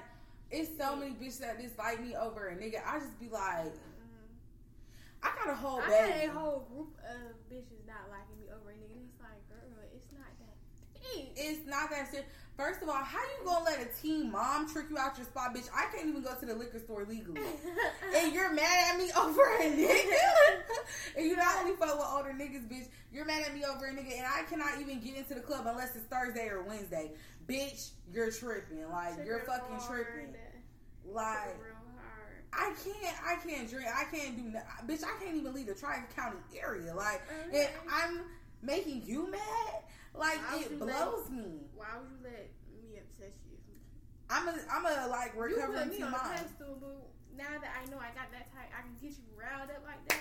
it's 0.51 0.69
so 0.77 0.95
many 0.95 1.11
bitches 1.11 1.39
that 1.39 1.61
dislike 1.61 2.03
me 2.03 2.15
over 2.15 2.49
a 2.49 2.55
nigga. 2.55 2.83
I 2.85 2.99
just 2.99 3.17
be 3.19 3.29
like, 3.29 3.71
mm-hmm. 3.71 5.23
I 5.23 5.31
got 5.39 5.53
a 5.53 5.55
whole 5.55 5.79
I 5.79 5.87
baby. 5.87 6.11
had 6.11 6.29
a 6.29 6.31
whole 6.33 6.67
group 6.67 6.91
of 7.07 7.39
bitches 7.47 7.87
not 7.87 8.11
liking 8.11 8.35
me 8.35 8.51
over 8.51 8.71
a 8.71 8.75
nigga. 8.75 8.99
It's 8.99 9.15
like, 9.23 9.39
girl, 9.47 9.63
it's 9.95 10.11
not 10.11 10.27
that 10.43 10.55
deep. 10.99 11.31
it's 11.35 11.65
not 11.67 11.89
that 11.89 12.11
serious. 12.11 12.27
First 12.61 12.83
of 12.83 12.89
all, 12.89 12.95
how 12.95 13.17
you 13.17 13.43
gonna 13.43 13.65
let 13.65 13.81
a 13.81 13.85
teen 13.99 14.31
mom 14.31 14.71
trick 14.71 14.85
you 14.91 14.97
out 14.99 15.17
your 15.17 15.25
spot, 15.25 15.55
bitch? 15.55 15.67
I 15.75 15.87
can't 15.91 16.07
even 16.07 16.21
go 16.21 16.35
to 16.35 16.45
the 16.45 16.53
liquor 16.53 16.77
store 16.77 17.05
legally. 17.09 17.41
and 18.15 18.31
you're 18.31 18.53
mad 18.53 18.91
at 18.93 18.99
me 18.99 19.09
over 19.17 19.41
a 19.41 19.63
nigga. 19.63 20.05
and 21.17 21.25
you 21.25 21.35
not 21.37 21.57
only 21.57 21.75
fuck 21.75 21.97
with 21.97 22.07
older 22.07 22.29
niggas, 22.29 22.67
bitch. 22.69 22.85
You're 23.11 23.25
mad 23.25 23.41
at 23.47 23.55
me 23.55 23.65
over 23.65 23.87
a 23.87 23.89
nigga, 23.91 24.15
and 24.15 24.27
I 24.27 24.43
cannot 24.47 24.79
even 24.79 24.99
get 24.99 25.15
into 25.17 25.33
the 25.33 25.39
club 25.39 25.65
unless 25.65 25.95
it's 25.95 26.05
Thursday 26.05 26.49
or 26.49 26.61
Wednesday. 26.61 27.13
Bitch, 27.47 27.89
you're 28.13 28.29
tripping. 28.29 28.87
Like 28.91 29.15
Trigger 29.15 29.25
you're 29.31 29.39
fucking 29.39 29.77
hard. 29.77 30.05
tripping. 30.05 30.35
Like 31.11 31.57
real 31.57 31.73
hard. 31.97 32.43
I 32.53 32.73
can't, 32.83 33.17
I 33.25 33.35
can't 33.43 33.67
drink. 33.71 33.87
I 33.91 34.03
can't 34.15 34.37
do. 34.37 34.43
no- 34.43 34.61
Bitch, 34.85 35.03
I 35.03 35.19
can't 35.19 35.35
even 35.35 35.51
leave 35.55 35.65
the 35.65 35.73
Tri 35.73 36.03
County 36.15 36.37
area. 36.63 36.93
Like, 36.93 37.23
uh-huh. 37.27 37.57
and 37.57 37.69
I'm 37.91 38.21
making 38.61 39.01
you 39.03 39.31
mad. 39.31 39.81
Like 40.13 40.37
Why 40.51 40.59
it 40.59 40.71
you 40.71 40.77
blows 40.77 41.29
me. 41.29 41.67
Why 41.75 41.87
would 41.97 42.09
you 42.11 42.19
let 42.23 42.51
me 42.83 42.99
upset 42.99 43.33
you? 43.49 43.57
I'm 44.29 44.47
a, 44.47 44.53
I'm 44.71 44.85
a 44.85 45.07
like 45.09 45.33
You 45.35 45.41
recovering 45.41 45.89
put 45.89 45.97
me 45.97 46.03
on 46.03 46.11
mom. 46.11 46.21
pedestal. 46.21 47.07
Now 47.37 47.59
that 47.61 47.71
I 47.81 47.89
know 47.89 47.97
I 47.97 48.11
got 48.13 48.31
that 48.31 48.51
type, 48.53 48.69
I 48.77 48.81
can 48.81 48.95
get 49.01 49.11
you 49.17 49.23
riled 49.39 49.69
up 49.71 49.83
like 49.85 50.07
that. 50.09 50.19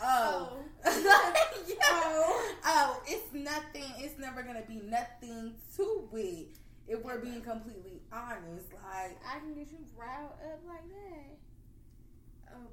Oh. 0.00 0.58
Oh. 0.84 1.32
Yeah. 1.66 1.74
Oh. 1.82 2.54
oh, 2.64 3.02
it's 3.06 3.32
nothing. 3.34 3.90
It's 3.98 4.18
never 4.18 4.42
gonna 4.42 4.62
be 4.68 4.76
nothing 4.76 5.54
to 5.76 6.08
it. 6.14 6.56
If 6.88 7.02
we're 7.02 7.18
being 7.18 7.40
completely 7.40 8.00
honest, 8.12 8.72
like 8.72 9.18
I 9.26 9.38
can 9.40 9.54
get 9.54 9.70
you 9.72 9.78
riled 9.98 10.32
up 10.44 10.60
like 10.66 10.86
that. 10.88 12.54
Oh, 12.54 12.68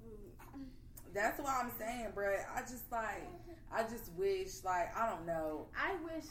that's 1.14 1.40
what 1.40 1.50
I'm 1.50 1.72
saying, 1.80 2.08
bruh. 2.16 2.38
I 2.56 2.62
just 2.62 2.92
like, 2.92 3.28
I 3.72 3.84
just 3.84 4.12
wish, 4.14 4.64
like, 4.64 4.96
I 4.98 5.10
don't 5.10 5.26
know, 5.26 5.68
I 5.78 5.94
wish 6.04 6.26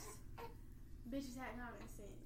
bitches 1.11 1.37
had 1.37 1.53
common 1.59 1.89
sense. 1.97 2.21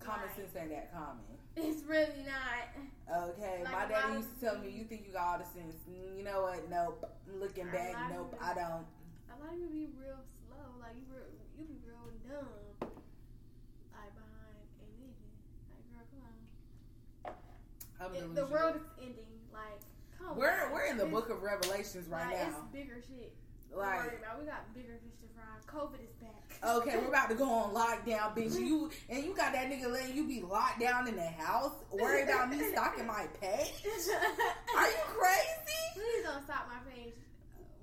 common 0.00 0.26
Like, 0.28 0.36
sense 0.36 0.56
ain't 0.56 0.70
that 0.70 0.92
common. 0.92 1.24
It's 1.56 1.82
really 1.84 2.22
not. 2.26 3.30
Okay, 3.32 3.62
Like, 3.64 3.72
my 3.72 3.86
daddy 3.86 4.14
used 4.14 4.38
to 4.38 4.44
tell 4.44 4.58
me, 4.58 4.68
"You 4.70 4.84
think 4.84 5.06
you 5.06 5.12
got 5.12 5.26
all 5.26 5.38
the 5.38 5.44
sense? 5.46 5.74
Mm, 5.88 6.18
You 6.18 6.24
know 6.24 6.42
what? 6.42 6.68
Nope. 6.68 7.04
Looking 7.32 7.66
back, 7.70 7.94
nope. 8.12 8.34
it- 8.34 8.42
I 8.42 8.54
don't. 8.54 8.86
A 9.32 9.34
lot 9.40 9.52
of 9.54 9.58
you 9.58 9.68
be 9.68 9.88
real 9.98 10.20
slow. 10.46 10.76
Like 10.80 10.96
you, 10.96 11.04
real, 11.12 11.24
you 11.58 11.64
be 11.64 11.78
real 11.86 12.12
dumb. 12.28 12.48
Like 13.92 14.12
behind 14.14 14.68
a 14.80 14.86
nigga. 15.00 15.26
Like 15.72 15.84
girl, 15.90 16.04
come 17.96 18.10
on. 18.10 18.14
It- 18.14 18.34
the 18.34 18.46
world 18.46 18.76
is 18.76 18.82
ending. 19.00 19.40
Like 19.52 19.80
come 20.18 20.36
We're 20.36 20.66
on. 20.66 20.72
we're 20.72 20.84
in 20.86 20.96
the 20.98 21.04
It's- 21.06 21.14
book 21.20 21.30
of 21.30 21.42
Revelations 21.42 22.08
right 22.08 22.26
like, 22.26 22.50
now. 22.50 22.58
It's 22.58 22.72
bigger 22.72 23.00
shit. 23.00 23.34
Like, 23.76 24.18
about. 24.18 24.40
We 24.40 24.46
got 24.46 24.74
bigger 24.74 24.98
fish 25.02 25.16
to 25.20 25.28
fry. 25.34 25.44
COVID 25.66 26.00
is 26.02 26.14
back. 26.20 26.76
okay, 26.76 26.96
we're 26.98 27.08
about 27.08 27.28
to 27.28 27.34
go 27.34 27.48
on 27.50 27.74
lockdown, 27.74 28.34
bitch. 28.36 28.58
You 28.58 28.90
and 29.10 29.24
you 29.24 29.34
got 29.34 29.52
that 29.52 29.70
nigga 29.70 29.90
letting 29.92 30.16
you 30.16 30.26
be 30.26 30.40
locked 30.42 30.80
down 30.80 31.06
in 31.08 31.16
the 31.16 31.26
house, 31.26 31.72
worried 31.92 32.24
about 32.24 32.48
me 32.50 32.60
stocking 32.72 33.06
my 33.06 33.26
page? 33.40 33.72
Are 34.76 34.86
you 34.88 34.96
crazy? 35.06 35.82
Please 35.94 36.24
don't 36.24 36.42
stop 36.44 36.68
my 36.68 36.90
page. 36.92 37.12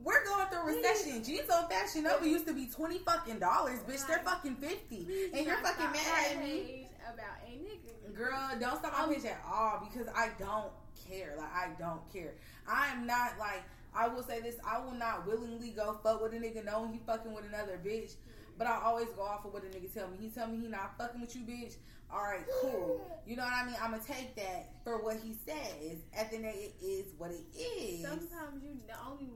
We're 0.04 0.26
going 0.26 0.48
through 0.48 0.60
a 0.62 0.66
recession. 0.66 1.24
Jeans 1.24 1.50
on 1.50 1.70
Fashion 1.70 2.04
Nova 2.04 2.28
used 2.28 2.46
to 2.48 2.54
be 2.54 2.66
twenty 2.68 2.98
fucking 3.00 3.40
dollars, 3.40 3.80
bitch. 3.88 4.06
They're 4.08 4.20
fucking 4.20 4.56
fifty, 4.56 5.06
Please 5.06 5.30
and 5.34 5.46
you're 5.46 5.58
fucking 5.58 5.92
mad 5.92 6.32
at 6.32 6.44
me. 6.44 6.90
About 7.06 7.38
a 7.46 7.52
nigga. 7.52 8.16
Girl, 8.16 8.34
don't 8.60 8.80
stop 8.80 8.94
my 8.94 9.04
Um, 9.06 9.14
page 9.14 9.26
at 9.26 9.42
all 9.48 9.88
because 9.90 10.08
I 10.16 10.30
don't 10.40 10.72
care. 11.10 11.36
Like 11.38 11.52
I 11.54 11.70
don't 11.80 12.02
care. 12.12 12.34
I'm 12.68 13.06
not 13.06 13.38
like 13.40 13.64
I 13.96 14.08
will 14.08 14.24
say 14.24 14.42
this. 14.42 14.56
I 14.66 14.80
will 14.84 14.94
not 14.94 15.28
willingly 15.28 15.70
go 15.72 16.00
fuck 16.04 16.22
with 16.22 16.34
a 16.34 16.38
nigga 16.38 16.66
knowing 16.66 16.94
he 16.94 17.00
fucking 17.06 17.34
with 17.34 17.46
another 17.46 17.80
bitch. 17.84 18.14
But 18.58 18.68
I 18.68 18.82
always 18.84 19.10
go 19.16 19.24
off 19.24 19.46
of 19.46 19.54
what 19.54 19.64
a 19.64 19.68
nigga 19.68 19.92
tell 19.94 20.08
me. 20.08 20.18
He 20.20 20.30
tell 20.30 20.48
me 20.48 20.60
he 20.60 20.68
not 20.68 20.98
fucking 20.98 21.22
with 21.22 21.36
you, 21.36 21.42
bitch. 21.42 21.76
All 22.12 22.22
right, 22.22 22.46
cool. 22.62 23.02
You 23.26 23.40
know 23.40 23.48
what 23.48 23.56
I 23.56 23.64
mean? 23.64 23.80
I'm 23.80 23.96
gonna 23.96 24.04
take 24.04 24.36
that 24.36 24.84
for 24.84 25.00
what 25.00 25.16
he 25.16 25.32
says. 25.48 26.04
At 26.12 26.28
the 26.30 26.44
end, 26.44 26.52
it 26.60 26.76
is 26.84 27.16
what 27.18 27.32
it 27.32 27.48
is. 27.56 28.04
Sometimes 28.04 28.60
you 28.60 28.76
the 28.84 29.00
only 29.00 29.32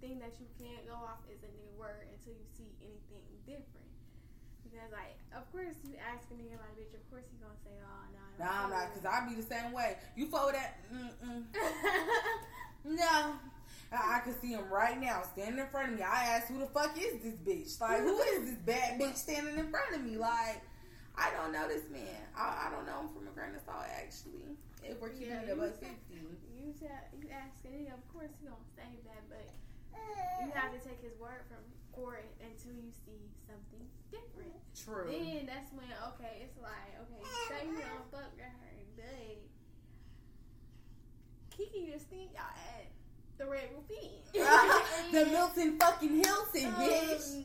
thing 0.00 0.22
that 0.22 0.38
you 0.38 0.46
can't 0.62 0.86
go 0.86 0.94
off 0.94 1.26
is 1.26 1.42
a 1.42 1.50
nigga 1.50 1.74
word 1.74 2.06
until 2.06 2.38
you 2.38 2.46
see 2.54 2.70
anything 2.78 3.26
different. 3.42 3.90
Because 4.62 4.94
like, 4.94 5.18
of 5.34 5.42
course 5.50 5.74
you 5.82 5.98
ask 5.98 6.22
a 6.30 6.38
nigga 6.38 6.54
like 6.54 6.70
a 6.70 6.86
bitch, 6.86 6.94
of 6.94 7.02
course 7.10 7.26
he 7.34 7.36
gonna 7.42 7.58
say, 7.66 7.74
oh 7.82 8.04
no. 8.14 8.22
Nah, 8.38 8.64
I'm 8.64 8.70
not, 8.70 8.94
cause 8.94 9.02
I 9.04 9.26
be 9.26 9.34
the 9.34 9.42
same 9.42 9.72
way. 9.74 9.98
You 10.14 10.30
fuck 10.30 10.46
with 10.46 10.54
that? 10.54 10.78
Mm-mm. 10.94 11.42
No. 12.84 13.34
I, 13.92 14.16
I 14.16 14.20
can 14.20 14.34
see 14.40 14.48
him 14.52 14.64
right 14.70 14.98
now 15.00 15.22
standing 15.32 15.58
in 15.60 15.66
front 15.68 15.92
of 15.92 15.98
me. 15.98 16.02
I 16.02 16.24
asked, 16.36 16.48
who 16.48 16.58
the 16.58 16.66
fuck 16.66 16.96
is 16.98 17.20
this 17.22 17.34
bitch? 17.44 17.80
Like, 17.80 18.00
who 18.00 18.18
is 18.20 18.50
this 18.50 18.58
bad 18.64 19.00
bitch 19.00 19.16
standing 19.16 19.58
in 19.58 19.68
front 19.70 19.94
of 19.94 20.02
me? 20.04 20.16
Like, 20.16 20.62
I 21.16 21.30
don't 21.36 21.52
know 21.52 21.68
this 21.68 21.84
man. 21.90 22.24
I, 22.36 22.68
I 22.68 22.70
don't 22.72 22.86
know 22.86 23.00
him 23.00 23.08
from 23.14 23.28
a 23.28 23.30
grain 23.30 23.54
of 23.54 23.62
salt, 23.64 23.84
actually. 23.92 24.56
If 24.82 25.00
we're 25.00 25.10
keeping 25.10 25.28
Yeah, 25.28 25.46
it 25.46 25.50
above 25.52 25.78
50. 25.78 25.94
you 26.58 26.74
tell 26.74 26.90
you 27.14 27.28
ask 27.30 27.54
a 27.66 27.90
of 27.94 28.02
course 28.10 28.30
he 28.40 28.46
gonna 28.46 28.66
say 28.74 28.90
that, 29.06 29.22
but 29.30 29.46
you 30.42 30.50
eh. 30.50 30.58
have 30.58 30.72
to 30.74 30.80
take 30.82 30.98
his 31.02 31.14
word 31.18 31.42
from 31.46 31.62
for 31.94 32.16
it 32.16 32.32
until 32.40 32.72
you 32.72 32.90
see 32.90 33.30
something 33.46 33.84
different. 34.10 34.56
True. 34.74 35.06
Then 35.06 35.46
that's 35.46 35.70
when 35.70 35.86
okay, 36.14 36.42
it's 36.42 36.58
like 36.58 36.98
okay, 36.98 37.22
say 37.46 37.66
you 37.68 37.78
don't 37.78 38.08
fuck 38.10 38.32
with 38.34 38.42
her, 38.42 38.82
but 38.96 39.38
Kiki 41.54 41.92
just 41.92 42.08
think 42.08 42.32
y'all 42.34 42.50
at 42.74 42.90
the 43.38 43.46
Red 43.46 43.68
Rupee. 43.74 44.10
the 45.12 45.26
Milton 45.26 45.78
fucking 45.78 46.24
Hilton, 46.24 46.72
bitch. 46.72 47.34
Um, 47.36 47.44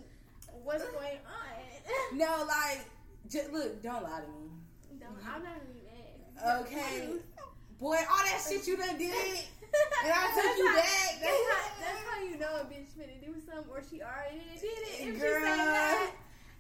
what's 0.64 0.84
going 0.86 1.18
on? 1.26 2.18
No, 2.18 2.46
like, 2.48 2.86
just, 3.30 3.52
look, 3.52 3.82
don't 3.82 4.04
lie 4.04 4.22
to 4.22 4.28
me. 4.28 5.00
no, 5.00 5.08
I'm 5.26 5.44
not 5.44 5.54
mad. 6.44 6.62
Okay. 6.66 7.10
Boy, 7.80 7.96
all 8.10 8.24
that 8.26 8.44
shit 8.48 8.66
you 8.68 8.76
done 8.78 8.98
did, 8.98 9.12
and 9.14 10.14
I 10.14 10.32
That's 10.34 10.36
took 10.48 10.58
you 10.58 10.68
how- 10.68 10.76
back. 10.76 11.20
That's 11.22 11.52
how, 11.52 11.70
that's 11.80 12.04
how 12.10 12.24
you 12.24 12.38
know 12.38 12.56
a 12.62 12.66
bitch 12.66 12.90
finna 12.98 13.24
do 13.24 13.40
something 13.40 13.72
or 13.72 13.84
she 13.90 14.02
already 14.02 14.42
did 14.56 14.64
it. 14.64 15.08
If 15.08 15.16
she 15.16 15.20
Girl, 15.20 15.42
say 15.42 15.58
that, 15.58 16.12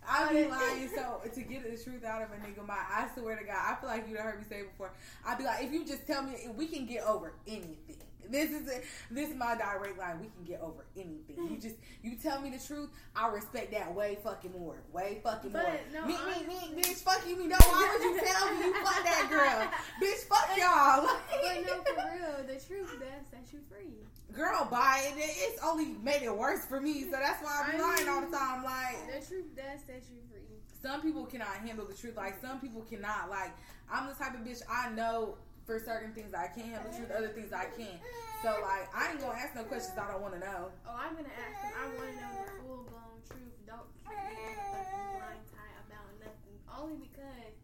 I 0.07 0.31
be 0.31 0.45
lying. 0.45 0.89
So 0.95 1.21
to 1.33 1.41
get 1.41 1.63
the 1.63 1.83
truth 1.83 2.03
out 2.05 2.21
of 2.21 2.29
a 2.29 2.35
nigga, 2.35 2.65
my 2.67 2.75
I 2.75 3.07
swear 3.17 3.35
to 3.35 3.43
God, 3.43 3.55
I 3.57 3.75
feel 3.81 3.89
like 3.89 4.07
you 4.07 4.15
done 4.15 4.25
heard 4.25 4.39
me 4.39 4.45
say 4.47 4.59
it 4.59 4.71
before. 4.71 4.91
I'd 5.25 5.37
be 5.39 5.43
like, 5.43 5.63
if 5.63 5.71
you 5.73 5.85
just 5.85 6.05
tell 6.05 6.21
me, 6.23 6.35
we 6.55 6.67
can 6.67 6.85
get 6.85 7.03
over 7.03 7.33
anything. 7.47 7.97
This 8.29 8.51
is 8.51 8.67
it. 8.67 8.83
This 9.09 9.29
is 9.29 9.35
my 9.37 9.55
direct 9.55 9.97
line. 9.97 10.19
We 10.19 10.27
can 10.27 10.43
get 10.45 10.59
over 10.61 10.85
anything. 10.97 11.37
You 11.49 11.57
just 11.61 11.75
you 12.03 12.17
tell 12.21 12.41
me 12.41 12.49
the 12.49 12.59
truth. 12.59 12.89
I 13.15 13.29
respect 13.29 13.71
that 13.71 13.93
way 13.95 14.17
fucking 14.21 14.51
more. 14.51 14.75
Way 14.91 15.21
fucking 15.23 15.53
more. 15.53 15.63
But, 15.63 15.93
no, 15.93 16.01
me, 16.05 16.13
me, 16.13 16.19
honestly- 16.19 16.75
me, 16.75 16.81
bitch. 16.81 16.95
Fuck 17.03 17.25
you. 17.27 17.37
Me. 17.37 17.47
No. 17.47 17.55
Why 17.57 17.89
would 17.97 18.03
you 18.03 18.19
tell 18.27 18.53
me 18.53 18.65
you 18.65 18.73
fuck 18.83 19.03
that 19.03 19.27
girl? 19.29 19.69
bitch. 20.03 20.23
Fuck 20.27 20.57
y'all. 20.57 21.07
but 21.41 21.65
no, 21.65 21.83
for 21.83 22.11
real, 22.17 22.47
the 22.47 22.65
truth 22.65 22.99
does 22.99 23.23
set 23.31 23.45
you 23.53 23.59
free. 23.69 23.93
Girl, 24.33 24.67
bye. 24.69 25.03
It, 25.05 25.13
it's 25.17 25.63
only 25.63 25.95
made 26.03 26.21
it 26.23 26.37
worse 26.37 26.65
for 26.65 26.81
me. 26.81 27.03
So 27.03 27.11
that's 27.11 27.41
why 27.41 27.63
I'm 27.65 27.79
I 27.79 27.95
lying 27.95 28.09
all 28.09 28.21
the 28.29 28.35
time. 28.35 28.63
Like 28.63 28.97
The 29.21 29.25
truth 29.25 29.55
does 29.55 29.79
set 29.87 30.03
you 30.11 30.19
free. 30.29 30.41
some 30.81 31.01
people 31.01 31.25
cannot 31.25 31.47
handle 31.65 31.85
the 31.85 31.93
truth. 31.93 32.17
Like 32.17 32.41
some 32.41 32.59
people 32.59 32.81
cannot. 32.81 33.29
Like 33.29 33.51
I'm 33.89 34.07
the 34.09 34.13
type 34.15 34.33
of 34.33 34.41
bitch 34.41 34.61
I 34.69 34.89
know 34.89 35.37
for 35.67 35.75
certain 35.83 36.15
things 36.15 36.31
I 36.31 36.47
can 36.47 36.63
handle 36.71 36.87
the 36.87 37.11
other 37.11 37.27
things 37.35 37.51
I 37.51 37.67
can't. 37.75 37.99
So 38.39 38.55
like 38.63 38.87
I 38.95 39.11
ain't 39.11 39.19
gonna 39.19 39.35
ask 39.35 39.51
no 39.51 39.67
questions 39.67 39.99
I 39.99 40.07
don't 40.07 40.23
want 40.23 40.39
to 40.39 40.41
know. 40.41 40.71
Oh, 40.87 40.95
I'm 40.95 41.11
gonna 41.19 41.27
ask 41.27 41.59
him. 41.59 41.75
I 41.75 41.83
want 41.91 42.07
to 42.07 42.15
know 42.23 42.33
the 42.39 42.47
full 42.63 42.83
blown 42.87 43.19
truth. 43.27 43.55
Don't 43.67 43.91
blind 44.07 45.43
tie 45.51 45.75
about 45.83 46.07
nothing. 46.23 46.55
Only 46.71 47.03
because 47.03 47.59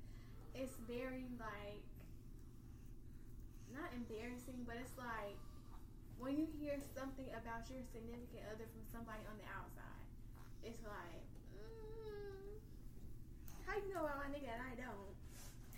it's 0.51 0.75
very 0.83 1.31
like 1.39 1.79
not 3.71 3.87
embarrassing, 3.95 4.67
but 4.67 4.75
it's 4.83 4.99
like 4.99 5.39
when 6.19 6.35
you 6.35 6.45
hear 6.59 6.75
something 6.91 7.31
about 7.39 7.71
your 7.71 7.81
significant 7.95 8.43
other 8.51 8.67
from 8.67 8.83
somebody 8.91 9.23
on 9.31 9.39
the 9.39 9.47
outside, 9.47 10.07
it's 10.61 10.83
like, 10.83 11.23
mm, 11.55 12.59
how 13.63 13.79
you 13.79 13.95
know 13.95 14.03
about 14.03 14.19
my 14.19 14.29
nigga 14.29 14.51
and 14.51 14.61
I 14.61 14.75
don't? 14.75 15.12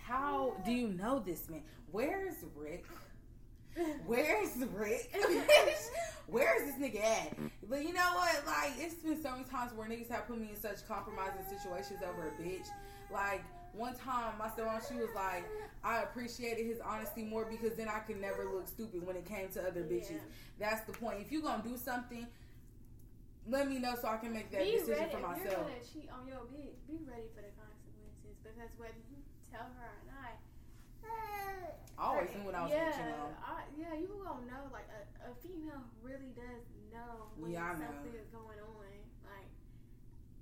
How 0.07 0.53
do 0.63 0.71
you 0.71 0.89
know 0.89 1.19
this 1.19 1.49
man? 1.49 1.63
Where's 1.91 2.35
Rick? 2.55 2.85
Where's 4.05 4.55
Rick? 4.71 5.11
Where's 6.27 6.61
this 6.65 6.75
nigga 6.75 7.03
at? 7.03 7.37
But 7.67 7.83
you 7.83 7.93
know 7.93 8.11
what? 8.13 8.45
Like, 8.45 8.73
it's 8.77 8.95
been 8.95 9.21
so 9.21 9.31
many 9.31 9.45
times 9.45 9.73
where 9.73 9.87
niggas 9.87 10.09
have 10.09 10.27
put 10.27 10.39
me 10.39 10.49
in 10.51 10.59
such 10.59 10.87
compromising 10.87 11.41
situations 11.49 12.01
over 12.07 12.27
a 12.27 12.41
bitch. 12.41 12.67
Like, 13.11 13.43
one 13.73 13.95
time 13.95 14.33
my 14.37 14.47
stepmom, 14.47 14.87
she 14.87 14.95
was 14.95 15.09
like, 15.15 15.43
I 15.83 16.03
appreciated 16.03 16.67
his 16.67 16.79
honesty 16.79 17.23
more 17.23 17.45
because 17.45 17.75
then 17.75 17.89
I 17.89 17.99
could 17.99 18.21
never 18.21 18.45
look 18.45 18.67
stupid 18.67 19.05
when 19.05 19.15
it 19.15 19.25
came 19.25 19.49
to 19.49 19.67
other 19.67 19.81
bitches. 19.81 20.11
Yeah. 20.11 20.69
That's 20.69 20.81
the 20.85 20.93
point. 20.93 21.17
If 21.19 21.31
you 21.31 21.41
gonna 21.41 21.63
do 21.63 21.77
something, 21.77 22.27
let 23.49 23.67
me 23.67 23.79
know 23.79 23.95
so 23.99 24.07
I 24.07 24.17
can 24.17 24.33
make 24.33 24.51
that 24.51 24.63
be 24.63 24.71
decision 24.71 24.93
ready 24.93 25.11
for 25.11 25.33
if 25.35 25.43
you're 25.43 25.53
gonna 25.53 25.81
cheat 25.81 26.09
on 26.13 26.27
your 26.27 26.45
bitch. 26.53 26.77
Be 26.87 27.01
ready 27.09 27.27
for 27.35 27.41
the 27.41 27.53
consequences 27.57 28.37
because 28.41 28.71
whether 28.77 29.01
you 29.09 29.24
tell 29.55 29.71
her 29.79 29.87
or 29.87 30.03
not, 30.11 30.35
I 31.95 32.11
always 32.11 32.27
knew 32.35 32.43
when 32.43 32.55
I 32.59 32.67
was 32.67 32.75
yeah, 32.75 32.91
bitching 32.91 33.07
on. 33.15 33.31
I, 33.39 33.63
yeah, 33.79 33.95
you 33.95 34.11
gonna 34.19 34.43
know. 34.51 34.67
Like 34.67 34.91
a, 34.91 35.31
a 35.31 35.33
female 35.39 35.79
really 36.03 36.35
does 36.35 36.67
know 36.91 37.31
when 37.39 37.55
Yeah, 37.55 37.71
I 37.71 37.79
know. 37.79 37.87
something 37.87 38.11
is 38.19 38.27
going 38.35 38.59
on. 38.59 38.91
Like 39.23 39.47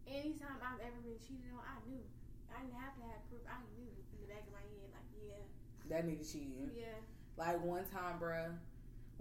anytime 0.09 0.57
I've 0.65 0.81
ever 0.81 0.97
been 1.05 1.21
cheated 1.21 1.53
on, 1.53 1.61
I 1.61 1.77
knew. 1.85 2.01
I 2.49 2.65
didn't 2.65 2.73
have 2.81 2.97
to 2.97 3.03
have 3.05 3.21
proof. 3.29 3.45
I 3.45 3.61
knew 3.77 3.85
in 3.85 4.17
the 4.25 4.29
back 4.33 4.45
of 4.49 4.53
my 4.53 4.65
head, 4.65 4.89
like, 4.97 5.09
yeah, 5.13 5.45
That 5.93 6.05
nigga 6.09 6.25
cheating. 6.25 6.73
yeah. 6.73 6.97
Like 7.37 7.61
one 7.61 7.85
time, 7.85 8.17
bruh. 8.17 8.57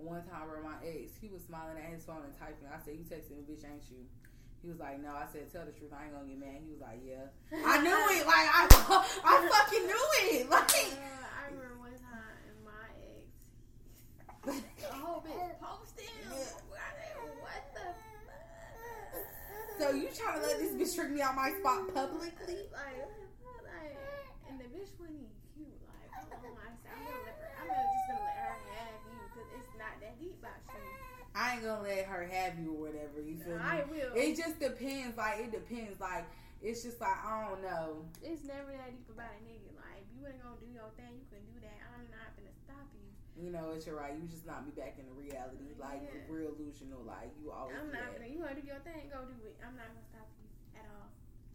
One 0.01 0.24
time, 0.24 0.49
bruh, 0.49 0.64
my 0.64 0.80
ex, 0.88 1.12
he 1.20 1.28
was 1.28 1.45
smiling 1.45 1.76
at 1.76 1.93
his 1.93 2.05
phone 2.09 2.24
and 2.24 2.32
typing. 2.32 2.64
I 2.72 2.80
said, 2.80 2.97
"You 2.97 3.05
texting 3.05 3.36
me, 3.36 3.45
bitch, 3.45 3.61
ain't 3.68 3.84
you?" 3.93 4.09
He 4.62 4.68
was 4.70 4.78
like, 4.78 5.02
"No." 5.02 5.10
I 5.10 5.26
said, 5.32 5.50
"Tell 5.50 5.64
the 5.66 5.72
truth. 5.72 5.90
I 5.90 6.04
ain't 6.06 6.14
gonna 6.14 6.28
get 6.30 6.38
mad." 6.38 6.62
He 6.62 6.70
was 6.70 6.80
like, 6.80 7.02
"Yeah." 7.02 7.26
I 7.66 7.82
knew 7.82 7.98
it. 8.14 8.22
Like 8.26 8.46
I, 8.46 8.62
I 9.26 9.34
fucking 9.50 9.86
knew 9.90 10.06
it. 10.30 10.46
Like 10.50 10.70
Uh, 10.70 11.26
I 11.34 11.50
remember 11.50 11.82
one 11.82 11.98
time 11.98 12.54
my 12.62 12.86
ex, 13.02 13.26
the 14.46 14.94
whole 14.94 15.20
bitch 15.26 15.58
posted. 15.58 16.06
What 16.30 17.62
the 17.74 17.90
fuck? 17.90 19.18
So 19.78 19.90
you 19.98 20.06
trying 20.14 20.38
to 20.40 20.46
let 20.46 20.58
this 20.62 20.72
bitch 20.78 20.94
trick 20.94 21.10
me 21.10 21.20
out 21.22 21.34
my 21.34 21.50
spot 21.58 21.90
publicly? 21.92 22.70
Like, 22.70 23.02
like, 23.66 23.98
and 24.46 24.60
the 24.62 24.68
bitch 24.70 24.94
wasn't 24.94 25.26
even 25.26 25.34
cute. 25.58 25.74
Like, 25.90 26.06
oh 26.22 26.38
my, 26.54 26.62
I 26.62 26.78
said, 26.78 26.94
I'm 26.94 27.02
gonna 27.02 27.26
let 27.26 27.34
her. 27.34 27.50
I'm 27.58 27.66
gonna 27.66 27.82
just 27.82 28.06
gonna 28.14 28.22
let 28.30 28.38
her 28.46 28.54
have 28.78 28.94
you 29.10 29.18
because 29.26 29.48
it's 29.58 29.70
not 29.74 29.94
that 29.98 30.14
deep 30.22 30.38
about 30.38 30.62
you. 30.70 30.86
I 31.35 31.55
ain't 31.57 31.64
gonna 31.64 31.83
let 31.83 32.05
her 32.07 32.24
have 32.28 32.59
you 32.61 32.72
or 32.76 32.93
whatever. 32.93 33.20
You 33.24 33.37
feel 33.41 33.57
me? 33.57 33.64
I 33.64 33.85
will. 33.89 34.12
It 34.12 34.37
just 34.37 34.61
depends. 34.61 35.16
Like 35.16 35.41
it 35.41 35.53
depends. 35.53 35.97
Like 36.01 36.28
it's 36.61 36.83
just 36.85 37.01
like 37.01 37.16
I 37.24 37.49
don't 37.49 37.62
know. 37.64 38.05
It's 38.20 38.45
never 38.45 38.68
that 38.76 38.93
deep 38.93 39.09
about 39.09 39.33
a 39.33 39.41
nigga. 39.49 39.72
Like, 39.80 40.05
if 40.05 40.12
you 40.12 40.22
ain't 40.28 40.39
gonna 40.45 40.61
do 40.61 40.68
your 40.68 40.93
thing, 41.01 41.16
you 41.18 41.26
can 41.33 41.41
do 41.49 41.57
that. 41.64 41.78
I'm 41.97 42.05
not 42.12 42.37
gonna 42.37 42.53
stop 42.53 42.85
you. 42.93 43.03
You 43.35 43.49
know, 43.49 43.72
it's 43.72 43.89
your 43.89 43.97
right. 43.97 44.12
You 44.12 44.28
just 44.28 44.45
not 44.45 44.68
be 44.68 44.76
back 44.76 45.01
in 45.01 45.09
the 45.09 45.16
reality, 45.16 45.72
like 45.80 46.05
Yeah. 46.05 46.28
real 46.28 46.53
illusional. 46.53 47.01
Like 47.09 47.33
you 47.41 47.49
always. 47.51 47.80
I'm 47.80 47.89
not 47.89 48.12
that. 48.12 48.20
gonna. 48.20 48.28
You 48.28 48.45
wanna 48.45 48.61
do 48.61 48.66
your 48.68 48.83
thing? 48.85 49.09
Go 49.09 49.24
do 49.24 49.37
it. 49.49 49.57
I'm 49.64 49.72
not 49.74 49.89
gonna 49.89 50.05
stop 50.12 50.28
you 50.37 50.47
at 50.76 50.85
all. 50.93 51.09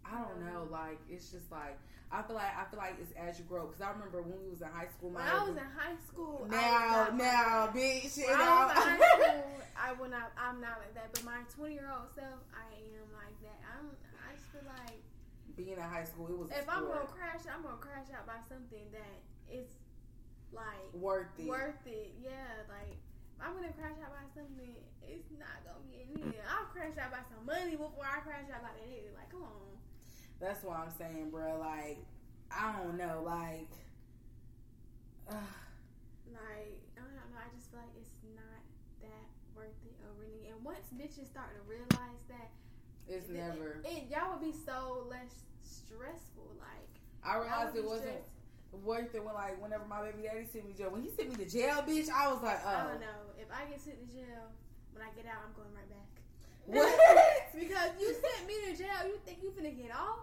I 0.08 0.24
don't 0.24 0.40
know. 0.46 0.68
Like 0.72 1.00
it's 1.10 1.30
just 1.30 1.52
like 1.52 1.78
I 2.12 2.22
feel 2.24 2.36
like 2.36 2.56
I 2.56 2.64
feel 2.72 2.80
like 2.80 2.96
it's 3.02 3.12
as 3.20 3.38
you 3.38 3.46
grow. 3.46 3.68
Because 3.68 3.82
I 3.82 3.92
remember 3.92 4.22
when 4.24 4.40
we 4.40 4.50
was 4.50 4.62
in 4.64 4.72
high 4.72 4.88
school. 4.88 5.12
When 5.12 5.24
I 5.24 5.44
was 5.44 5.58
in 5.60 5.72
high 5.76 6.00
school, 6.08 6.48
I 6.48 6.56
now, 6.56 7.00
like 7.04 7.14
now, 7.16 7.68
bitch. 7.76 8.16
When 8.16 8.40
I 8.40 8.48
was 8.64 8.72
in 8.72 8.80
high 8.80 8.98
school, 9.20 9.44
I 9.76 9.90
would 9.94 10.12
not. 10.12 10.32
I'm 10.40 10.62
not 10.64 10.80
like 10.80 10.96
that. 10.96 11.12
But 11.12 11.24
my 11.28 11.44
20 11.52 11.74
year 11.76 11.92
old 11.92 12.08
self, 12.16 12.40
I 12.56 12.64
am 12.96 13.08
like 13.12 13.36
that. 13.44 13.60
I'm. 13.76 13.92
I 14.24 14.32
just 14.36 14.48
feel 14.56 14.64
like 14.72 15.04
Being 15.60 15.76
in 15.76 15.84
high 15.84 16.08
school, 16.08 16.32
it 16.32 16.38
was 16.40 16.48
if 16.56 16.64
I'm 16.72 16.88
gonna 16.88 17.12
crash, 17.12 17.44
I'm 17.52 17.64
gonna 17.64 17.84
crash 17.84 18.08
out 18.16 18.24
by 18.24 18.40
something 18.48 18.88
that 18.96 19.20
is 19.52 19.68
like 20.56 20.88
worth 20.96 21.36
it. 21.36 21.48
worth 21.48 21.84
it. 21.84 22.16
Yeah, 22.24 22.64
like 22.72 22.96
if 22.96 23.40
I'm 23.44 23.52
gonna 23.60 23.76
crash 23.76 24.00
out 24.00 24.16
by 24.16 24.24
something. 24.32 24.76
It's 25.08 25.32
not 25.40 25.64
gonna 25.64 25.88
be 25.88 26.04
in 26.04 26.32
here. 26.36 26.44
I'll 26.52 26.68
crash 26.68 27.00
out 27.00 27.16
by 27.16 27.24
some 27.32 27.48
money 27.48 27.80
before 27.80 28.04
I 28.04 28.20
crash 28.28 28.44
out 28.52 28.60
by 28.60 28.76
that 28.76 28.88
nigga. 28.92 29.16
Like, 29.16 29.32
come 29.32 29.44
on. 29.48 29.80
That's 30.40 30.64
what 30.64 30.78
I'm 30.78 30.92
saying, 30.98 31.30
bro. 31.32 31.60
Like 31.60 32.00
I 32.52 32.74
don't 32.82 32.98
know. 32.98 33.24
Like. 33.26 33.72
Uh, 35.30 35.36
Like, 36.28 36.78
I 36.94 37.02
don't 37.02 37.16
know. 37.16 37.40
I 37.40 37.48
just 37.56 37.72
feel 37.72 37.80
like 37.82 37.96
it's 37.98 38.14
not 38.36 38.62
that 39.02 39.26
worth 39.56 39.74
it 39.88 39.96
or 40.06 40.12
really. 40.20 40.52
And 40.52 40.60
once 40.62 40.86
bitches 40.94 41.32
start 41.32 41.50
to 41.56 41.62
realize 41.66 42.22
that, 42.30 42.52
it's 43.08 43.32
never. 43.32 43.80
it, 43.88 44.12
y'all 44.12 44.36
would 44.36 44.44
be 44.44 44.54
so 44.54 45.08
less 45.10 45.48
stressful. 45.64 46.52
Like, 46.60 46.92
I 47.24 47.40
realized 47.40 47.74
it 47.80 47.88
wasn't 47.88 48.22
stressed. 48.22 48.84
worth 48.84 49.16
it 49.16 49.24
when 49.24 49.34
like 49.34 49.56
whenever 49.58 49.88
my 49.88 50.04
baby 50.04 50.28
daddy 50.28 50.46
sent 50.46 50.68
me 50.68 50.76
to 50.76 50.78
jail. 50.78 50.92
When 50.92 51.02
he 51.02 51.10
sent 51.10 51.32
me 51.32 51.40
to 51.42 51.50
jail, 51.50 51.80
bitch, 51.88 52.12
I 52.12 52.28
was 52.28 52.44
like, 52.44 52.60
I 52.62 52.76
oh. 52.76 52.88
don't 52.92 53.02
know. 53.02 53.20
If 53.40 53.48
I 53.50 53.66
get 53.72 53.80
sent 53.80 53.98
to 54.04 54.08
jail, 54.12 54.52
when 54.92 55.02
I 55.02 55.10
get 55.16 55.26
out, 55.26 55.48
I'm 55.48 55.56
going 55.56 55.72
right 55.74 55.90
back. 55.90 56.17
What? 56.68 57.00
because 57.58 57.90
you 58.00 58.14
sent 58.14 58.48
me 58.48 58.54
to 58.66 58.78
jail, 58.78 59.08
you 59.08 59.18
think 59.26 59.40
you 59.42 59.52
finna 59.52 59.76
get 59.76 59.96
off? 59.96 60.20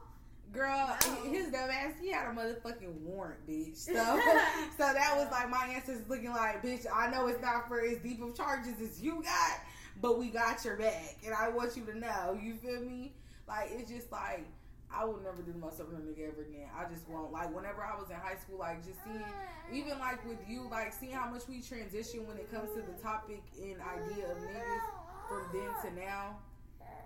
Girl, 0.52 0.96
No. 1.02 1.30
his 1.30 1.50
dumb 1.50 1.68
ass, 1.70 1.94
he 2.00 2.12
had 2.12 2.28
a 2.28 2.30
motherfucking 2.30 3.00
warrant, 3.00 3.44
bitch. 3.48 3.76
So, 3.76 3.92
so 4.78 4.92
that 4.92 5.14
was 5.16 5.28
like 5.32 5.50
my 5.50 5.66
answers 5.74 6.02
looking 6.08 6.30
like, 6.30 6.62
bitch, 6.62 6.86
I 6.94 7.10
know 7.10 7.26
it's 7.26 7.42
not 7.42 7.66
for 7.66 7.80
as 7.80 7.98
deep 7.98 8.22
of 8.22 8.36
charges 8.36 8.80
as 8.80 9.02
you 9.02 9.22
got, 9.22 9.58
but 10.00 10.18
we 10.18 10.28
got 10.28 10.64
your 10.64 10.76
back. 10.76 11.16
And 11.24 11.34
I 11.34 11.48
want 11.48 11.76
you 11.76 11.84
to 11.86 11.98
know, 11.98 12.38
you 12.40 12.54
feel 12.54 12.80
me? 12.82 13.14
Like, 13.48 13.70
it's 13.72 13.90
just 13.90 14.12
like, 14.12 14.46
I 14.94 15.04
would 15.04 15.24
never 15.24 15.42
do 15.42 15.50
the 15.50 15.58
most 15.58 15.80
of 15.80 15.88
a 15.88 15.96
nigga 15.96 16.28
ever 16.28 16.42
again. 16.42 16.68
I 16.78 16.88
just 16.88 17.08
won't. 17.08 17.32
Like, 17.32 17.52
whenever 17.52 17.82
I 17.82 17.98
was 17.98 18.10
in 18.10 18.16
high 18.16 18.36
school, 18.36 18.58
like, 18.58 18.84
just 18.86 19.02
seeing, 19.02 19.24
even 19.72 19.98
like 19.98 20.24
with 20.28 20.38
you, 20.48 20.68
like, 20.70 20.92
seeing 20.92 21.12
how 21.12 21.28
much 21.28 21.48
we 21.48 21.60
transition 21.62 22.28
when 22.28 22.36
it 22.36 22.48
comes 22.52 22.70
to 22.76 22.82
the 22.82 22.96
topic 23.02 23.42
and 23.60 23.76
idea 23.82 24.30
of 24.30 24.38
niggas 24.38 24.86
from 25.28 25.42
then 25.52 25.70
to 25.82 26.00
now, 26.00 26.38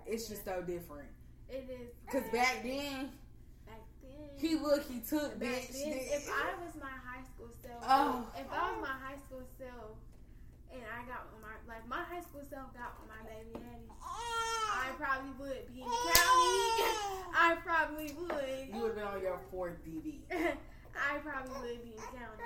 it's 0.05 0.27
just 0.27 0.43
so 0.45 0.61
different. 0.61 1.07
It 1.49 1.69
is. 1.69 1.89
Cause 2.11 2.23
back 2.31 2.61
then, 2.63 3.09
Back 3.65 3.81
then. 4.01 4.29
he 4.37 4.55
look, 4.55 4.83
he 4.87 4.99
took, 4.99 5.39
Back 5.39 5.49
bitch. 5.69 5.73
then, 5.73 5.97
if 5.97 6.29
I 6.29 6.53
was 6.63 6.75
my 6.79 6.89
high 6.89 7.23
school 7.33 7.49
self, 7.61 7.83
Oh. 7.87 8.27
if 8.37 8.45
I 8.51 8.71
was 8.71 8.81
my 8.81 8.87
high 9.01 9.17
school 9.17 9.43
self, 9.57 9.97
and 10.71 10.81
I 10.85 11.01
got 11.09 11.25
with 11.33 11.41
my 11.41 11.57
like 11.67 11.87
my 11.89 12.03
high 12.05 12.21
school 12.21 12.45
self 12.49 12.69
got 12.77 12.93
with 13.01 13.09
my 13.09 13.21
baby 13.25 13.49
daddy, 13.57 13.89
I 14.01 14.93
probably 14.97 15.33
would 15.41 15.65
be 15.73 15.81
in 15.81 15.89
the 15.89 16.01
county. 16.13 16.69
I 17.33 17.57
probably 17.65 18.13
would. 18.13 18.69
you 18.69 18.81
would 18.81 18.93
have 18.93 18.95
been 18.95 19.09
on 19.09 19.21
your 19.21 19.39
fourth 19.49 19.81
DV. 19.85 20.21
I 20.93 21.17
probably 21.25 21.57
would 21.61 21.83
be 21.83 21.91
in 21.97 22.03
county. 22.13 22.45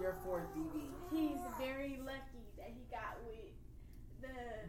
Your 0.00 0.14
fourth 0.24 0.46
DV. 0.54 0.78
He's 1.10 1.38
very 1.58 1.98
lucky 2.06 2.46
that 2.58 2.70
he 2.70 2.86
got 2.90 3.18
with. 3.26 3.50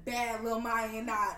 Bad 0.05 0.43
little 0.43 0.59
Maya 0.59 0.89
and 0.93 1.07
not 1.07 1.37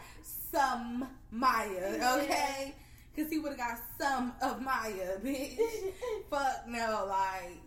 some 0.51 1.07
Maya, 1.31 2.19
okay? 2.19 2.75
Cause 3.15 3.29
he 3.29 3.39
would 3.39 3.49
have 3.49 3.57
got 3.57 3.77
some 3.99 4.33
of 4.41 4.61
Maya, 4.61 5.17
bitch. 5.23 5.57
Fuck 6.29 6.67
no, 6.67 7.05
like 7.09 7.57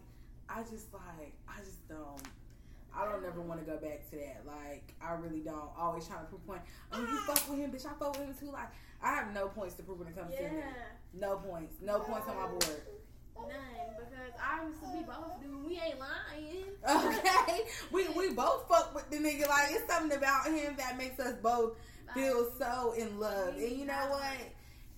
I 0.48 0.62
just 0.62 0.92
like 0.92 1.32
I 1.48 1.58
just 1.60 1.86
don't. 1.88 2.22
I 2.96 3.04
don't 3.04 3.24
ever 3.24 3.40
want 3.40 3.58
to 3.60 3.66
go 3.66 3.76
back 3.76 4.08
to 4.10 4.16
that. 4.16 4.42
Like 4.46 4.94
I 5.02 5.12
really 5.14 5.40
don't. 5.40 5.70
Always 5.78 6.06
trying 6.06 6.20
to 6.20 6.26
prove 6.26 6.46
point. 6.46 6.62
Oh, 6.92 7.00
you 7.00 7.06
ah. 7.10 7.24
fuck 7.26 7.50
with 7.50 7.58
him, 7.58 7.72
bitch. 7.72 7.86
I 7.86 7.92
fuck 7.98 8.16
with 8.18 8.26
him 8.26 8.34
too. 8.38 8.52
Like 8.52 8.68
I 9.02 9.14
have 9.14 9.34
no 9.34 9.48
points 9.48 9.74
to 9.74 9.82
prove 9.82 9.98
when 9.98 10.08
it 10.08 10.16
comes 10.16 10.34
to 10.34 10.42
him. 10.42 10.62
No 11.12 11.36
points. 11.36 11.76
No 11.82 11.98
points 12.00 12.28
on 12.28 12.36
my 12.36 12.46
board. 12.46 12.82
None 13.36 13.88
because 13.98 14.32
obviously 14.38 14.88
we 14.98 15.02
both 15.04 15.40
do. 15.42 15.58
We 15.66 15.80
ain't 15.80 15.98
lying. 15.98 16.70
Okay, 16.84 17.64
we 17.92 18.08
we 18.08 18.34
both 18.34 18.68
fuck 18.68 18.94
with 18.94 19.08
the 19.08 19.16
nigga. 19.16 19.48
Like 19.48 19.70
it's 19.70 19.90
something 19.90 20.16
about 20.16 20.46
him 20.46 20.76
that 20.76 20.98
makes 20.98 21.18
us 21.18 21.34
both 21.42 21.78
feel 22.12 22.52
so 22.58 22.92
in 22.96 23.18
love. 23.18 23.56
And 23.56 23.72
you 23.72 23.86
know 23.86 24.06
what? 24.10 24.36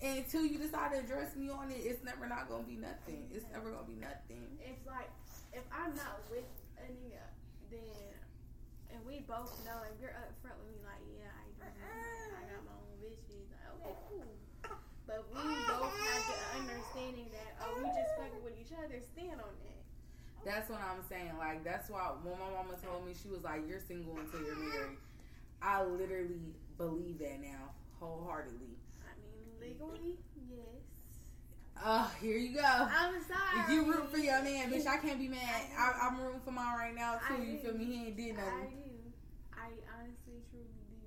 Until 0.01 0.45
you 0.45 0.59
decide 0.59 0.91
to 0.91 0.99
address 0.99 1.35
me 1.35 1.49
on 1.49 1.71
it, 1.71 1.79
it's 1.79 2.03
never 2.03 2.27
not 2.27 2.49
gonna 2.49 2.63
be 2.67 2.75
nothing. 2.75 3.29
It's 3.33 3.45
never 3.53 3.71
gonna 3.71 3.87
be 3.87 3.95
nothing. 3.95 4.45
It's 4.59 4.85
like 4.85 5.09
if 5.53 5.63
I'm 5.71 5.95
not 5.95 6.21
with 6.29 6.43
a 6.77 6.91
nigga, 6.91 7.23
then 7.71 7.79
and 8.91 8.99
we 9.07 9.23
both 9.27 9.55
know 9.65 9.79
if 9.87 9.95
you're 10.01 10.11
upfront 10.11 10.59
with 10.59 10.75
me, 10.75 10.83
like 10.83 11.01
yeah, 11.15 11.31
I 11.31 11.47
do. 11.55 11.71
I 12.35 12.41
got 12.51 12.67
my 12.67 12.75
own 12.75 12.99
bitches. 12.99 13.47
Like 13.47 13.67
okay, 13.79 13.95
cool. 14.11 14.27
But 15.07 15.23
we 15.31 15.39
both 15.39 15.95
understanding 16.97 17.29
that 17.31 17.53
oh, 17.61 17.77
we 17.77 17.85
just 17.93 18.11
fucking 18.17 18.43
with 18.43 18.53
each 18.59 18.73
other. 18.73 18.99
Stand 19.13 19.39
on 19.41 19.53
that. 19.61 19.81
That's 20.45 20.69
what 20.69 20.79
I'm 20.81 21.03
saying. 21.09 21.31
Like 21.37 21.63
that's 21.63 21.89
why 21.89 22.13
when 22.23 22.37
my 22.39 22.49
mama 22.49 22.75
told 22.83 23.05
me 23.05 23.13
she 23.13 23.29
was 23.29 23.43
like, 23.43 23.61
"You're 23.67 23.79
single 23.79 24.17
until 24.17 24.41
you're 24.41 24.55
married," 24.55 24.97
I 25.61 25.83
literally 25.83 26.53
believe 26.77 27.19
that 27.19 27.41
now 27.41 27.73
wholeheartedly. 27.99 28.77
I 29.03 29.13
mean, 29.21 29.45
legally, 29.59 30.17
yes. 30.49 30.81
Oh, 31.83 32.09
here 32.21 32.37
you 32.37 32.55
go. 32.55 32.63
I'm 32.65 33.21
sorry. 33.21 33.61
If 33.61 33.69
you 33.69 33.85
root 33.85 34.09
for 34.11 34.17
your 34.17 34.41
man, 34.41 34.71
bitch, 34.71 34.87
I 34.87 34.97
can't 34.97 35.19
be 35.19 35.27
mad. 35.27 35.61
I, 35.77 36.07
I'm 36.07 36.19
rooting 36.19 36.41
for 36.41 36.51
mine 36.51 36.77
right 36.77 36.95
now 36.95 37.19
too. 37.27 37.35
I 37.37 37.43
You 37.43 37.57
do. 37.57 37.59
feel 37.59 37.77
me? 37.77 37.85
He 37.85 37.93
ain't 38.07 38.17
did 38.17 38.35
nothing. 38.35 38.49
I 38.49 38.65
do. 38.65 38.89
I 39.53 39.67
honestly, 39.93 40.41
truly 40.49 40.65
do. 40.89 40.97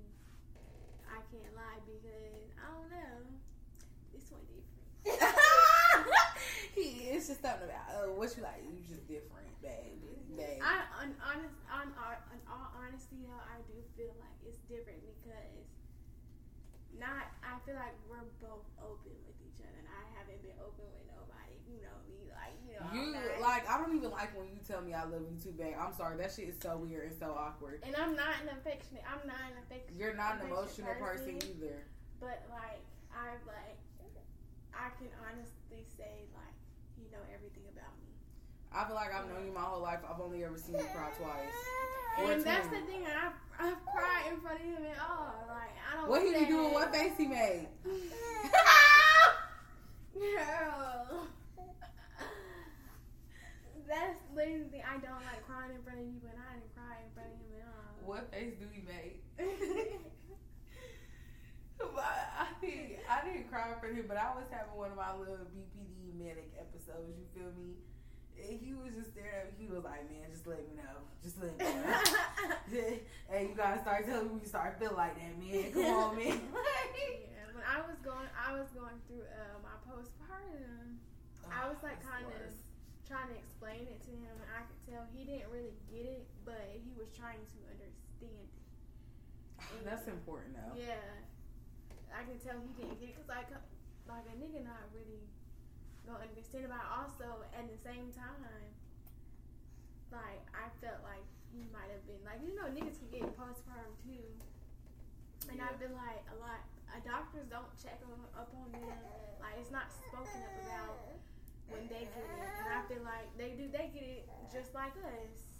I 1.11 1.19
can't 1.27 1.55
lie 1.55 1.79
because 1.83 2.47
I 2.55 2.71
don't 2.71 2.91
know. 2.91 3.19
This 4.13 4.31
one 4.31 4.41
different. 4.47 5.35
he, 6.75 7.11
it's 7.61 7.77
just 7.77 7.85
something 7.85 8.01
about 8.01 8.09
oh, 8.09 8.17
what 8.17 8.33
you 8.33 8.41
like. 8.43 8.61
You 8.65 8.81
just 8.81 9.05
different, 9.05 9.53
babe. 9.61 10.01
babe. 10.33 10.61
I, 10.61 10.85
on, 10.97 11.13
honest, 11.21 11.55
on, 11.69 11.93
on 11.93 12.17
uh, 12.17 12.49
all 12.49 12.67
honesty, 12.73 13.21
though, 13.29 13.45
I 13.45 13.61
do 13.69 13.77
feel 13.93 14.13
like 14.17 14.37
it's 14.41 14.61
different 14.65 15.01
because 15.05 15.69
not. 16.97 17.29
I 17.45 17.61
feel 17.63 17.77
like 17.77 17.95
we're 18.09 18.25
both 18.41 18.65
open 18.81 19.13
with 19.29 19.37
each 19.45 19.61
other, 19.61 19.77
and 19.77 19.89
I 19.89 20.03
haven't 20.17 20.41
been 20.41 20.57
open 20.57 20.89
with 20.89 21.05
nobody. 21.13 21.55
You 21.69 21.85
know 21.85 21.97
me, 22.09 22.33
like 22.33 22.57
you 22.65 22.77
know. 22.77 22.89
You 22.91 23.13
not- 23.13 23.41
like 23.41 23.63
I 23.69 23.77
don't 23.77 23.93
even 23.95 24.11
like 24.11 24.33
when 24.37 24.49
you 24.49 24.61
tell 24.61 24.81
me 24.81 24.93
I 24.93 25.05
love 25.05 25.25
you 25.29 25.37
too 25.37 25.53
bad. 25.53 25.77
I'm 25.77 25.93
sorry, 25.93 26.17
that 26.17 26.33
shit 26.33 26.49
is 26.49 26.59
so 26.61 26.77
weird 26.77 27.13
and 27.13 27.17
so 27.17 27.33
awkward. 27.37 27.81
and 27.85 27.95
I'm 27.95 28.13
not 28.17 28.41
an 28.41 28.53
affectionate. 28.53 29.05
I'm 29.05 29.25
not 29.25 29.41
an 29.49 29.57
affectionate. 29.65 29.97
You're 29.97 30.17
not 30.17 30.41
an 30.41 30.49
emotional 30.49 30.93
person 30.97 31.37
either. 31.41 31.85
But 32.19 32.45
like 32.53 32.85
I 33.09 33.37
like 33.49 33.81
I 34.73 34.89
can 34.97 35.11
honestly 35.21 35.85
say 35.97 36.25
like 36.33 36.50
know 37.11 37.23
everything 37.33 37.63
about 37.71 37.91
me. 37.99 38.11
I 38.71 38.85
feel 38.87 38.95
like 38.95 39.13
I've 39.13 39.27
known 39.27 39.45
you 39.45 39.51
my 39.53 39.61
whole 39.61 39.81
life. 39.81 39.99
I've 40.07 40.19
only 40.21 40.43
ever 40.43 40.57
seen 40.57 40.75
you 40.77 40.85
cry 40.95 41.11
twice. 41.19 41.51
And 42.19 42.43
that's 42.43 42.67
the 42.67 42.81
thing. 42.87 43.03
I 43.05 43.31
I 43.59 43.73
cried 43.85 44.31
in 44.31 44.39
front 44.41 44.59
of 44.59 44.65
him 44.65 44.85
at 44.85 44.99
all. 44.99 45.35
Like 45.47 45.75
I 45.91 45.95
don't. 45.97 46.09
What 46.09 46.21
did 46.21 46.35
he 46.35 46.45
doing? 46.45 46.73
What 46.73 46.93
face 46.93 47.13
he 47.17 47.27
made? 47.27 47.67
Girl, 50.13 51.27
that's 53.87 54.19
literally 54.35 54.67
the 54.71 54.79
I 54.79 54.97
don't 54.99 55.23
like 55.25 55.45
crying 55.47 55.71
in 55.75 55.81
front 55.83 55.99
of 55.99 56.05
you, 56.05 56.21
and 56.29 56.37
I 56.39 56.53
didn't 56.55 56.75
cry 56.75 56.97
in 57.03 57.11
front 57.13 57.29
of 57.31 57.35
him 57.39 57.51
at 57.59 57.67
all. 57.67 58.07
What 58.07 58.31
face 58.31 58.55
do 58.59 58.67
he 58.71 58.81
make? 58.81 59.23
but 61.93 62.29
I 62.37 62.47
think 62.59 62.99
I 63.09 63.25
didn't 63.25 63.49
cry 63.49 63.73
for 63.79 63.87
him, 63.87 64.05
but 64.07 64.17
I 64.17 64.35
was 64.35 64.45
having 64.51 64.75
one 64.77 64.91
of 64.91 64.97
my 64.97 65.13
little 65.17 65.45
BPD 65.49 66.13
manic 66.17 66.53
episodes. 66.57 67.17
You 67.17 67.25
feel 67.33 67.51
me? 67.57 67.81
And 68.41 68.57
he 68.57 68.73
was 68.73 68.93
just 68.97 69.13
there. 69.13 69.53
He 69.57 69.67
was 69.67 69.83
like, 69.83 70.09
"Man, 70.09 70.25
just 70.31 70.47
let 70.47 70.65
me 70.65 70.73
know. 70.73 71.05
Just 71.21 71.37
let 71.37 71.53
me 71.53 71.61
know." 71.61 72.01
hey, 73.29 73.41
you 73.45 73.53
gotta 73.53 73.81
start 73.81 74.05
telling 74.05 74.33
me 74.33 74.41
you 74.41 74.47
start 74.49 74.79
feeling 74.79 74.97
like 74.97 75.13
that, 75.13 75.33
man. 75.37 75.69
Come 75.73 75.85
on, 75.93 76.17
man. 76.17 76.41
yeah, 76.49 77.53
when 77.53 77.65
I 77.65 77.85
was 77.85 78.01
going, 78.01 78.29
I 78.33 78.57
was 78.57 78.69
going 78.73 78.97
through 79.05 79.29
uh, 79.29 79.61
my 79.61 79.77
postpartum. 79.85 80.97
I 81.51 81.69
was 81.69 81.77
like 81.83 82.01
kind 82.01 82.25
of 82.25 82.49
trying 83.11 83.27
to 83.27 83.37
explain 83.37 83.83
it 83.91 83.99
to 84.07 84.13
him, 84.15 84.31
and 84.39 84.49
I 84.55 84.63
could 84.63 84.81
tell 84.87 85.03
he 85.11 85.27
didn't 85.27 85.51
really 85.51 85.75
get 85.91 86.07
it, 86.07 86.23
but 86.47 86.63
he 86.79 86.95
was 86.95 87.11
trying 87.11 87.43
to 87.43 87.57
understand 87.67 88.47
it. 88.47 88.61
And 89.75 89.83
That's 89.85 90.07
important, 90.07 90.55
though. 90.55 90.79
Yeah, 90.79 90.95
I 92.11 92.27
can 92.27 92.37
tell 92.43 92.59
he 92.59 92.71
didn't 92.75 92.99
get 92.99 93.09
it 93.11 93.15
because 93.17 93.29
like, 93.31 93.49
like 94.07 94.25
a 94.27 94.35
nigga 94.35 94.61
not 94.63 94.83
really 94.91 95.23
gonna 96.05 96.23
understand 96.27 96.65
about. 96.67 96.85
Also, 96.91 97.43
at 97.55 97.65
the 97.71 97.79
same 97.79 98.11
time, 98.11 98.67
like 100.11 100.43
I 100.51 100.67
felt 100.83 101.01
like 101.07 101.23
he 101.55 101.63
might 101.71 101.87
have 101.91 102.03
been 102.07 102.19
like 102.27 102.39
you 102.43 102.51
know 102.55 102.67
niggas 102.71 102.99
can 102.99 103.09
get 103.11 103.23
postpartum 103.35 103.95
too, 104.03 104.23
and 105.47 105.57
Yeah. 105.57 105.71
I've 105.71 105.79
been 105.79 105.95
like 105.95 106.23
a 106.31 106.37
lot. 106.39 106.63
Uh, 106.91 106.99
doctors 107.07 107.47
don't 107.47 107.71
check 107.79 108.03
on, 108.03 108.19
up 108.35 108.51
on 108.51 108.67
them. 108.75 108.99
Like 109.39 109.55
it's 109.59 109.71
not 109.71 109.87
spoken 109.87 110.43
up 110.43 110.55
about 110.67 110.99
when 111.71 111.87
they 111.87 112.03
get 112.11 112.27
it, 112.27 112.51
and 112.59 112.67
I 112.67 112.83
feel 112.91 113.03
like 113.07 113.31
they 113.39 113.55
do. 113.55 113.71
They 113.71 113.87
get 113.95 114.03
it 114.03 114.23
just 114.51 114.75
like 114.75 114.91
us. 114.99 115.55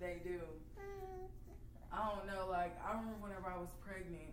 They 0.00 0.24
do. 0.24 0.40
I 1.92 2.00
don't 2.08 2.24
know. 2.26 2.48
Like 2.48 2.72
I 2.80 2.96
remember 2.96 3.20
whenever 3.20 3.52
I 3.52 3.60
was 3.60 3.76
pregnant, 3.84 4.32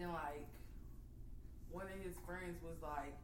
and 0.00 0.12
like 0.12 0.46
one 1.70 1.86
of 1.86 1.98
his 2.02 2.16
friends 2.26 2.58
was 2.62 2.80
like, 2.82 3.14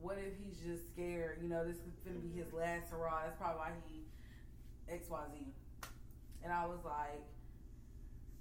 "What 0.00 0.18
if 0.18 0.32
he's 0.38 0.58
just 0.60 0.86
scared? 0.92 1.38
You 1.42 1.48
know, 1.48 1.64
this 1.64 1.76
is 1.76 1.98
gonna 2.04 2.18
be 2.20 2.30
his 2.30 2.46
mm-hmm. 2.48 2.58
last 2.58 2.90
hurrah. 2.90 3.24
That's 3.24 3.36
probably 3.36 3.58
why 3.58 3.70
he 3.88 4.06
X 4.88 5.08
Y 5.10 5.20
Z." 5.32 5.46
And 6.44 6.52
I 6.52 6.66
was 6.66 6.78
like, 6.84 7.22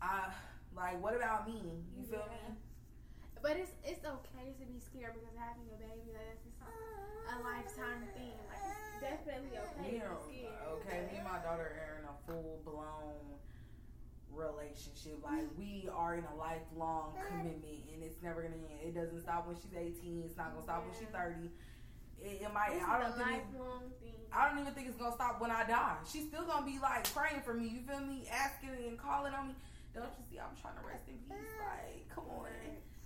"I 0.01 0.31
like, 0.75 1.01
what 1.01 1.15
about 1.15 1.47
me? 1.47 1.83
You 1.97 2.05
feel 2.05 2.21
Yeah. 2.21 2.53
me?" 2.53 2.55
But 3.41 3.57
it's 3.57 3.71
it's 3.83 4.05
okay 4.05 4.53
to 4.59 4.65
be 4.65 4.79
scared 4.79 5.13
because 5.13 5.37
having 5.37 5.69
a 5.69 5.77
baby 5.77 6.09
like, 6.13 6.37
that's 6.37 7.37
a 7.37 7.43
lifetime 7.43 8.03
thing. 8.13 8.33
Like 8.49 8.61
it's 8.61 9.01
definitely 9.01 9.57
okay 9.57 9.91
Me 9.93 9.99
to 10.01 10.09
be 10.27 10.45
scared. 10.45 10.67
okay, 10.81 10.97
me 11.11 11.17
and 11.21 11.27
my 11.27 11.39
daughter 11.39 11.69
are 11.69 11.97
in 12.01 12.05
a 12.05 12.15
full 12.25 12.61
blown 12.65 13.37
relationship. 14.37 15.19
Like 15.25 15.49
we 15.57 15.89
are 15.89 16.15
in 16.15 16.23
a 16.23 16.35
lifelong 16.37 17.17
commitment, 17.17 17.89
and 17.91 18.03
it's 18.05 18.21
never 18.21 18.41
gonna 18.45 18.55
end. 18.55 18.85
It 18.85 18.93
doesn't 18.93 19.21
stop 19.21 19.47
when 19.47 19.57
she's 19.57 19.73
eighteen. 19.73 20.21
It's 20.23 20.37
not 20.37 20.53
gonna 20.53 20.63
stop 20.63 20.85
when 20.85 20.93
she's 20.93 21.09
thirty. 21.09 21.49
It, 22.21 22.45
it 22.45 22.53
might. 22.53 22.77
I 22.77 23.01
don't 23.01 23.17
think. 23.17 23.43
Lifelong 23.51 23.89
thing. 23.99 24.21
I 24.31 24.47
don't 24.47 24.59
even 24.61 24.73
think 24.73 24.87
it's 24.87 24.97
gonna 24.97 25.17
stop 25.17 25.41
when 25.41 25.49
I 25.49 25.65
die. 25.65 25.97
She's 26.05 26.29
still 26.29 26.45
gonna 26.45 26.65
be 26.65 26.77
like 26.77 27.09
praying 27.13 27.41
for 27.41 27.53
me. 27.53 27.67
You 27.67 27.81
feel 27.81 28.01
me? 28.01 28.29
Asking 28.29 28.77
and 28.85 28.97
calling 28.97 29.33
on 29.33 29.49
me. 29.49 29.55
Don't 29.93 30.13
you 30.13 30.23
see? 30.29 30.37
I'm 30.37 30.53
trying 30.53 30.77
to 30.77 30.85
rest 30.85 31.09
in 31.09 31.17
peace. 31.25 31.57
Like, 31.57 32.05
come 32.13 32.29
on. 32.29 32.53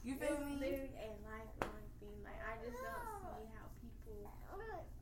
You 0.03 0.17
feel 0.17 0.33
it's 0.33 0.49
me? 0.49 0.59
literally 0.59 0.91
a 0.97 1.09
lifelong 1.23 1.85
thing. 2.01 2.19
Like 2.25 2.41
I 2.41 2.57
just 2.59 2.75
don't 2.75 3.05
see 3.37 3.47
how 3.53 3.69
people 3.79 4.27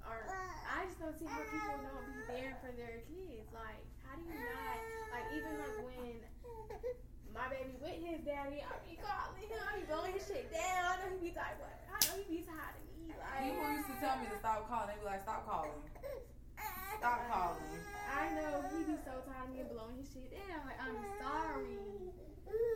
are. 0.05 0.27
I 0.69 0.85
just 0.85 0.99
don't 0.99 1.17
see 1.17 1.25
how 1.25 1.41
people 1.49 1.81
don't 1.81 2.05
be 2.13 2.19
there 2.29 2.57
for 2.61 2.71
their 2.75 3.01
kids. 3.07 3.47
Like 3.53 3.85
how 4.03 4.17
do 4.17 4.25
you 4.25 4.37
not? 4.37 4.77
Like 5.13 5.27
even 5.37 5.53
like 5.61 5.77
when 5.85 6.17
my 7.33 7.45
baby 7.49 7.68
with 7.79 7.99
his 7.99 8.19
daddy, 8.27 8.59
I 8.59 8.75
be 8.83 8.99
calling 8.99 9.47
him, 9.47 9.59
I 9.59 9.79
be 9.79 9.85
blowing 9.87 10.13
his 10.13 10.27
shit 10.27 10.51
down. 10.51 10.83
I 10.85 10.93
know 10.99 11.15
he 11.15 11.31
be 11.31 11.35
like, 11.35 11.57
what? 11.63 11.75
I 11.87 11.97
know 12.07 12.15
he 12.19 12.27
be 12.27 12.41
tired 12.43 12.75
of 12.75 12.85
me. 12.95 13.15
Like 13.15 13.43
People 13.43 13.67
used 13.71 13.89
to 13.89 13.97
tell 14.03 14.15
me 14.19 14.25
to 14.27 14.37
stop 14.39 14.67
calling. 14.67 14.91
They 14.91 14.99
be 14.99 15.07
like, 15.07 15.23
stop 15.23 15.47
calling. 15.47 15.79
Stop 16.99 17.19
calling. 17.31 17.63
I 18.11 18.35
know 18.35 18.67
he 18.75 18.83
be 18.83 18.97
so 19.07 19.23
tired 19.23 19.47
of 19.47 19.55
me 19.55 19.63
blowing 19.71 19.95
his 20.03 20.11
shit 20.11 20.27
down. 20.35 20.59
I'm 20.59 20.67
like 20.67 20.79
I'm 20.83 20.99
sorry. 21.15 21.79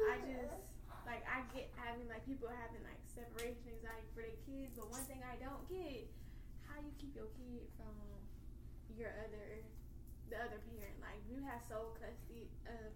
I 0.08 0.16
just 0.24 0.64
like 1.04 1.28
I 1.28 1.44
get 1.52 1.68
having 1.76 2.08
like 2.08 2.24
people 2.24 2.48
having 2.48 2.80
like 2.88 3.02
separation 3.12 3.68
anxiety 3.68 4.08
for 4.16 4.24
their 4.24 4.40
kids, 4.48 4.72
but 4.80 4.88
one 4.88 5.04
thing 5.12 5.20
I 5.28 5.36
don't 5.44 5.68
get 5.68 6.08
how 6.64 6.80
you 6.80 6.96
keep 6.96 7.12
your 7.12 7.28
kid 7.36 7.68
from 7.76 7.92
your 8.96 9.12
other 9.20 9.68
the 10.32 10.40
other 10.40 10.64
parent. 10.72 10.96
Like 11.04 11.20
you 11.28 11.44
have 11.44 11.60
sole 11.68 11.92
custody 12.00 12.48
of 12.64 12.96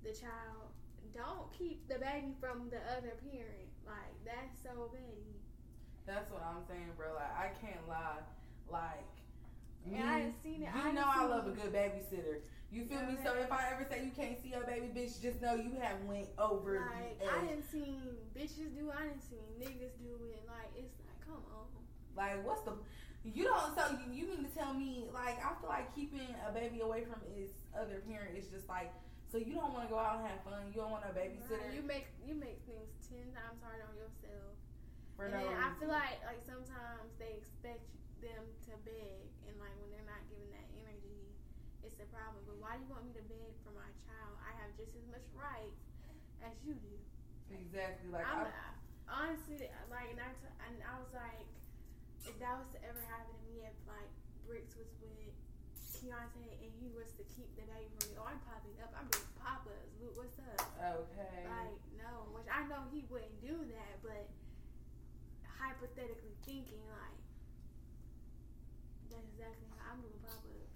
the 0.00 0.16
child. 0.16 0.72
Don't 1.14 1.52
keep 1.56 1.86
the 1.88 1.98
baby 1.98 2.34
from 2.40 2.70
the 2.70 2.78
other 2.96 3.14
parent. 3.30 3.68
Like 3.86 4.14
that's 4.24 4.62
so 4.62 4.90
petty. 4.92 5.36
That's 6.06 6.30
what 6.30 6.42
I'm 6.42 6.62
saying, 6.68 6.92
bro. 6.96 7.14
Like 7.14 7.32
I 7.36 7.50
can't 7.60 7.86
lie. 7.88 8.22
Like 8.70 9.04
me, 9.84 9.98
And 9.98 10.08
I 10.08 10.20
done 10.20 10.34
seen 10.42 10.62
it. 10.62 10.70
you 10.74 10.80
I 10.82 10.92
know 10.92 11.04
I 11.04 11.26
love 11.26 11.46
a 11.46 11.50
good 11.50 11.72
babysitter. 11.72 12.40
You 12.70 12.86
feel 12.86 13.02
me? 13.04 13.18
So 13.22 13.34
if 13.36 13.52
I 13.52 13.68
ever 13.74 13.84
say 13.90 14.02
you 14.02 14.10
can't 14.16 14.40
see 14.40 14.48
your 14.48 14.64
baby, 14.64 14.88
bitch, 14.88 15.20
just 15.20 15.42
know 15.42 15.54
you 15.54 15.76
have 15.82 16.00
went 16.08 16.28
over 16.38 16.80
Like 16.88 17.20
the 17.20 17.26
I 17.28 17.44
didn't 17.44 17.70
seen 17.70 18.00
bitches 18.34 18.72
do. 18.72 18.90
I 18.90 19.02
didn't 19.12 19.20
seen 19.28 19.44
niggas 19.60 19.92
do 20.00 20.16
it. 20.32 20.40
Like 20.48 20.72
it's 20.74 20.96
like, 21.04 21.20
come 21.26 21.42
on. 21.52 21.68
Like 22.16 22.46
what's 22.46 22.62
the? 22.62 22.72
You 23.24 23.44
don't. 23.44 23.76
So 23.76 23.84
you, 23.92 24.24
you 24.24 24.26
mean 24.28 24.44
to 24.48 24.50
tell 24.56 24.72
me? 24.72 25.04
Like 25.12 25.36
I 25.44 25.52
feel 25.60 25.68
like 25.68 25.94
keeping 25.94 26.26
a 26.48 26.52
baby 26.52 26.80
away 26.80 27.04
from 27.04 27.20
its 27.36 27.52
other 27.78 28.00
parent 28.08 28.38
is 28.38 28.46
just 28.46 28.68
like. 28.68 28.90
So 29.32 29.40
you 29.40 29.56
don't 29.56 29.72
want 29.72 29.88
to 29.88 29.92
go 29.92 29.96
out 29.96 30.20
and 30.20 30.28
have 30.28 30.44
fun. 30.44 30.60
You 30.68 30.76
don't 30.76 30.92
want 30.92 31.08
a 31.08 31.12
babysitter 31.16 31.72
You 31.72 31.80
make 31.88 32.04
you 32.20 32.36
make 32.36 32.60
things 32.68 32.92
ten 33.00 33.32
times 33.32 33.56
harder 33.64 33.88
on 33.88 33.96
yourself. 33.96 34.52
for 35.16 35.24
and 35.24 35.32
no 35.32 35.40
then 35.40 35.56
I 35.56 35.72
feel 35.80 35.88
like 35.88 36.20
like 36.28 36.44
sometimes 36.44 37.16
they 37.16 37.40
expect 37.40 37.80
them 38.20 38.44
to 38.68 38.72
beg, 38.84 39.24
and 39.48 39.56
like 39.56 39.72
when 39.80 39.88
they're 39.88 40.04
not 40.04 40.20
giving 40.28 40.52
that 40.52 40.68
energy, 40.84 41.32
it's 41.80 41.96
a 41.96 42.08
problem. 42.12 42.44
But 42.44 42.60
why 42.60 42.76
do 42.76 42.84
you 42.84 42.92
want 42.92 43.08
me 43.08 43.16
to 43.16 43.24
beg 43.24 43.56
for 43.64 43.72
my 43.72 43.88
child? 44.04 44.36
I 44.44 44.52
have 44.60 44.76
just 44.76 44.92
as 45.00 45.06
much 45.08 45.24
rights 45.32 45.80
as 46.44 46.52
you 46.60 46.76
do. 46.76 46.94
exactly 47.56 48.12
like 48.12 48.28
I'm 48.28 48.52
I, 48.52 48.52
honestly 49.08 49.64
like, 49.88 50.12
and 50.12 50.20
I, 50.20 50.28
t- 50.44 50.56
and 50.68 50.76
I 50.84 51.00
was 51.00 51.08
like, 51.16 51.48
if 52.28 52.36
that 52.36 52.52
was 52.60 52.68
to 52.76 52.78
ever 52.84 53.00
happen 53.08 53.32
to 53.32 53.44
me, 53.48 53.64
if 53.64 53.76
like 53.88 54.12
Bricks 54.44 54.76
was 54.76 54.92
Keontae 56.02 56.58
and 56.58 56.70
he 56.82 56.90
was 56.90 57.14
to 57.14 57.22
keep 57.30 57.46
the 57.54 57.62
baby 57.70 57.86
from 58.02 58.10
me, 58.10 58.18
oh, 58.18 58.26
I'm 58.26 58.42
popping 58.42 58.74
up. 58.82 58.90
I'm 58.98 59.06
bringing 59.06 59.38
papas. 59.38 59.86
Luke, 60.02 60.18
what's 60.18 60.34
up? 60.42 60.66
okay. 60.82 61.46
Like, 61.46 61.78
no, 61.94 62.26
which 62.34 62.50
I 62.50 62.66
know 62.66 62.90
he 62.90 63.06
wouldn't 63.06 63.38
do 63.38 63.54
that, 63.70 63.94
but 64.02 64.26
hypothetically 65.46 66.34
thinking, 66.42 66.82
like, 66.90 67.18
that's 69.14 69.30
exactly 69.38 69.70
how 69.78 69.94
I'm 69.94 70.02
doing 70.02 70.18
pop 70.26 70.42
ups. 70.42 70.74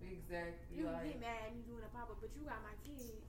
exactly. 0.00 0.72
You 0.72 0.88
like, 0.88 1.04
get 1.04 1.20
mad 1.20 1.52
at 1.52 1.52
me 1.52 1.60
doing 1.68 1.84
a 1.84 1.92
pop 1.92 2.08
up, 2.08 2.16
but 2.24 2.32
you 2.32 2.48
got 2.48 2.64
my 2.64 2.72
kid. 2.80 3.20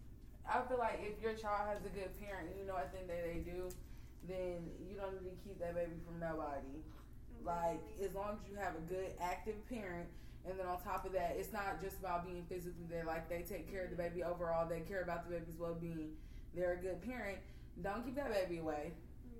I 0.47 0.63
feel 0.63 0.79
like 0.79 1.03
if 1.03 1.19
your 1.19 1.35
child 1.35 1.67
has 1.71 1.83
a 1.83 1.91
good 1.91 2.11
parent, 2.23 2.55
you 2.55 2.63
know 2.63 2.79
I 2.79 2.87
think 2.87 3.07
end 3.07 3.11
of 3.11 3.19
the 3.19 3.19
day 3.19 3.23
they 3.35 3.43
do, 3.43 3.61
then 4.27 4.71
you 4.79 4.95
don't 4.95 5.15
need 5.19 5.35
to 5.35 5.39
keep 5.43 5.59
that 5.59 5.75
baby 5.75 5.99
from 6.07 6.19
nobody. 6.19 6.83
Like 7.43 7.83
as 7.99 8.15
long 8.15 8.39
as 8.39 8.43
you 8.47 8.55
have 8.55 8.75
a 8.75 8.83
good 8.87 9.11
active 9.19 9.55
parent, 9.67 10.07
and 10.47 10.59
then 10.59 10.67
on 10.67 10.79
top 10.81 11.05
of 11.05 11.13
that, 11.13 11.35
it's 11.39 11.53
not 11.53 11.81
just 11.81 11.99
about 11.99 12.27
being 12.27 12.43
physically 12.49 12.85
there. 12.89 13.05
Like 13.05 13.29
they 13.29 13.41
take 13.41 13.71
care 13.71 13.85
of 13.85 13.91
the 13.91 13.95
baby 13.95 14.23
overall, 14.23 14.67
they 14.67 14.81
care 14.81 15.01
about 15.01 15.27
the 15.27 15.35
baby's 15.35 15.57
well 15.57 15.75
being. 15.75 16.15
They're 16.55 16.73
a 16.73 16.81
good 16.81 17.01
parent. 17.01 17.39
Don't 17.81 18.05
keep 18.05 18.15
that 18.15 18.29
baby 18.29 18.59
away. 18.59 18.93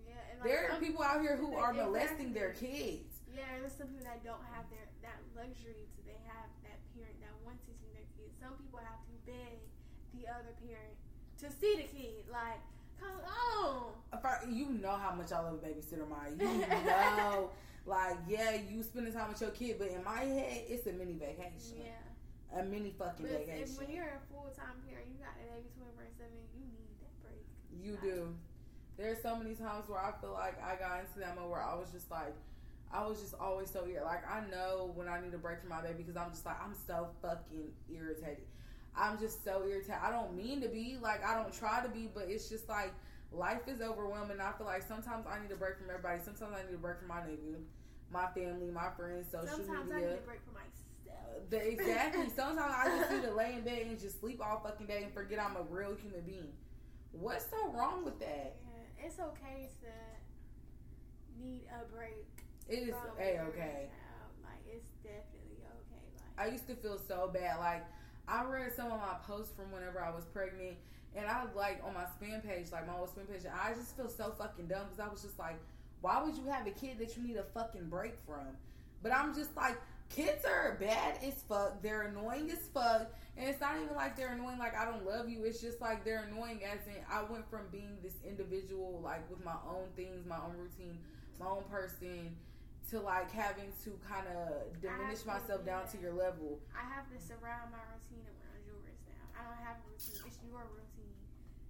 yeah, 0.08 0.18
and 0.32 0.40
like 0.42 0.50
There 0.50 0.72
are 0.72 0.80
people 0.80 1.04
out 1.04 1.22
here 1.22 1.38
who 1.38 1.54
are 1.56 1.74
molesting 1.74 2.34
their 2.34 2.52
kids. 2.58 3.22
Yeah, 3.30 3.46
and 3.54 3.62
there's 3.62 3.78
some 3.78 3.88
people 3.90 4.06
that 4.06 4.24
don't 4.26 4.42
have 4.54 4.66
their 4.74 4.86
that 5.06 5.20
luxury 5.38 5.86
to 5.90 6.00
they 6.06 6.18
have 6.30 6.50
that 6.66 6.80
parent 6.94 7.18
that 7.22 7.34
wants 7.46 7.66
to 7.70 7.74
see 7.78 7.90
their 7.94 8.08
kids. 8.18 8.34
Some 8.42 8.58
people 8.58 8.80
have 8.82 9.02
to 9.06 9.14
beg 9.26 9.62
the 10.14 10.30
other 10.30 10.54
parent 10.62 10.98
to 11.42 11.50
see 11.52 11.76
the 11.82 11.90
kid. 11.90 12.30
Like, 12.32 12.62
come 13.04 14.22
on. 14.46 14.54
You 14.56 14.70
know 14.82 14.92
how 14.96 15.14
much 15.16 15.32
I 15.32 15.40
love 15.42 15.54
a 15.56 15.58
babysitter, 15.58 16.08
Maya. 16.08 16.32
You 16.40 16.46
know, 16.86 17.50
like 17.86 18.18
yeah, 18.28 18.58
you 18.70 18.84
spending 18.84 19.14
time 19.14 19.30
with 19.30 19.42
your 19.42 19.52
kid, 19.52 19.76
but 19.80 19.90
in 19.90 20.04
my 20.04 20.20
head, 20.22 20.64
it's 20.68 20.88
a 20.88 20.94
mini 20.94 21.14
vacation, 21.14 21.84
Yeah. 21.86 22.60
a 22.60 22.64
mini 22.64 22.94
fucking 22.98 23.26
But 23.26 23.46
vacation. 23.46 23.76
when 23.78 23.90
you're 23.90 24.06
a 24.06 24.22
full 24.32 24.50
time 24.56 24.76
parent, 24.88 25.08
you 25.12 25.18
got 25.20 25.34
a 25.40 25.54
baby 25.54 25.70
twenty 25.76 25.92
four 25.96 26.06
seven. 26.18 26.38
You 26.56 26.66
need 26.72 26.96
that 27.02 27.14
break. 27.24 27.44
You 27.72 27.98
do. 28.02 28.34
There's 28.98 29.22
so 29.22 29.36
many 29.36 29.56
times 29.56 29.90
where 29.90 30.00
I 30.00 30.12
feel 30.22 30.34
like 30.34 30.62
I 30.64 30.76
got 30.76 31.00
into 31.02 31.20
that 31.20 31.36
mode 31.36 31.50
where 31.50 31.64
I 31.64 31.74
was 31.74 31.90
just 31.92 32.12
like, 32.12 32.36
I 32.94 33.04
was 33.08 33.20
just 33.20 33.34
always 33.40 33.70
so 33.72 33.80
irritated. 33.80 34.04
Like 34.06 34.24
I 34.30 34.42
know 34.52 34.92
when 34.94 35.08
I 35.08 35.20
need 35.20 35.34
a 35.34 35.38
break 35.40 35.60
from 35.62 35.70
my 35.70 35.82
baby 35.82 36.04
because 36.04 36.16
I'm 36.16 36.30
just 36.30 36.46
like 36.46 36.62
I'm 36.64 36.76
so 36.88 37.08
fucking 37.22 37.74
irritated. 37.90 38.46
I'm 38.96 39.20
just 39.20 39.44
so 39.44 39.64
irritated. 39.68 39.96
I 40.02 40.12
don't 40.12 40.36
mean 40.36 40.62
to 40.62 40.68
be 40.68 40.98
like 41.02 41.26
I 41.26 41.36
don't 41.36 41.54
try 41.54 41.82
to 41.82 41.90
be, 41.90 42.10
but 42.14 42.26
it's 42.30 42.50
just 42.50 42.70
like 42.70 42.94
life 43.32 43.68
is 43.68 43.82
overwhelming. 43.82 44.40
I 44.40 44.52
feel 44.58 44.68
like 44.68 44.84
sometimes 44.84 45.26
I 45.28 45.42
need 45.42 45.52
a 45.52 45.56
break 45.56 45.78
from 45.78 45.90
everybody. 45.90 46.22
Sometimes 46.24 46.54
I 46.54 46.68
need 46.68 46.76
a 46.76 46.78
break 46.78 47.00
from 47.00 47.08
my 47.08 47.22
nigga, 47.22 47.58
my 48.12 48.28
family, 48.34 48.70
my 48.72 48.90
friends, 48.96 49.28
social 49.32 49.48
Sometimes 49.48 49.92
I 49.92 49.96
media. 49.96 50.10
need 50.10 50.18
a 50.18 50.28
break 50.28 50.40
from 50.46 50.54
myself. 50.54 51.50
The, 51.50 51.58
exactly. 51.58 52.30
Sometimes 52.36 52.74
I 52.76 52.86
just 53.00 53.12
need 53.12 53.24
to 53.24 53.34
lay 53.34 53.54
in 53.54 53.62
bed 53.62 53.88
and 53.88 54.00
just 54.00 54.20
sleep 54.20 54.40
all 54.44 54.62
fucking 54.64 54.86
day 54.88 55.04
and 55.04 55.14
forget 55.14 55.40
I'm 55.40 55.56
a 55.58 55.64
real 55.64 55.96
human 55.96 56.22
being. 56.22 56.54
What's 57.12 57.46
so 57.50 57.72
wrong 57.72 58.06
with 58.06 58.20
that? 58.20 58.56
Yeah, 58.62 59.06
it's 59.06 59.20
okay 59.20 59.70
to 59.82 59.90
need 61.44 61.62
a 61.70 61.86
break. 61.94 62.26
It 62.70 62.90
is 62.90 62.90
a 62.90 63.42
okay. 63.50 63.90
Like 64.42 64.64
it's 64.68 64.90
definitely 65.04 65.62
okay. 65.62 66.04
Like 66.38 66.48
I 66.48 66.52
used 66.52 66.68
to 66.68 66.76
feel 66.76 67.00
so 67.08 67.30
bad. 67.34 67.60
Like 67.60 67.84
I 68.28 68.44
read 68.46 68.74
some 68.76 68.88
of 68.92 69.00
my 69.00 69.16
posts 69.28 69.54
from 69.56 69.72
whenever 69.72 70.02
I 70.02 70.10
was 70.10 70.26
pregnant, 70.26 70.78
and 71.16 71.26
I 71.28 71.44
like 71.56 71.82
on 71.86 71.94
my 71.94 72.06
spam 72.06 72.46
page, 72.46 72.72
like 72.72 72.88
my 72.88 72.96
old 72.96 73.10
spam 73.10 73.30
page. 73.32 73.42
I 73.46 73.74
just 73.74 73.96
feel 73.96 74.10
so 74.10 74.34
fucking 74.38 74.68
dumb 74.68 74.86
because 74.90 75.00
I 75.00 75.12
was 75.12 75.22
just 75.22 75.38
like, 75.38 75.60
why 76.02 76.22
would 76.22 76.36
you 76.36 76.46
have 76.50 76.66
a 76.68 76.72
kid 76.72 77.00
that 77.00 77.16
you 77.16 77.24
need 77.24 77.38
a 77.38 77.44
fucking 77.44 77.88
break 77.90 78.14
from? 78.26 78.48
But 79.02 79.14
I'm 79.14 79.36
just 79.36 79.56
like, 79.56 79.78
kids 80.10 80.46
are 80.46 80.78
bad 80.80 81.20
as 81.24 81.34
fuck. 81.48 81.82
They're 81.82 82.04
annoying 82.04 82.50
as 82.52 82.60
fuck. 82.74 83.12
And 83.36 83.50
it's 83.50 83.60
not 83.60 83.76
even 83.82 83.96
like 83.96 84.16
they're 84.16 84.34
annoying 84.34 84.60
like 84.60 84.78
I 84.78 84.86
don't 84.86 85.06
love 85.06 85.28
you. 85.28 85.44
It's 85.44 85.60
just 85.60 85.82
like 85.82 86.06
they're 86.06 86.28
annoying 86.32 86.62
as 86.64 86.86
in 86.88 87.02
I 87.10 87.24
went 87.24 87.50
from 87.50 87.62
being 87.72 87.98
this 88.04 88.14
individual 88.28 89.02
like 89.04 89.28
with 89.30 89.44
my 89.44 89.56
own 89.68 89.88
things, 89.96 90.26
my 90.28 90.38
own 90.38 90.56
routine, 90.58 91.00
my 91.40 91.48
own 91.48 91.64
person 91.70 92.36
to 92.90 93.00
like 93.00 93.32
having 93.32 93.72
to 93.84 93.90
kind 94.04 94.28
of 94.28 94.74
diminish 94.82 95.26
myself 95.26 95.66
down 95.66 95.88
to 95.88 95.98
your 95.98 96.14
level. 96.14 96.60
I 96.76 96.84
have 96.84 97.08
to 97.12 97.18
surround 97.22 97.72
my 97.72 97.82
routine 97.96 98.26
around 98.28 98.60
yours 98.68 99.00
now. 99.08 99.24
I 99.34 99.40
don't 99.48 99.62
have 99.64 99.78
a 99.80 99.86
routine. 99.88 100.20
It's 100.28 100.40
your 100.44 100.64
routine. 100.74 101.18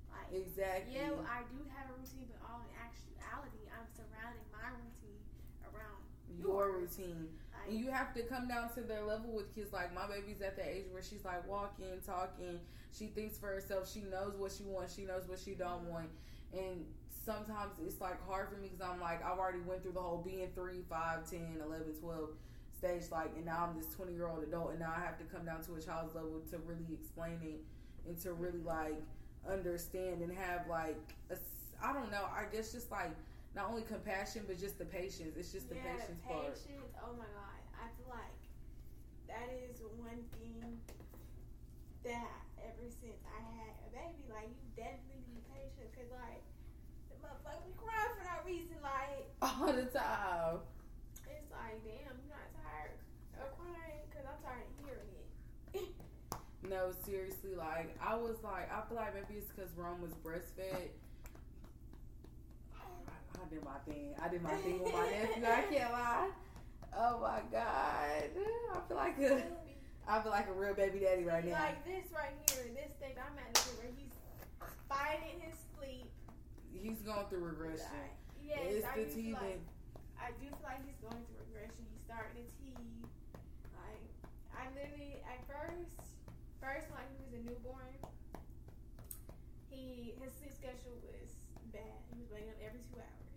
Like 0.09 0.29
Exactly. 0.33 0.95
yeah, 0.95 1.13
I 1.29 1.45
do 1.49 1.59
have 1.73 1.89
a 1.89 1.95
routine, 1.97 2.25
but 2.29 2.39
all 2.45 2.61
in 2.65 2.71
actuality, 2.75 3.69
I'm 3.69 3.85
surrounding 3.93 4.47
my 4.49 4.69
routine 4.73 5.21
around 5.63 6.01
your 6.33 6.69
yours. 6.73 6.97
routine. 6.97 7.29
Like, 7.53 7.69
And 7.69 7.77
you 7.79 7.91
have 7.91 8.13
to 8.15 8.23
come 8.23 8.47
down 8.47 8.73
to 8.73 8.81
their 8.81 9.03
level 9.05 9.31
with 9.33 9.53
kids. 9.53 9.71
Like 9.73 9.93
my 9.93 10.07
baby's 10.07 10.41
at 10.41 10.55
the 10.57 10.65
age 10.65 10.85
where 10.91 11.03
she's 11.03 11.23
like 11.23 11.45
walking, 11.47 12.01
talking. 12.05 12.59
She 12.91 13.07
thinks 13.07 13.37
for 13.37 13.47
herself. 13.47 13.89
She 13.91 14.01
knows 14.01 14.33
what 14.37 14.51
she 14.51 14.63
wants. 14.63 14.95
She 14.95 15.05
knows 15.05 15.27
what 15.27 15.39
she 15.39 15.53
don't 15.53 15.85
mm-hmm. 15.85 15.93
want. 15.93 16.09
And 16.53 16.85
sometimes 17.23 17.71
it's 17.85 18.01
like 18.01 18.19
hard 18.27 18.49
for 18.49 18.57
me 18.57 18.69
because 18.69 18.81
I'm 18.81 18.99
like 18.99 19.23
I've 19.23 19.39
already 19.39 19.61
went 19.61 19.83
through 19.83 19.93
the 19.93 20.01
whole 20.01 20.23
being 20.25 20.49
3, 20.53 20.83
5, 20.89 21.29
10, 21.29 21.57
11, 21.65 21.93
12 22.01 22.29
stage. 22.77 23.03
Like 23.11 23.31
and 23.35 23.45
now 23.45 23.69
I'm 23.69 23.77
this 23.77 23.93
20 23.95 24.13
year 24.13 24.27
old 24.27 24.43
adult, 24.43 24.71
and 24.71 24.79
now 24.79 24.93
I 24.95 24.99
have 24.99 25.17
to 25.19 25.25
come 25.25 25.45
down 25.45 25.61
to 25.63 25.75
a 25.75 25.81
child's 25.81 26.15
level 26.15 26.41
to 26.51 26.57
really 26.59 26.93
explain 26.93 27.39
it 27.43 27.61
and 28.07 28.19
to 28.21 28.33
really 28.33 28.61
like 28.61 29.01
understand 29.49 30.21
and 30.21 30.31
have 30.33 30.67
like 30.67 30.97
I 31.83 31.91
don't 31.91 32.11
know. 32.11 32.23
I 32.31 32.47
guess 32.47 32.71
just 32.71 32.91
like 32.91 33.11
not 33.55 33.67
only 33.69 33.83
compassion 33.83 34.43
but 34.47 34.59
just 34.59 34.79
the 34.79 34.85
patience. 34.85 35.35
It's 35.35 35.51
just 35.51 35.67
the 35.67 35.75
yeah, 35.75 35.99
patience 35.99 36.23
the 36.23 36.31
part. 36.31 36.59
Oh 37.03 37.11
my 37.19 37.27
god, 37.27 37.59
I 37.75 37.91
feel 37.99 38.07
like 38.07 38.39
that 39.27 39.51
is 39.51 39.83
one 39.99 40.23
thing 40.39 40.79
that 42.07 42.39
ever 42.63 42.87
since 42.87 43.19
I 43.27 43.39
had 43.59 43.75
a 43.83 43.89
baby, 43.91 44.23
like 44.31 44.47
you 44.47 44.67
definitely 44.79 45.27
need 45.27 45.43
patience, 45.51 45.91
cause 45.91 46.07
like 46.15 46.43
the 47.11 47.19
motherfucker 47.19 47.67
be 47.67 47.75
crying 47.75 48.15
for 48.15 48.23
no 48.23 48.37
reason. 48.47 48.79
Like 48.79 49.27
all 49.43 49.67
the 49.67 49.83
time. 49.91 50.63
it's 51.27 51.51
like, 51.51 51.83
damn, 51.83 52.15
I'm 52.15 52.23
not 52.31 52.47
tired 52.63 52.95
of 53.43 53.51
crying, 53.59 54.07
cause 54.15 54.23
I'm 54.23 54.39
tired 54.39 54.67
of 54.71 54.85
hearing 54.85 55.11
it. 55.19 55.89
No, 56.69 56.91
seriously, 57.05 57.55
like 57.57 57.93
I 58.01 58.15
was 58.15 58.37
like, 58.41 58.71
I 58.71 58.87
feel 58.87 58.95
like 58.95 59.13
maybe 59.13 59.37
it's 59.37 59.51
because 59.51 59.69
Rome 59.75 60.01
was 60.01 60.13
breastfed. 60.23 60.95
Oh. 62.73 62.87
I, 63.05 63.43
I 63.43 63.49
did 63.49 63.65
my 63.65 63.77
thing. 63.85 64.15
I 64.23 64.29
did 64.29 64.41
my 64.41 64.55
thing 64.55 64.81
with 64.81 64.93
my 64.93 65.05
nephew. 65.09 65.43
I 65.43 65.61
can't 65.69 65.91
lie. 65.91 66.29
Oh 66.97 67.19
my 67.19 67.41
god, 67.51 68.31
I 68.73 68.79
feel 68.87 68.95
like 68.95 69.19
a, 69.19 69.43
I 70.07 70.21
feel 70.21 70.31
like 70.31 70.47
a 70.47 70.53
real 70.53 70.73
baby 70.73 70.99
daddy 70.99 71.25
right 71.25 71.45
now. 71.45 71.59
Like 71.59 71.83
this 71.83 72.09
right 72.13 72.31
here, 72.49 72.63
this 72.73 72.95
thing 73.01 73.15
I'm 73.19 73.37
at 73.37 73.53
the 73.55 73.69
where 73.71 73.91
he's 73.97 74.13
fighting 74.87 75.41
his 75.41 75.57
sleep. 75.77 76.09
He's 76.71 77.01
going 77.01 77.25
through 77.29 77.43
regression. 77.43 77.91
Like, 77.91 78.22
yes, 78.47 78.83
it's 78.83 78.87
I 78.87 78.95
the 78.99 79.05
do 79.07 79.11
feel 79.11 79.39
like. 79.39 79.63
I 80.19 80.31
do 80.39 80.47
feel 80.47 80.63
like 80.63 80.83
he's 80.87 80.99
going 81.03 81.19
through 81.27 81.43
regression. 81.51 81.83
He's 81.91 82.03
starting 82.03 82.39
to 82.39 82.45
teeth. 82.59 83.07
Like 83.75 84.03
I 84.55 84.69
literally 84.75 85.19
at 85.27 85.39
first, 85.47 85.99
first 86.63 86.87
when 86.91 87.03
he 87.11 87.17
was 87.23 87.31
a 87.35 87.41
newborn, 87.43 87.95
he 89.67 90.15
his 90.19 90.31
sleep 90.39 90.53
schedule 90.55 90.95
was 91.03 91.29
bad. 91.75 91.97
He 92.11 92.23
was 92.23 92.29
waking 92.31 92.51
up 92.55 92.59
every 92.63 92.83
two 92.87 92.99
hours. 92.99 93.31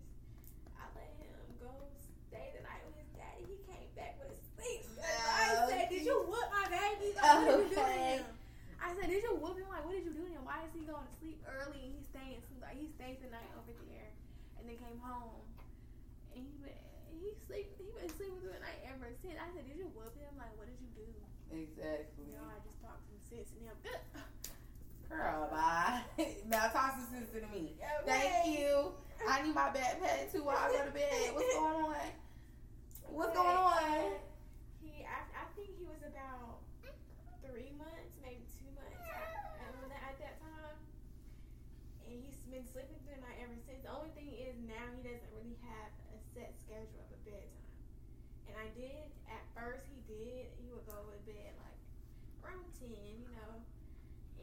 I 0.79 0.85
let 0.95 1.11
him 1.19 1.35
go 1.59 1.73
stay 2.31 2.55
the 2.55 2.63
night 2.63 2.83
with 2.87 2.99
his 3.01 3.11
daddy. 3.19 3.43
He 3.49 3.59
came 3.67 3.91
back 3.99 4.21
with 4.23 4.35
a 4.35 4.39
sleep 4.55 4.87
schedule. 4.87 5.27
I 5.27 5.43
oh, 5.59 5.71
said, 5.71 5.91
"Did 5.91 6.05
you 6.07 6.17
whoop 6.29 6.49
my 6.55 6.67
baby? 6.71 7.15
Like, 7.17 7.27
what 7.27 7.47
did 7.47 7.67
you 7.67 7.71
do 7.71 7.75
to 7.75 7.83
Okay. 7.83 8.23
him?" 8.23 8.31
I 8.79 8.95
said, 8.95 9.09
"Did 9.11 9.23
you 9.27 9.35
whoop 9.41 9.59
him? 9.59 9.67
Like, 9.67 9.83
what 9.83 9.97
did 9.97 10.07
you 10.07 10.15
do 10.15 10.23
to 10.23 10.33
him? 10.37 10.45
Why 10.47 10.63
is 10.63 10.71
he 10.77 10.87
going 10.87 11.03
to 11.03 11.15
sleep 11.19 11.43
early? 11.49 11.83
And 11.83 11.91
he's 11.97 12.07
staying 12.07 12.39
like 12.63 12.79
he 12.79 12.87
stays 12.99 13.19
the 13.23 13.31
night 13.31 13.51
over 13.59 13.73
there, 13.91 14.11
and 14.67 14.75
then 14.75 14.83
came 14.83 14.99
home." 14.99 15.47
And 16.35 16.43
he 16.43 16.59
been 16.59 16.75
he 17.23 17.31
sleep 17.47 17.71
he 17.79 17.87
been 17.95 18.11
sleeping 18.11 18.43
through 18.43 18.59
the 18.59 18.63
night 18.67 18.83
ever 18.91 19.15
since. 19.23 19.39
I 19.39 19.47
said, 19.55 19.63
Did 19.71 19.79
you 19.79 19.87
whoop 19.95 20.11
him? 20.19 20.35
Like, 20.35 20.51
what 20.59 20.67
did 20.67 20.79
you 20.83 20.91
do? 20.99 21.07
Exactly. 21.55 22.27
Know, 22.35 22.43
I 22.51 22.59
just 22.67 22.83
talked 22.83 23.07
some 23.07 23.23
sense 23.23 23.55
in 23.55 23.63
him. 23.71 23.79
Girl, 25.09 25.47
bye. 25.51 26.03
now 26.51 26.67
talk 26.75 26.99
some 26.99 27.07
sense 27.07 27.31
to 27.31 27.47
me. 27.55 27.79
Okay. 28.03 28.43
Thank 28.43 28.59
you. 28.59 28.91
I 29.23 29.43
need 29.43 29.55
my 29.55 29.71
backpack 29.71 30.35
too 30.35 30.43
while 30.45 30.59
I 30.59 30.69
go 30.75 30.85
to 30.85 30.91
bed. 30.91 31.33
What's 31.33 31.55
going 31.55 31.87
on? 31.87 32.11
What's 33.07 33.35
going 33.35 33.57
on? 33.57 34.19
He 34.83 35.07
I, 35.07 35.23
I 35.31 35.45
think 35.55 35.71
he 35.79 35.87
was 35.87 36.03
about 36.03 36.61
three 37.47 37.71
months, 37.79 38.13
maybe 38.21 38.45
two 38.59 38.69
months 38.75 38.99
at, 39.09 39.31
at 39.63 39.95
at 39.95 40.17
that 40.21 40.37
time. 40.43 40.77
And 42.05 42.19
he's 42.21 42.36
been 42.51 42.67
sleeping 42.67 42.99
through 43.05 43.19
the 43.19 43.25
night 43.27 43.39
ever 43.43 43.57
since. 43.67 43.83
The 43.83 43.93
only 43.93 44.13
thing 44.15 44.31
is 44.39 44.55
now 44.65 44.85
he 44.95 45.03
doesn't 45.03 45.31
really 45.35 45.59
have 45.67 45.91
a 46.15 46.19
set 46.35 46.55
schedule 46.63 47.03
of 47.07 47.11
a 47.15 47.21
bedtime. 47.27 47.71
And 48.49 48.55
I 48.57 48.69
did 48.79 49.11
at 49.29 49.43
first 49.57 49.87
he 49.91 49.99
did. 50.07 50.51
He 50.63 50.71
would 50.71 50.87
go 50.87 50.97
to 51.11 51.19
bed 51.27 51.53
like 51.59 51.81
around 52.45 52.67
ten, 52.79 52.95
you 53.19 53.31
know. 53.35 53.61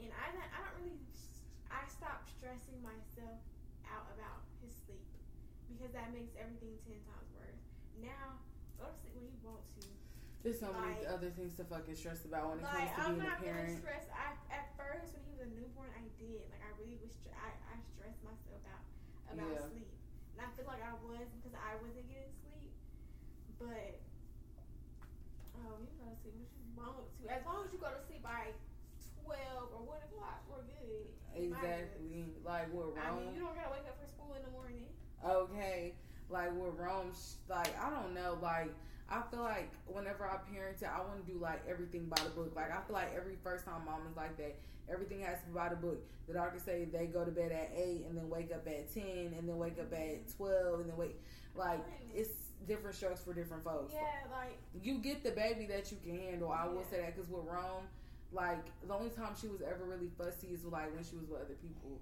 And 0.04 0.12
I 0.12 0.26
don't- 0.36 0.52
I 0.52 0.58
don't 0.68 0.76
really 0.84 1.00
I 1.72 1.88
stopped 1.90 2.30
stressing 2.30 2.78
myself 2.84 3.40
out 3.90 4.06
about 4.14 4.46
his 4.62 4.76
sleep 4.86 5.08
because 5.68 5.92
that 5.94 6.14
makes 6.14 6.36
everything 6.38 6.78
ten 6.86 7.02
times 7.08 7.32
worse. 7.34 7.64
Now 7.98 8.38
go 8.78 8.92
to 8.92 8.96
sleep 9.00 9.16
when 9.16 9.26
you 9.32 9.40
want 9.42 9.64
to. 9.80 9.88
There's 10.44 10.60
so 10.60 10.74
many 10.74 11.06
other 11.08 11.32
things 11.32 11.56
to 11.58 11.64
fucking 11.64 11.96
stress 11.96 12.26
about 12.26 12.50
when 12.52 12.60
it 12.60 12.64
Like 12.68 12.92
comes 12.94 13.00
to 13.00 13.02
I'm 13.02 13.16
being 13.16 13.26
a 13.26 13.30
not 13.32 13.40
gonna 13.40 13.54
parent. 13.54 13.80
stress. 13.80 14.06
I 14.12 14.36
at 14.54 14.76
first 14.78 15.14
when 15.16 15.23
a 15.44 15.50
newborn, 15.52 15.92
I 15.94 16.08
did. 16.16 16.48
Like 16.50 16.64
I 16.64 16.72
really 16.80 16.98
was. 17.04 17.12
I 17.36 17.52
I 17.68 17.76
stressed 17.94 18.24
myself 18.24 18.64
out 18.72 18.84
about 19.28 19.52
Yeah. 19.52 19.68
sleep, 19.68 19.92
and 20.36 20.40
I 20.42 20.48
feel 20.56 20.66
like 20.68 20.80
I 20.84 20.96
was 21.04 21.28
because 21.40 21.56
I 21.60 21.76
wasn't 21.84 22.08
getting 22.08 22.32
sleep. 22.44 22.72
But 23.60 24.00
oh, 25.60 25.76
you 25.84 25.92
go 26.00 26.08
to 26.08 26.18
sleep 26.24 26.36
when 26.36 26.64
you 26.64 26.74
want 26.80 27.04
to. 27.20 27.24
As 27.28 27.44
long 27.46 27.68
as 27.68 27.70
you 27.76 27.80
go 27.80 27.92
to 27.92 28.02
sleep 28.08 28.24
by 28.24 28.56
twelve 29.24 29.68
or 29.76 29.82
one 29.84 30.02
o'clock, 30.08 30.44
we're 30.48 30.64
good. 30.68 31.08
in 31.36 31.52
my 31.52 31.60
books. 31.60 31.92
Exactly. 32.00 32.26
Like 32.44 32.68
with 32.74 32.96
I 33.00 33.10
Rome. 33.12 33.20
mean, 33.28 33.36
you 33.36 33.42
don't 33.44 33.56
gotta 33.56 33.72
wake 33.72 33.88
up 33.88 33.98
for 34.00 34.08
school 34.08 34.32
in 34.36 34.44
the 34.48 34.54
morning. 34.56 34.88
okay. 35.24 35.94
Like 36.32 36.50
Rome, 36.56 37.12
sh- 37.14 37.38
like 37.50 37.76
I 37.80 37.90
don't 37.92 38.14
know. 38.16 38.40
Like 38.42 38.72
I 39.10 39.22
feel 39.30 39.42
like 39.42 39.72
whenever 39.86 40.26
I 40.26 40.38
parented, 40.52 40.90
I 40.90 41.00
want 41.02 41.26
to 41.26 41.32
do 41.32 41.38
like 41.40 41.62
everything 41.70 42.06
by 42.06 42.18
the 42.24 42.30
book. 42.30 42.54
Like 42.56 42.72
I 42.72 42.82
feel 42.88 42.94
like 42.96 43.14
every 43.16 43.36
first 43.44 43.66
time 43.66 43.86
mom 43.86 44.02
is 44.10 44.16
like 44.18 44.38
that. 44.38 44.56
Everything 44.92 45.22
has 45.22 45.40
to 45.42 45.46
be 45.48 45.54
by 45.54 45.70
the 45.70 45.76
book. 45.76 45.98
The 46.28 46.34
doctor 46.34 46.60
say 46.60 46.86
they 46.92 47.06
go 47.08 47.24
to 47.24 47.32
bed 47.32 47.52
at 47.52 47.72
eight 47.76 48.06
and 48.08 48.18
then 48.18 48.30
wake 48.30 48.52
up 48.52 48.68
at 48.68 48.94
ten 48.94 49.34
and 49.38 49.48
then 49.48 49.58
wake 49.58 49.80
up 49.80 49.94
at 49.94 50.36
twelve 50.36 50.80
and 50.82 50.90
then 50.90 50.98
wait. 50.98 51.16
Like 51.56 51.80
it's 52.14 52.32
different 52.68 52.96
strokes 52.96 53.22
for 53.22 53.34
different 53.34 53.64
folks. 53.64 53.94
Yeah, 53.94 54.02
like 54.32 54.58
you 54.82 54.98
get 55.00 55.24
the 55.24 55.32
baby 55.32 55.68
that 55.68 55.92
you 55.92 55.98
can 56.04 56.18
handle. 56.20 56.52
I 56.52 56.66
will 56.68 56.78
Yeah. 56.82 56.90
say 56.90 56.98
that 57.02 57.16
because 57.16 57.30
with 57.30 57.46
Rome, 57.46 57.86
like 58.32 58.66
the 58.88 58.94
only 58.94 59.10
time 59.12 59.34
she 59.40 59.48
was 59.48 59.62
ever 59.62 59.84
really 59.86 60.10
fussy 60.18 60.48
is 60.48 60.64
like 60.66 60.94
when 60.96 61.04
she 61.04 61.16
was 61.18 61.28
with 61.30 61.42
other 61.42 61.56
people. 61.62 62.00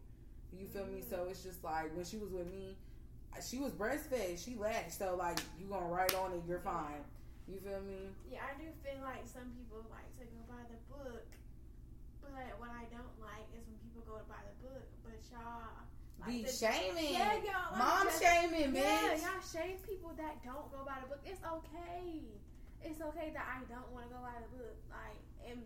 You 0.58 0.68
feel 0.68 0.86
me? 0.86 1.02
Mhm. 1.02 1.10
So 1.10 1.26
it's 1.30 1.44
just 1.44 1.64
like 1.64 1.96
when 1.96 2.06
she 2.06 2.18
was 2.18 2.30
with 2.32 2.48
me, 2.52 2.78
she 3.40 3.58
was 3.58 3.72
breastfed. 3.72 4.44
She 4.44 4.56
latched, 4.56 4.98
so 4.98 5.16
like 5.16 5.40
you 5.60 5.68
gonna 5.68 5.88
write 5.88 6.14
on 6.16 6.34
it, 6.34 6.42
you're 6.48 6.60
fine. 6.60 7.02
You 7.48 7.60
feel 7.64 7.82
me? 7.88 8.12
Yeah, 8.30 8.44
I 8.44 8.54
do 8.60 8.68
feel 8.84 9.00
like 9.04 9.24
some 9.28 9.50
people 9.56 9.84
like 9.92 10.08
to 10.20 10.26
go 10.30 10.42
by 10.52 10.62
the 10.72 10.80
book, 10.92 11.26
but 12.22 12.32
what 12.60 12.70
I 12.72 12.86
don't 12.92 13.16
like 13.20 13.48
is 13.56 13.64
when 13.68 13.78
people 13.82 14.04
go 14.08 14.22
by 14.30 14.40
the 14.46 14.56
book, 14.68 14.86
but 15.04 15.18
y'all 15.32 15.84
like 16.22 16.30
Be 16.30 16.44
the- 16.46 16.52
shaming, 16.54 17.12
Yeah, 17.18 17.34
y'all 17.42 17.74
like 17.74 17.82
mom 17.82 18.04
just- 18.08 18.22
shaming, 18.22 18.76
Yeah, 18.76 19.18
bitch. 19.18 19.24
y'all 19.26 19.42
shame 19.42 19.78
people 19.84 20.14
that 20.22 20.44
don't 20.46 20.70
go 20.72 20.86
by 20.86 21.02
the 21.02 21.08
book. 21.10 21.22
It's 21.26 21.42
okay. 21.44 22.24
It's 22.84 23.02
okay 23.02 23.32
that 23.34 23.46
I 23.46 23.66
don't 23.66 23.90
want 23.92 24.08
to 24.10 24.14
go 24.16 24.22
by 24.22 24.38
the 24.42 24.50
book. 24.58 24.78
Like, 24.90 25.18
and 25.50 25.66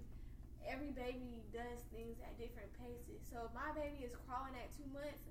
every 0.66 0.92
baby 0.92 1.44
does 1.54 1.84
things 1.92 2.18
at 2.24 2.40
different 2.40 2.72
paces. 2.80 3.20
So 3.30 3.46
if 3.48 3.54
my 3.54 3.72
baby 3.76 4.04
is 4.08 4.16
crawling 4.28 4.56
at 4.56 4.72
two 4.76 4.88
months, 4.96 5.22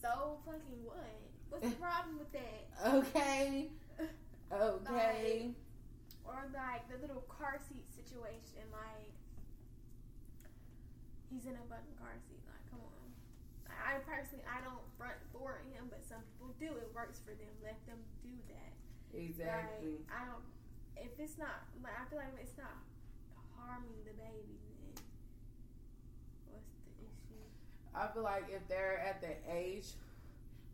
so 0.00 0.38
fucking 0.46 0.82
what? 0.86 1.26
What's 1.50 1.66
eh. 1.66 1.68
the 1.70 1.76
problem 1.76 2.18
with 2.18 2.32
that? 2.32 2.60
Okay, 2.86 3.68
okay. 4.52 5.50
Or 6.24 6.34
or 6.34 6.44
like 6.52 6.84
the 6.92 7.00
little 7.00 7.24
car 7.28 7.58
seat 7.68 7.88
situation, 7.88 8.68
like 8.72 9.12
he's 11.32 11.44
in 11.44 11.56
a 11.56 11.64
fucking 11.68 11.96
car 12.00 12.16
seat. 12.28 12.40
Like, 12.48 12.64
come 12.72 12.82
on. 12.84 13.08
I 13.68 14.00
personally, 14.04 14.44
I 14.48 14.60
don't 14.64 14.84
front 14.96 15.20
for 15.32 15.60
him, 15.72 15.88
but 15.88 16.04
some 16.04 16.20
people 16.34 16.52
do. 16.60 16.72
It 16.76 16.90
works 16.92 17.20
for 17.20 17.32
them. 17.36 17.52
Let 17.62 17.78
them 17.86 18.00
do 18.24 18.34
that. 18.52 18.72
Exactly. 19.16 20.04
Like, 20.04 20.12
I 20.12 20.22
don't. 20.28 20.44
If 20.98 21.14
it's 21.16 21.38
not, 21.38 21.62
like, 21.84 21.94
I 21.94 22.02
feel 22.10 22.18
like 22.18 22.34
if 22.34 22.50
it's 22.50 22.58
not 22.58 22.74
harming 23.54 24.02
the 24.02 24.16
baby, 24.18 24.58
then 24.66 24.98
what's 26.50 26.74
the 26.82 26.94
issue? 27.06 27.44
I 27.94 28.10
feel 28.10 28.26
like 28.26 28.50
if 28.50 28.66
they're 28.66 28.98
at 28.98 29.22
the 29.22 29.38
age 29.46 29.94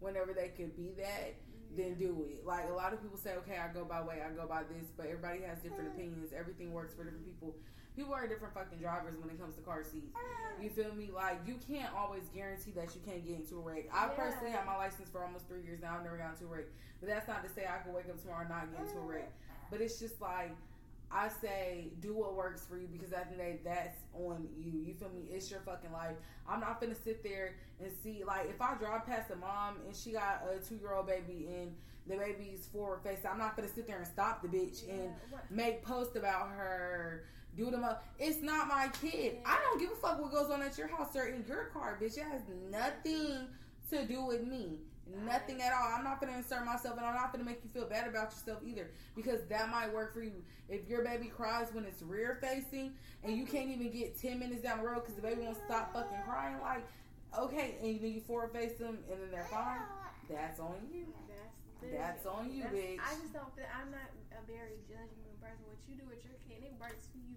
whenever 0.04 0.32
they 0.32 0.48
could 0.48 0.76
be 0.76 0.92
that, 1.00 1.34
then 1.74 1.94
do 1.94 2.26
it. 2.30 2.44
Like 2.46 2.68
a 2.68 2.72
lot 2.72 2.92
of 2.92 3.02
people 3.02 3.16
say, 3.18 3.34
okay, 3.42 3.56
I 3.58 3.72
go 3.72 3.84
by 3.84 4.02
way, 4.02 4.20
I 4.22 4.30
go 4.36 4.46
by 4.46 4.62
this, 4.62 4.92
but 4.96 5.06
everybody 5.06 5.40
has 5.42 5.58
different 5.58 5.88
opinions. 5.96 6.30
Everything 6.36 6.72
works 6.72 6.92
for 6.94 7.02
different 7.02 7.24
people. 7.24 7.56
People 7.96 8.12
are 8.12 8.26
different 8.26 8.52
fucking 8.54 8.78
drivers 8.78 9.14
when 9.18 9.30
it 9.30 9.40
comes 9.40 9.54
to 9.56 9.62
car 9.62 9.82
seats. 9.82 10.14
You 10.60 10.68
feel 10.68 10.92
me? 10.94 11.10
Like 11.14 11.40
you 11.46 11.54
can't 11.66 11.92
always 11.94 12.22
guarantee 12.34 12.72
that 12.72 12.94
you 12.94 13.00
can't 13.06 13.24
get 13.26 13.36
into 13.38 13.56
a 13.56 13.62
wreck. 13.62 13.86
I 13.92 14.06
Yeah. 14.06 14.18
personally 14.18 14.50
have 14.50 14.66
my 14.66 14.76
license 14.76 15.08
for 15.10 15.22
almost 15.24 15.46
three 15.48 15.62
years 15.62 15.80
now. 15.80 15.96
I've 15.96 16.04
never 16.04 16.16
gotten 16.18 16.34
into 16.34 16.44
a 16.46 16.48
wreck, 16.48 16.66
but 17.00 17.08
that's 17.08 17.26
not 17.26 17.42
to 17.46 17.50
say 17.50 17.66
I 17.66 17.78
could 17.82 17.94
wake 17.94 18.06
up 18.10 18.20
tomorrow 18.20 18.40
and 18.42 18.50
not 18.50 18.70
get 18.70 18.80
into 18.86 18.98
a 18.98 19.06
wreck. 19.06 19.30
But 19.70 19.80
it's 19.80 19.98
just 19.98 20.20
like 20.20 20.50
I 21.14 21.28
say, 21.28 21.92
do 22.00 22.12
what 22.12 22.34
works 22.34 22.66
for 22.68 22.76
you 22.76 22.88
because 22.90 23.12
at 23.12 23.30
the 23.30 23.40
end 23.40 23.52
of 23.52 23.58
the 23.58 23.64
day, 23.64 23.74
that's 23.76 23.98
on 24.14 24.48
you. 24.58 24.80
You 24.84 24.94
feel 24.94 25.10
me? 25.10 25.28
It's 25.30 25.48
your 25.50 25.60
fucking 25.60 25.92
life. 25.92 26.16
I'm 26.48 26.58
not 26.60 26.80
gonna 26.80 26.94
sit 26.96 27.22
there 27.22 27.54
and 27.80 27.90
see 28.02 28.24
like 28.26 28.48
if 28.50 28.60
I 28.60 28.74
drive 28.74 29.06
past 29.06 29.30
a 29.30 29.36
mom 29.36 29.76
and 29.86 29.94
she 29.94 30.10
got 30.12 30.42
a 30.52 30.58
two 30.58 30.74
year 30.74 30.92
old 30.94 31.06
baby 31.06 31.48
and 31.60 31.72
the 32.08 32.16
baby's 32.16 32.66
forward 32.66 33.00
facing, 33.04 33.30
I'm 33.30 33.38
not 33.38 33.54
gonna 33.56 33.68
sit 33.68 33.86
there 33.86 33.98
and 33.98 34.06
stop 34.06 34.42
the 34.42 34.48
bitch 34.48 34.88
and 34.88 35.10
what- 35.30 35.48
make 35.50 35.84
posts 35.84 36.16
about 36.16 36.48
her. 36.50 37.24
Do 37.56 37.70
them 37.70 37.84
up. 37.84 38.04
It's 38.18 38.42
not 38.42 38.66
my 38.66 38.88
kid. 39.00 39.38
I 39.46 39.60
don't 39.62 39.78
give 39.78 39.92
a 39.92 39.94
fuck 39.94 40.20
what 40.20 40.32
goes 40.32 40.50
on 40.50 40.60
at 40.62 40.76
your 40.76 40.88
house 40.88 41.14
or 41.14 41.26
in 41.26 41.44
your 41.46 41.66
car, 41.66 41.96
bitch. 42.02 42.18
It 42.18 42.24
has 42.24 42.42
nothing 42.68 43.46
to 43.90 44.04
do 44.04 44.24
with 44.24 44.44
me. 44.44 44.80
Nothing 45.26 45.60
at 45.62 45.72
all. 45.72 45.92
I'm 45.96 46.02
not 46.04 46.20
gonna 46.20 46.36
insert 46.36 46.64
myself, 46.64 46.96
and 46.96 47.04
I'm 47.06 47.14
not 47.14 47.30
gonna 47.32 47.44
make 47.44 47.62
you 47.62 47.70
feel 47.70 47.86
bad 47.86 48.08
about 48.08 48.30
yourself 48.32 48.60
either, 48.64 48.90
because 49.14 49.44
that 49.48 49.68
might 49.70 49.92
work 49.92 50.14
for 50.14 50.22
you. 50.22 50.42
If 50.68 50.88
your 50.88 51.04
baby 51.04 51.26
cries 51.26 51.68
when 51.72 51.84
it's 51.84 52.00
rear 52.02 52.38
facing, 52.40 52.94
and 53.22 53.36
you 53.36 53.44
can't 53.46 53.68
even 53.68 53.90
get 53.90 54.18
ten 54.18 54.38
minutes 54.38 54.62
down 54.62 54.78
the 54.78 54.84
road 54.84 55.00
because 55.00 55.14
the 55.14 55.22
baby 55.22 55.42
won't 55.42 55.58
stop 55.66 55.92
fucking 55.92 56.22
crying, 56.26 56.56
like, 56.62 56.86
okay, 57.38 57.76
and 57.82 58.00
then 58.00 58.12
you 58.12 58.20
forward 58.20 58.52
face 58.52 58.78
them, 58.78 58.98
and 59.10 59.20
then 59.20 59.30
they're 59.30 59.44
fine. 59.50 59.80
That's 60.30 60.58
on 60.58 60.76
you. 60.90 61.04
That's 61.28 62.24
That's 62.24 62.26
on 62.26 62.50
you, 62.50 62.62
That's- 62.64 62.80
bitch. 62.80 62.98
I 63.04 63.12
just 63.20 63.32
don't 63.34 63.52
feel. 63.54 63.68
I'm 63.76 63.90
not 63.92 64.08
a 64.32 64.40
very 64.48 64.80
judgmental 64.88 65.36
person. 65.36 65.62
What 65.68 65.76
you 65.86 65.96
do 66.00 66.06
with 66.08 66.24
your 66.24 66.32
kid, 66.48 66.64
it 66.64 66.72
works 66.80 67.06
for 67.12 67.18
you. 67.18 67.36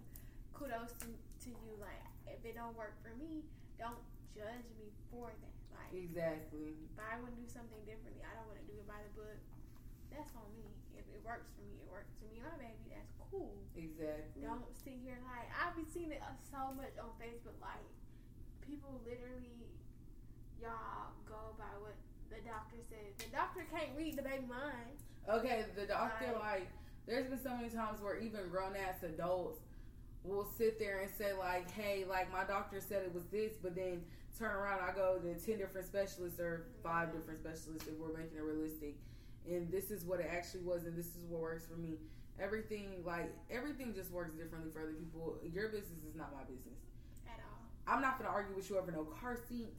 Kudos 0.55 0.93
to, 1.03 1.07
to 1.11 1.49
you. 1.51 1.76
Like 1.84 1.99
if 2.32 2.45
it 2.45 2.55
don't 2.55 2.76
work 2.78 2.95
for 3.03 3.11
me, 3.20 3.43
don't 3.78 3.99
judge 4.36 4.65
me 4.80 4.91
for 5.11 5.30
that. 5.32 5.55
Like 5.75 5.91
Exactly. 5.93 6.75
if 6.88 6.97
I 6.99 7.19
want 7.21 7.36
to 7.36 7.39
do 7.39 7.47
something 7.47 7.80
differently, 7.88 8.23
I 8.25 8.34
don't 8.36 8.47
want 8.49 8.59
to 8.59 8.67
do 8.67 8.75
it 8.80 8.88
by 8.88 8.99
the 9.03 9.13
book. 9.15 9.39
That's 10.11 10.32
on 10.36 10.47
me. 10.55 10.67
If 10.95 11.05
it 11.13 11.21
works 11.23 11.51
for 11.55 11.63
me, 11.67 11.78
it 11.84 11.89
works 11.91 12.15
for 12.17 12.25
me. 12.32 12.39
My 12.41 12.55
baby, 12.57 12.89
that's 12.89 13.11
cool. 13.30 13.53
Exactly. 13.75 14.41
Don't 14.43 14.63
sit 14.73 14.97
here 15.03 15.19
like 15.28 15.47
I've 15.53 15.75
been 15.75 15.88
seeing 15.88 16.11
it 16.15 16.23
uh, 16.23 16.34
so 16.47 16.71
much 16.75 16.95
on 16.97 17.11
Facebook. 17.21 17.55
Like 17.61 17.84
people 18.63 18.99
literally, 19.03 19.67
y'all 20.61 21.13
go 21.28 21.53
by 21.59 21.69
what 21.84 21.95
the 22.32 22.39
doctor 22.47 22.78
says. 22.89 23.13
The 23.19 23.30
doctor 23.36 23.67
can't 23.69 23.91
read 23.95 24.15
the 24.17 24.23
baby 24.25 24.47
mind. 24.47 24.97
Okay, 25.30 25.65
the 25.75 25.86
doctor 25.86 26.32
Right. 26.39 26.63
like 26.63 26.67
there's 27.05 27.28
been 27.28 27.39
so 27.39 27.55
many 27.55 27.69
times 27.69 28.01
where 28.01 28.17
even 28.17 28.47
grown 28.49 28.75
ass 28.75 29.03
adults 29.03 29.59
will 30.28 30.47
sit 30.57 30.80
there 30.80 30.99
and 31.01 31.09
say 31.17 31.34
like, 31.34 31.69
"Hey, 31.71 32.05
like 32.09 32.32
my 32.32 32.43
doctor 32.43 32.80
said 32.82 33.03
it 33.03 33.13
was 33.13 33.23
this," 33.32 33.53
but 33.61 33.75
then 33.75 34.03
turn 34.38 34.51
around, 34.51 34.82
I 34.82 34.93
go 34.93 35.17
to 35.19 35.34
ten 35.45 35.57
different 35.57 35.88
specialists 35.88 36.39
or 36.39 36.67
five 36.84 37.11
different 37.13 37.39
specialists 37.39 37.88
if 37.88 37.97
we're 37.97 38.15
making 38.17 38.38
it 38.38 38.43
realistic, 38.43 38.95
and 39.47 39.71
this 39.71 39.89
is 39.91 40.03
what 40.05 40.19
it 40.19 40.28
actually 40.32 40.61
was, 40.61 40.86
and 40.86 40.95
this 40.97 41.07
is 41.07 41.25
what 41.30 41.41
works 41.41 41.65
for 41.65 41.75
me. 41.78 41.95
Everything 42.39 43.03
like 43.03 43.34
everything 43.49 43.93
just 43.95 44.11
works 44.11 44.34
differently 44.36 44.69
for 44.71 44.82
other 44.82 44.93
people. 44.93 45.39
Your 45.43 45.69
business 45.69 46.03
is 46.07 46.15
not 46.15 46.32
my 46.34 46.43
business. 46.43 46.78
At 47.25 47.39
all. 47.39 47.95
I'm 47.95 48.01
not 48.01 48.19
gonna 48.19 48.30
argue 48.30 48.55
with 48.55 48.69
you 48.69 48.78
over 48.78 48.91
no 48.91 49.05
car 49.05 49.38
seat 49.49 49.73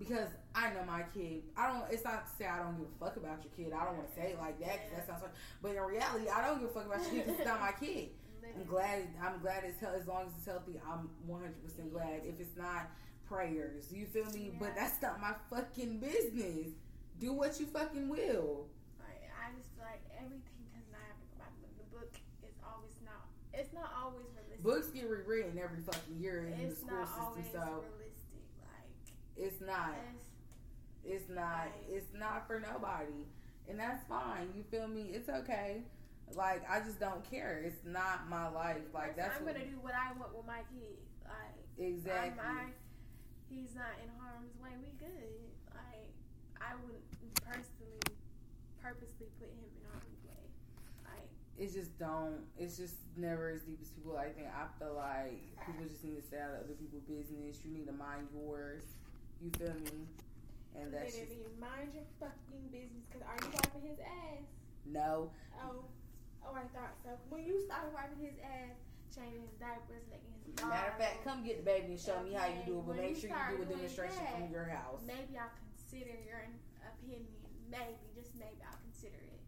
because 0.00 0.26
I 0.54 0.70
know 0.74 0.82
my 0.84 1.02
kid. 1.14 1.44
I 1.56 1.68
don't. 1.70 1.84
It's 1.92 2.02
not 2.02 2.26
to 2.26 2.32
say 2.34 2.46
I 2.46 2.58
don't 2.58 2.76
give 2.76 2.86
a 2.88 3.04
fuck 3.04 3.16
about 3.16 3.44
your 3.44 3.52
kid. 3.56 3.72
I 3.72 3.84
don't 3.84 3.96
want 3.98 4.08
to 4.08 4.14
say 4.16 4.32
it 4.32 4.38
like 4.40 4.58
that 4.58 4.82
'cause 4.90 4.96
that 4.96 5.06
sounds. 5.06 5.22
Like, 5.22 5.30
but 5.62 5.76
in 5.76 5.82
reality, 5.82 6.28
I 6.28 6.44
don't 6.44 6.58
give 6.58 6.70
a 6.70 6.72
fuck 6.72 6.86
about 6.86 7.02
your 7.12 7.22
kid 7.22 7.36
it's 7.38 7.46
not 7.46 7.60
my 7.60 7.72
kid. 7.72 8.08
I'm 8.44 8.64
glad. 8.66 9.08
I'm 9.22 9.40
glad 9.40 9.64
it's 9.64 9.80
healthy. 9.80 9.98
As 10.00 10.06
long 10.06 10.22
as 10.26 10.32
it's 10.36 10.46
healthy, 10.46 10.80
I'm 10.90 11.08
100 11.26 11.62
percent 11.62 11.92
glad. 11.92 12.22
If 12.24 12.40
it's 12.40 12.56
not, 12.56 12.90
prayers. 13.28 13.92
You 13.92 14.06
feel 14.06 14.26
me? 14.32 14.52
But 14.58 14.74
that's 14.76 15.00
not 15.02 15.20
my 15.20 15.34
fucking 15.50 16.00
business. 16.00 16.72
Do 17.20 17.32
what 17.32 17.58
you 17.60 17.66
fucking 17.66 18.08
will. 18.08 18.66
Like 18.98 19.22
I 19.38 19.54
just 19.56 19.70
feel 19.76 19.84
like 19.86 20.02
everything 20.18 20.62
does 20.74 20.88
not 20.90 21.00
have 21.06 21.18
to 21.22 21.26
go 21.30 21.38
by 21.38 21.48
the 21.54 21.60
book. 21.62 21.78
The 21.78 21.96
book 21.96 22.12
is 22.44 22.56
always 22.66 22.96
not. 23.04 23.24
It's 23.54 23.72
not 23.72 23.90
always 24.02 24.26
realistic. 24.34 24.62
Books 24.62 24.88
get 24.88 25.08
rewritten 25.08 25.58
every 25.58 25.82
fucking 25.82 26.18
year 26.18 26.44
in 26.46 26.58
the 26.58 26.64
It's 26.72 26.80
school 26.80 26.98
not 26.98 27.06
system, 27.08 27.24
always 27.24 27.46
so 27.52 27.62
realistic. 27.86 28.42
Like 28.58 28.90
it's 29.38 29.60
not. 29.60 29.94
it's, 30.12 30.26
It's 31.04 31.28
not. 31.30 31.70
Right. 31.70 31.86
It's 31.88 32.10
not 32.18 32.46
for 32.46 32.58
nobody, 32.60 33.26
and 33.68 33.78
that's 33.78 34.02
fine. 34.08 34.50
You 34.56 34.64
feel 34.70 34.88
me? 34.88 35.10
It's 35.14 35.28
okay. 35.28 35.82
Like 36.34 36.62
I 36.68 36.80
just 36.80 36.98
don't 36.98 37.22
care. 37.28 37.62
It's 37.64 37.84
not 37.84 38.28
my 38.28 38.48
life. 38.48 38.88
Like 38.94 39.16
that's 39.16 39.36
I'm 39.38 39.44
what, 39.44 39.54
gonna 39.54 39.66
do 39.66 39.78
what 39.80 39.94
I 39.94 40.16
want 40.18 40.34
with 40.36 40.46
my 40.46 40.64
kid. 40.72 40.96
Like 41.24 41.58
exactly. 41.78 42.40
I, 42.40 42.72
he's 43.48 43.74
not 43.74 43.92
in 44.00 44.08
harm's 44.16 44.56
way. 44.62 44.72
We 44.80 44.96
good. 44.96 45.44
Like 45.76 46.08
I 46.56 46.72
wouldn't 46.80 47.04
personally, 47.44 48.00
purposely 48.80 49.28
put 49.36 49.52
him 49.52 49.60
in 49.60 49.84
harm's 49.92 50.20
way. 50.24 50.44
Like 51.04 51.28
It's 51.58 51.74
just 51.74 51.98
don't. 51.98 52.48
It's 52.56 52.76
just 52.76 52.96
never 53.16 53.50
as 53.50 53.60
deep 53.62 53.78
as 53.82 53.90
people. 53.92 54.16
I 54.16 54.32
think 54.32 54.48
I 54.48 54.64
feel 54.80 54.96
like 54.96 55.42
people 55.66 55.84
just 55.84 56.04
need 56.04 56.16
to 56.16 56.24
stay 56.24 56.40
out 56.40 56.56
of 56.56 56.64
other 56.64 56.76
people's 56.80 57.04
business. 57.04 57.60
You 57.60 57.76
need 57.76 57.86
to 57.86 57.96
mind 57.96 58.32
yours. 58.32 58.84
You 59.44 59.50
feel 59.58 59.76
me? 59.84 60.08
And 60.80 60.88
that's 60.88 61.12
just 61.12 61.28
mind 61.60 61.92
your 61.92 62.08
fucking 62.16 62.72
business. 62.72 63.04
Cause 63.12 63.20
are 63.20 63.36
you 63.36 63.52
wiping 63.52 63.84
his 63.90 64.00
ass? 64.00 64.48
no. 64.86 65.30
Oh, 65.62 65.84
oh, 66.46 66.54
I 66.54 66.66
thought 66.74 66.94
so. 67.02 67.10
When 67.30 67.44
you 67.44 67.60
started 67.62 67.92
wiping 67.94 68.20
his 68.22 68.36
ass, 68.42 68.76
changing 69.14 69.42
his 69.44 69.56
diapers, 69.60 70.04
making 70.08 70.32
his 70.44 70.58
Matter 70.62 70.92
of 70.92 70.98
fact, 71.00 71.24
come 71.24 71.44
get 71.44 71.64
the 71.64 71.66
baby 71.66 71.96
and 71.96 72.00
show 72.00 72.20
me 72.20 72.36
how 72.36 72.46
you 72.46 72.60
do 72.66 72.78
it. 72.80 72.84
But 72.86 72.96
When 72.96 73.08
make 73.08 73.16
sure 73.16 73.32
you 73.32 73.56
do 73.56 73.62
a 73.62 73.70
demonstration 73.72 74.20
that, 74.20 74.36
from 74.36 74.52
your 74.52 74.68
house. 74.68 75.00
maybe 75.06 75.38
I'll 75.40 75.52
consider 75.56 76.12
your 76.28 76.44
opinion. 76.84 77.24
Maybe, 77.72 77.96
just 78.12 78.36
maybe 78.36 78.60
I'll 78.60 78.80
consider 78.84 79.16
it. 79.16 79.40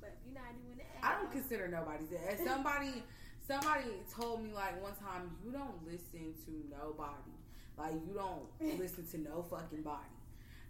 But 0.00 0.16
you're 0.24 0.34
not 0.34 0.56
doing 0.56 0.80
that, 0.80 1.04
I 1.04 1.20
don't 1.20 1.32
consider 1.32 1.68
nobody's 1.68 2.08
as 2.12 2.40
somebody 2.40 3.02
somebody 3.46 4.02
told 4.10 4.42
me 4.42 4.52
like 4.52 4.80
one 4.82 4.94
time 4.96 5.30
you 5.44 5.52
don't 5.52 5.78
listen 5.86 6.34
to 6.46 6.52
nobody 6.70 7.36
like 7.78 7.94
you 8.06 8.14
don't 8.14 8.48
listen 8.80 9.06
to 9.06 9.18
no 9.18 9.42
fucking 9.42 9.82
body 9.82 10.15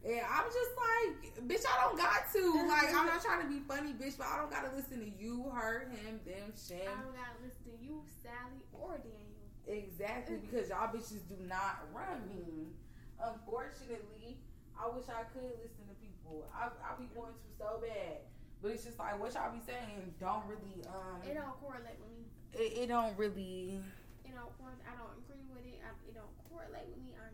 and 0.07 0.23
I'm 0.23 0.47
just 0.47 0.73
like 0.79 1.35
bitch 1.51 1.67
I 1.67 1.83
don't 1.83 1.99
got 1.99 2.31
to 2.33 2.43
like 2.69 2.95
I'm 2.95 3.07
not 3.07 3.21
trying 3.23 3.43
to 3.43 3.49
be 3.49 3.59
funny 3.67 3.93
bitch 3.93 4.17
but 4.17 4.27
I 4.29 4.39
don't 4.39 4.51
gotta 4.51 4.71
listen 4.77 5.01
to 5.03 5.11
you 5.11 5.51
her 5.51 5.89
him 5.91 6.21
them 6.25 6.53
shit. 6.55 6.87
I 6.87 7.03
don't 7.03 7.13
gotta 7.15 7.39
listen 7.43 7.67
to 7.67 7.75
you, 7.83 8.03
Sally, 8.23 8.63
or 8.73 8.99
Daniel. 9.03 9.51
exactly 9.67 10.37
because 10.45 10.69
y'all 10.71 10.89
bitches 10.95 11.27
do 11.29 11.35
not 11.47 11.83
run 11.93 12.23
me 12.31 12.71
unfortunately 13.19 14.39
I 14.79 14.89
wish 14.95 15.09
I 15.09 15.25
could 15.33 15.57
listen 15.59 15.85
to 15.89 15.97
people 15.99 16.47
I, 16.55 16.69
I 16.85 16.95
be 16.99 17.09
going 17.15 17.33
to 17.33 17.49
so 17.59 17.81
bad 17.83 18.25
but 18.63 18.73
it's 18.73 18.85
just 18.85 18.99
like 18.99 19.19
what 19.21 19.35
y'all 19.35 19.53
be 19.53 19.61
saying 19.65 20.15
don't 20.21 20.45
really 20.47 20.85
um 20.89 21.21
It 21.27 21.35
don't 21.35 21.57
correlate 21.61 21.99
with 22.01 22.13
me. 22.15 22.25
it, 22.55 22.85
it 22.85 22.87
don't 22.89 23.17
really 23.19 23.81
It 24.25 24.33
don't. 24.35 24.53
I 24.87 24.93
don't 24.99 25.13
agree 25.23 25.45
with 25.53 25.65
it. 25.67 25.79
I, 25.85 25.91
it 26.09 26.15
don't 26.15 26.33
correlate 26.51 26.89
with 26.91 26.99
me. 27.05 27.15
I'm. 27.17 27.33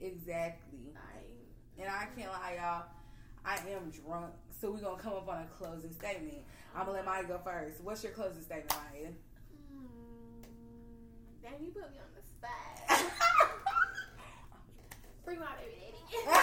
Exactly 0.00 0.92
I. 0.96 1.80
and 1.82 1.88
i 1.90 2.06
can't 2.16 2.30
lie 2.30 2.56
y'all 2.60 2.84
i 3.44 3.56
am 3.70 3.90
drunk 3.90 4.32
so 4.60 4.70
we're 4.70 4.78
gonna 4.78 5.00
come 5.00 5.12
up 5.14 5.28
on 5.28 5.42
a 5.42 5.46
closing 5.58 5.92
statement 5.92 6.38
i'm 6.74 6.86
gonna 6.86 6.98
let 6.98 7.04
maya 7.04 7.24
go 7.24 7.38
first 7.44 7.80
what's 7.82 8.02
your 8.02 8.12
closing 8.12 8.42
statement 8.42 8.72
maya 8.92 9.10
Mm, 9.72 9.86
damn, 11.42 11.64
you 11.64 11.70
put 11.72 11.90
me 11.90 11.98
on 11.98 12.10
the 12.14 12.22
spot. 12.22 13.00
Free 15.24 15.36
my 15.36 15.46
baby 15.56 15.76
daddy. 15.80 16.24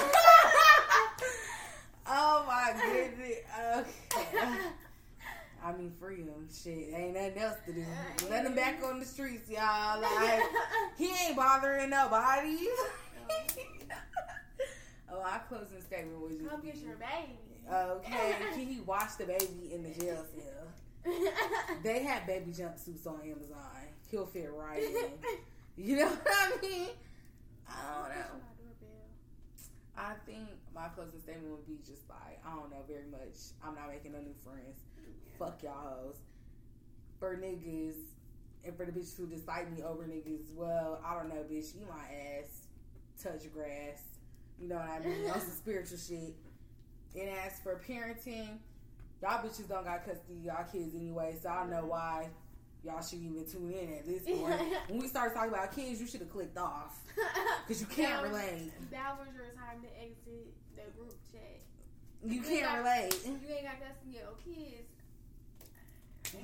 oh 2.07 2.43
my 2.47 2.73
goodness 2.81 3.37
okay 3.77 4.59
I 5.63 5.73
mean, 5.73 5.93
free 5.99 6.23
him. 6.23 6.47
Shit, 6.51 6.91
ain't 6.91 7.13
nothing 7.13 7.37
else 7.37 7.57
to 7.67 7.73
do. 7.73 7.85
Let 8.31 8.45
him 8.47 8.55
back 8.55 8.81
on 8.83 8.99
the 8.99 9.05
streets, 9.05 9.47
y'all. 9.47 10.01
Like, 10.01 10.41
he 10.97 11.11
ain't 11.27 11.35
bothering 11.35 11.91
nobody. 11.91 12.57
oh, 15.11 15.21
our 15.21 15.43
closing 15.47 15.81
statement 15.81 16.19
was 16.21 16.37
just 16.37 16.49
Come 16.49 16.61
get 16.61 16.75
your 16.77 16.95
baby. 16.95 17.37
Okay, 17.71 18.35
can 18.53 18.67
he 18.67 18.79
watch 18.81 19.17
the 19.17 19.25
baby 19.25 19.71
in 19.73 19.83
the 19.83 19.89
jail 19.89 20.25
cell? 20.35 20.67
They 21.83 22.03
had 22.03 22.27
baby 22.27 22.51
jumpsuits 22.51 23.07
on 23.07 23.21
Amazon. 23.21 23.87
He'll 24.09 24.25
fit 24.25 24.51
right 24.53 24.83
in. 24.83 25.11
You 25.77 25.95
know 25.95 26.07
what 26.07 26.27
I 26.27 26.61
mean? 26.61 26.89
I 27.67 27.73
don't 27.95 28.09
know. 28.09 28.41
I 29.97 30.13
think 30.25 30.47
my 30.73 30.87
closing 30.89 31.19
statement 31.21 31.51
would 31.51 31.67
be 31.67 31.77
just 31.85 32.09
like, 32.09 32.39
I 32.45 32.55
don't 32.55 32.69
know 32.71 32.83
very 32.87 33.05
much. 33.09 33.53
I'm 33.63 33.75
not 33.75 33.89
making 33.89 34.13
no 34.13 34.19
new 34.19 34.35
friends. 34.43 34.81
Fuck 35.37 35.63
y'all 35.63 35.73
hoes. 35.73 36.15
For 37.19 37.35
niggas, 37.35 37.95
and 38.63 38.75
for 38.75 38.85
the 38.85 38.91
bitches 38.91 39.17
who 39.17 39.27
dislike 39.27 39.71
me 39.75 39.83
over 39.83 40.03
niggas, 40.03 40.53
well, 40.53 41.01
I 41.05 41.15
don't 41.15 41.29
know, 41.29 41.43
bitch. 41.49 41.75
You 41.75 41.85
my 41.87 42.03
ass. 42.39 42.60
Touch 43.21 43.51
grass. 43.53 44.01
You 44.59 44.67
know 44.69 44.75
what 44.75 44.89
I 44.89 44.99
mean? 44.99 45.29
On 45.29 45.39
some 45.39 45.49
spiritual 45.51 45.97
shit. 45.97 46.35
And 47.15 47.29
as 47.29 47.59
for 47.63 47.81
parenting, 47.87 48.57
y'all 49.21 49.43
bitches 49.43 49.67
don't 49.67 49.83
got 49.83 50.05
custody 50.05 50.37
of 50.39 50.43
y'all 50.45 50.65
kids 50.71 50.95
anyway, 50.95 51.35
so 51.41 51.49
I 51.49 51.59
don't 51.61 51.69
know 51.71 51.85
why 51.85 52.29
y'all 52.83 53.01
should 53.01 53.19
even 53.19 53.45
tune 53.45 53.71
in 53.73 53.93
at 53.97 54.05
this 54.05 54.23
point. 54.25 54.59
when 54.87 54.99
we 54.99 55.07
start 55.07 55.33
talking 55.35 55.49
about 55.53 55.75
kids, 55.75 55.99
you 55.99 56.07
should 56.07 56.21
have 56.21 56.29
clicked 56.31 56.57
off. 56.57 56.99
Because 57.67 57.81
you 57.81 57.87
can't 57.87 58.21
was- 58.23 58.31
relate. 58.31 58.71
That 58.91 59.17
was 59.19 59.27
your 59.35 59.45
time 59.55 59.81
to 59.81 59.87
exit 60.01 60.53
the 60.75 60.81
group 60.97 61.13
chat. 61.31 61.61
You 62.23 62.35
You 62.35 62.41
can't 62.41 62.63
got- 62.63 62.77
relate. 62.79 63.19
You 63.25 63.31
ain't 63.55 63.63
got 63.63 63.79
custody 63.79 64.17
of 64.17 64.23
your 64.23 64.55
kids. 64.55 64.87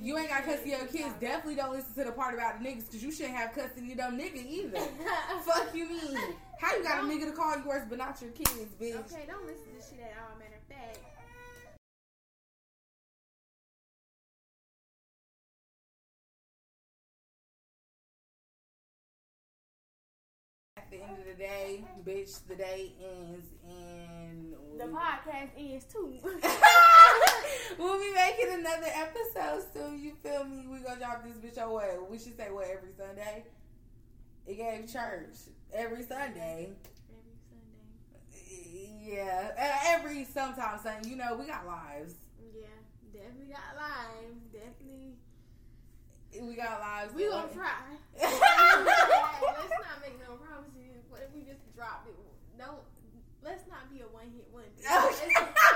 You 0.02 0.18
ain't 0.18 0.28
got 0.28 0.44
custody 0.44 0.74
of 0.74 0.80
your 0.80 0.88
kids. 0.88 1.14
Definitely 1.20 1.56
don't 1.56 1.72
listen 1.72 1.94
to 1.94 2.04
the 2.04 2.12
part 2.12 2.34
about 2.34 2.60
the 2.60 2.68
niggas 2.68 2.86
because 2.86 3.02
you 3.02 3.12
shouldn't 3.12 3.36
have 3.36 3.54
custody 3.54 3.92
of 3.92 3.98
them 3.98 4.18
nigga 4.18 4.44
either. 4.44 4.78
Fuck 5.44 5.74
you 5.74 5.88
mean? 5.88 6.18
How 6.58 6.76
you 6.76 6.82
got 6.82 7.04
a 7.04 7.06
nigga 7.06 7.26
to 7.26 7.32
call 7.32 7.56
you 7.56 7.64
worse 7.66 7.84
but 7.88 7.98
not 7.98 8.20
your 8.20 8.30
kids, 8.32 8.74
bitch? 8.80 8.98
Okay, 9.06 9.24
don't 9.26 9.46
listen 9.46 9.70
to 9.74 9.82
shit 9.82 10.00
at 10.00 10.18
all. 10.18 10.38
Matter 10.38 10.58
of 10.58 10.66
fact, 10.68 10.98
end 21.08 21.18
of 21.18 21.26
the 21.26 21.34
day, 21.34 21.84
bitch, 22.04 22.38
the 22.48 22.54
day 22.54 22.92
ends 23.02 23.46
and 23.68 24.54
the 24.78 24.84
podcast 24.84 25.50
ends 25.56 25.84
too. 25.84 26.14
we'll 27.78 27.98
be 27.98 28.12
making 28.14 28.52
another 28.52 28.88
episode 28.94 29.64
soon. 29.72 30.00
You 30.00 30.12
feel 30.22 30.44
me? 30.44 30.66
We 30.68 30.80
gonna 30.80 31.00
drop 31.00 31.24
this 31.24 31.36
bitch 31.36 31.62
away. 31.62 31.96
We 32.08 32.18
should 32.18 32.36
say 32.36 32.50
what 32.50 32.66
every 32.66 32.92
Sunday. 32.96 33.44
It 34.46 34.56
gave 34.56 34.90
church 34.90 35.36
every 35.72 36.04
Sunday. 36.04 36.70
Every 37.10 37.36
Sunday. 38.32 38.78
Yeah, 39.02 39.50
every 39.86 40.24
sometimes 40.24 40.82
Sunday. 40.82 41.08
You 41.08 41.16
know, 41.16 41.36
we 41.38 41.46
got 41.46 41.66
lives. 41.66 42.14
Yeah, 42.54 42.66
definitely 43.12 43.52
got 43.52 43.76
lives. 43.76 44.40
Definitely. 44.52 45.16
We 46.32 46.54
got 46.54 46.80
lives. 46.80 47.14
We 47.14 47.28
gonna 47.28 47.48
try. 47.52 47.80
let's 48.20 48.40
not 48.40 49.98
make 50.02 50.20
no 50.20 50.36
promises. 50.36 51.02
What 51.08 51.22
if 51.22 51.34
we 51.34 51.42
just 51.42 51.60
drop 51.74 52.06
it? 52.06 52.14
Don't. 52.58 52.80
Let's 53.42 53.66
not 53.68 53.90
be 53.90 54.00
a 54.00 54.08
one 54.08 54.30
hit 54.34 54.48
wonder. 54.52 54.68
Okay. 54.88 55.54